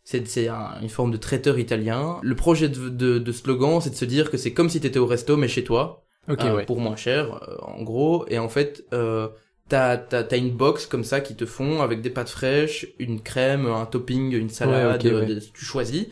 c'est 0.03 0.27
c'est 0.27 0.49
un- 0.49 0.81
une 0.83 0.89
forme 0.89 1.13
de 1.13 1.19
traiteur 1.19 1.57
italien. 1.61 2.19
Le 2.23 2.35
projet 2.35 2.69
de, 2.69 2.89
de, 2.89 3.19
de 3.21 3.33
slogan, 3.33 3.81
c'est 3.81 3.91
de 3.91 3.95
se 3.95 4.05
dire 4.05 4.29
que 4.29 4.37
c'est 4.37 4.53
comme 4.53 4.71
si 4.71 4.81
t'étais 4.81 4.99
au 4.99 5.07
resto 5.07 5.37
mais 5.37 5.47
chez 5.47 5.63
toi. 5.63 6.05
Ok, 6.29 6.41
euh, 6.45 6.57
ouais. 6.57 6.67
pour 6.67 6.81
moins 6.81 6.97
cher, 6.97 7.43
euh, 7.49 7.57
en 7.63 7.83
gros. 7.83 8.27
Et 8.29 8.39
en 8.39 8.49
fait, 8.49 8.85
euh, 8.93 9.29
t'as 9.69 9.97
t'as 9.97 10.23
t'as 10.23 10.37
une 10.37 10.51
box 10.51 10.87
comme 10.87 11.05
ça 11.05 11.21
qui 11.21 11.35
te 11.37 11.47
font 11.47 11.83
avec 11.83 12.03
des 12.03 12.11
pâtes 12.11 12.31
fraîches, 12.31 12.87
une 12.99 13.21
crème, 13.23 13.67
un 13.67 13.87
topping, 13.87 14.33
une 14.33 14.49
salade, 14.51 15.05
Ouais, 15.05 15.27
des- 15.27 15.41
tu 15.53 15.65
choisis. 15.65 16.07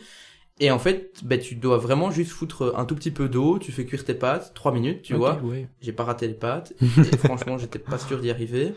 Et 0.59 0.71
en 0.71 0.79
fait, 0.79 1.21
ben 1.23 1.39
tu 1.39 1.55
dois 1.55 1.77
vraiment 1.77 2.11
juste 2.11 2.31
foutre 2.31 2.73
un 2.77 2.85
tout 2.85 2.95
petit 2.95 3.11
peu 3.11 3.29
d'eau, 3.29 3.59
tu 3.59 3.71
fais 3.71 3.85
cuire 3.85 4.03
tes 4.03 4.13
pâtes, 4.13 4.53
trois 4.53 4.73
minutes, 4.73 5.03
tu 5.03 5.13
vois. 5.15 5.41
ouais. 5.43 5.67
J'ai 5.81 5.93
pas 5.93 6.03
raté 6.03 6.27
les 6.27 6.33
pâtes. 6.33 6.73
et 7.03 7.17
franchement, 7.17 7.57
j'étais 7.57 7.79
pas 7.79 7.97
sûr 7.97 8.19
d'y 8.19 8.29
arriver. 8.29 8.73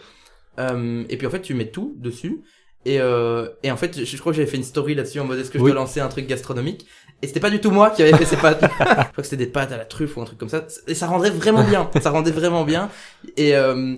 Euh, 0.58 1.04
et 1.08 1.16
puis 1.16 1.26
en 1.26 1.30
fait, 1.30 1.40
tu 1.42 1.54
mets 1.54 1.70
tout 1.70 1.94
dessus. 1.98 2.42
Et, 2.84 3.00
euh, 3.00 3.48
et 3.62 3.70
en 3.70 3.76
fait, 3.76 3.98
je, 3.98 4.04
je 4.04 4.16
crois 4.18 4.32
que 4.32 4.36
j'avais 4.36 4.50
fait 4.50 4.56
une 4.56 4.64
story 4.64 4.94
là-dessus 4.94 5.20
en 5.20 5.24
mode 5.24 5.38
est-ce 5.38 5.50
que 5.50 5.58
je 5.58 5.64
dois 5.64 5.74
lancer 5.74 6.00
un 6.00 6.08
truc 6.08 6.26
gastronomique? 6.26 6.86
Et 7.22 7.28
c'était 7.28 7.40
pas 7.40 7.50
du 7.50 7.60
tout 7.60 7.70
moi 7.70 7.90
qui 7.90 8.02
avait 8.02 8.16
fait 8.16 8.24
ces 8.24 8.36
pâtes. 8.36 8.60
je 8.78 8.84
crois 8.84 9.04
que 9.16 9.22
c'était 9.22 9.36
des 9.36 9.46
pâtes 9.50 9.70
à 9.72 9.76
la 9.76 9.84
truffe 9.84 10.16
ou 10.16 10.22
un 10.22 10.24
truc 10.24 10.38
comme 10.38 10.48
ça. 10.48 10.64
Et 10.88 10.94
ça 10.94 11.06
rendait 11.06 11.30
vraiment 11.30 11.62
bien. 11.62 11.88
Ça 12.00 12.10
rendait 12.10 12.32
vraiment 12.32 12.64
bien. 12.64 12.88
Et 13.36 13.54
euh, 13.56 13.94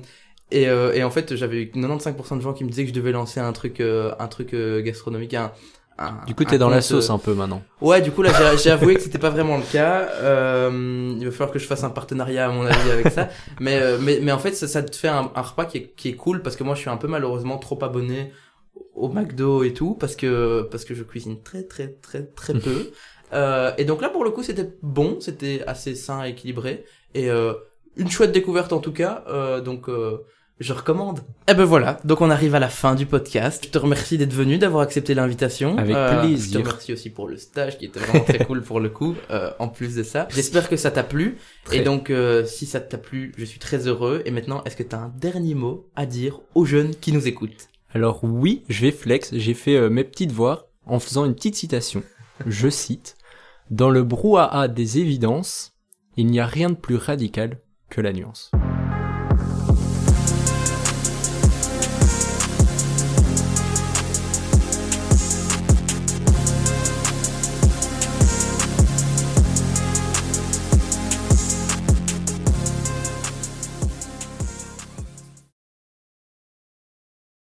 et, 0.50 0.68
euh, 0.68 0.92
et 0.92 1.02
en 1.02 1.10
fait, 1.10 1.34
j'avais 1.34 1.62
eu 1.62 1.70
95% 1.74 2.37
de 2.37 2.42
gens 2.42 2.52
qui 2.52 2.64
me 2.64 2.68
disaient 2.68 2.84
que 2.84 2.90
je 2.90 2.94
devais 2.94 3.12
lancer 3.12 3.40
un 3.40 3.52
truc 3.52 3.80
euh, 3.80 4.12
un 4.18 4.28
truc 4.28 4.52
euh, 4.54 4.82
gastronomique. 4.82 5.34
Un, 5.34 5.52
un- 5.98 6.20
Du 6.26 6.34
coup, 6.34 6.44
t'es 6.44 6.58
dans 6.58 6.68
la 6.68 6.76
compte, 6.76 6.84
euh, 6.92 7.00
sauce 7.00 7.10
un 7.10 7.18
peu 7.18 7.34
maintenant. 7.34 7.62
Ouais, 7.80 8.02
du 8.02 8.10
coup 8.10 8.22
là 8.22 8.30
j'ai- 8.56 8.70
avoué 8.70 8.94
que 8.96 9.00
c'était 9.00 9.18
pas 9.18 9.30
vraiment 9.30 9.56
le 9.56 9.62
cas. 9.62 10.08
Euh, 10.20 11.14
il 11.18 11.24
va 11.24 11.30
falloir 11.30 11.50
que 11.50 11.58
je 11.58 11.66
fasse 11.66 11.82
un 11.84 11.90
partenariat 11.90 12.46
à 12.48 12.52
mon 12.52 12.66
avis 12.66 12.90
avec 12.90 13.08
ça. 13.08 13.30
Mais 13.60 13.80
euh, 13.80 13.98
mais 14.00 14.18
mais 14.22 14.32
en 14.32 14.38
fait 14.38 14.52
ça, 14.54 14.68
ça 14.68 14.82
te 14.82 14.94
fait 14.94 15.08
un, 15.08 15.30
un 15.34 15.42
repas 15.42 15.64
qui 15.64 15.78
est 15.78 15.94
qui 15.96 16.08
est 16.10 16.16
cool 16.16 16.42
parce 16.42 16.56
que 16.56 16.64
moi 16.64 16.74
je 16.74 16.80
suis 16.80 16.90
un 16.90 16.96
peu 16.98 17.08
malheureusement 17.08 17.58
trop 17.58 17.82
abonné 17.82 18.32
au 18.94 19.08
McDo 19.08 19.62
et 19.64 19.72
tout 19.72 19.94
parce 19.94 20.16
que 20.16 20.62
parce 20.70 20.84
que 20.84 20.94
je 20.94 21.02
cuisine 21.04 21.42
très 21.42 21.62
très 21.62 21.88
très 21.88 22.24
très 22.24 22.54
peu. 22.54 22.90
Euh, 23.32 23.72
et 23.78 23.84
donc 23.84 24.00
là 24.02 24.08
pour 24.10 24.24
le 24.24 24.30
coup 24.30 24.42
c'était 24.42 24.68
bon, 24.82 25.18
c'était 25.20 25.62
assez 25.66 25.94
sain 25.94 26.24
et 26.24 26.30
équilibré 26.30 26.84
et 27.14 27.30
euh, 27.30 27.54
une 27.96 28.10
chouette 28.10 28.32
découverte 28.32 28.72
en 28.72 28.78
tout 28.80 28.92
cas. 28.92 29.24
Euh, 29.28 29.60
donc 29.60 29.88
euh, 29.88 30.18
je 30.60 30.72
recommande. 30.72 31.18
Et 31.48 31.54
ben 31.54 31.64
voilà, 31.64 31.98
donc 32.04 32.20
on 32.20 32.30
arrive 32.30 32.54
à 32.54 32.60
la 32.60 32.68
fin 32.68 32.94
du 32.94 33.06
podcast. 33.06 33.64
Je 33.66 33.70
te 33.70 33.78
remercie 33.78 34.18
d'être 34.18 34.32
venu, 34.32 34.56
d'avoir 34.56 34.82
accepté 34.84 35.12
l'invitation. 35.14 35.76
Avec 35.78 35.96
Euh, 35.96 36.22
Je 36.22 36.26
plaisir. 36.28 36.60
te 36.62 36.66
remercie 36.68 36.92
aussi 36.92 37.10
pour 37.10 37.26
le 37.26 37.37
stage 37.37 37.76
qui 37.76 37.87
était 37.87 37.98
vraiment 37.98 38.24
très 38.24 38.38
cool 38.44 38.62
pour 38.62 38.78
le 38.78 38.88
coup. 38.88 39.16
euh, 39.32 39.50
en 39.58 39.66
plus 39.66 39.96
de 39.96 40.04
ça, 40.04 40.28
j'espère 40.30 40.68
que 40.68 40.76
ça 40.76 40.92
t'a 40.92 41.02
plu. 41.02 41.38
Très. 41.64 41.78
Et 41.78 41.80
donc 41.80 42.08
euh, 42.10 42.44
si 42.46 42.66
ça 42.66 42.80
t'a 42.80 42.98
plu, 42.98 43.32
je 43.37 43.44
suis 43.44 43.58
très 43.58 43.88
heureux. 43.88 44.22
Et 44.26 44.30
maintenant, 44.30 44.62
est-ce 44.64 44.76
que 44.76 44.84
t'as 44.84 44.98
un 44.98 45.12
dernier 45.18 45.54
mot 45.54 45.88
à 45.96 46.06
dire 46.06 46.40
aux 46.54 46.64
jeunes 46.64 46.94
qui 46.94 47.10
nous 47.10 47.26
écoutent? 47.26 47.68
Alors 47.92 48.20
oui, 48.22 48.62
je 48.68 48.80
vais 48.82 48.92
flex, 48.92 49.30
j'ai 49.34 49.54
fait 49.54 49.74
euh, 49.76 49.88
mes 49.90 50.04
petites 50.04 50.32
voix 50.32 50.68
en 50.87 51.00
faisant 51.00 51.24
une 51.24 51.34
petite 51.34 51.56
citation. 51.56 52.02
Je 52.47 52.68
cite 52.68 53.16
Dans 53.70 53.90
le 53.90 54.03
brouhaha 54.03 54.68
des 54.68 54.99
évidences, 54.99 55.73
il 56.16 56.27
n'y 56.27 56.40
a 56.40 56.47
rien 56.47 56.70
de 56.70 56.75
plus 56.75 56.97
radical 56.97 57.61
que 57.88 58.01
la 58.01 58.12
nuance. 58.12 58.51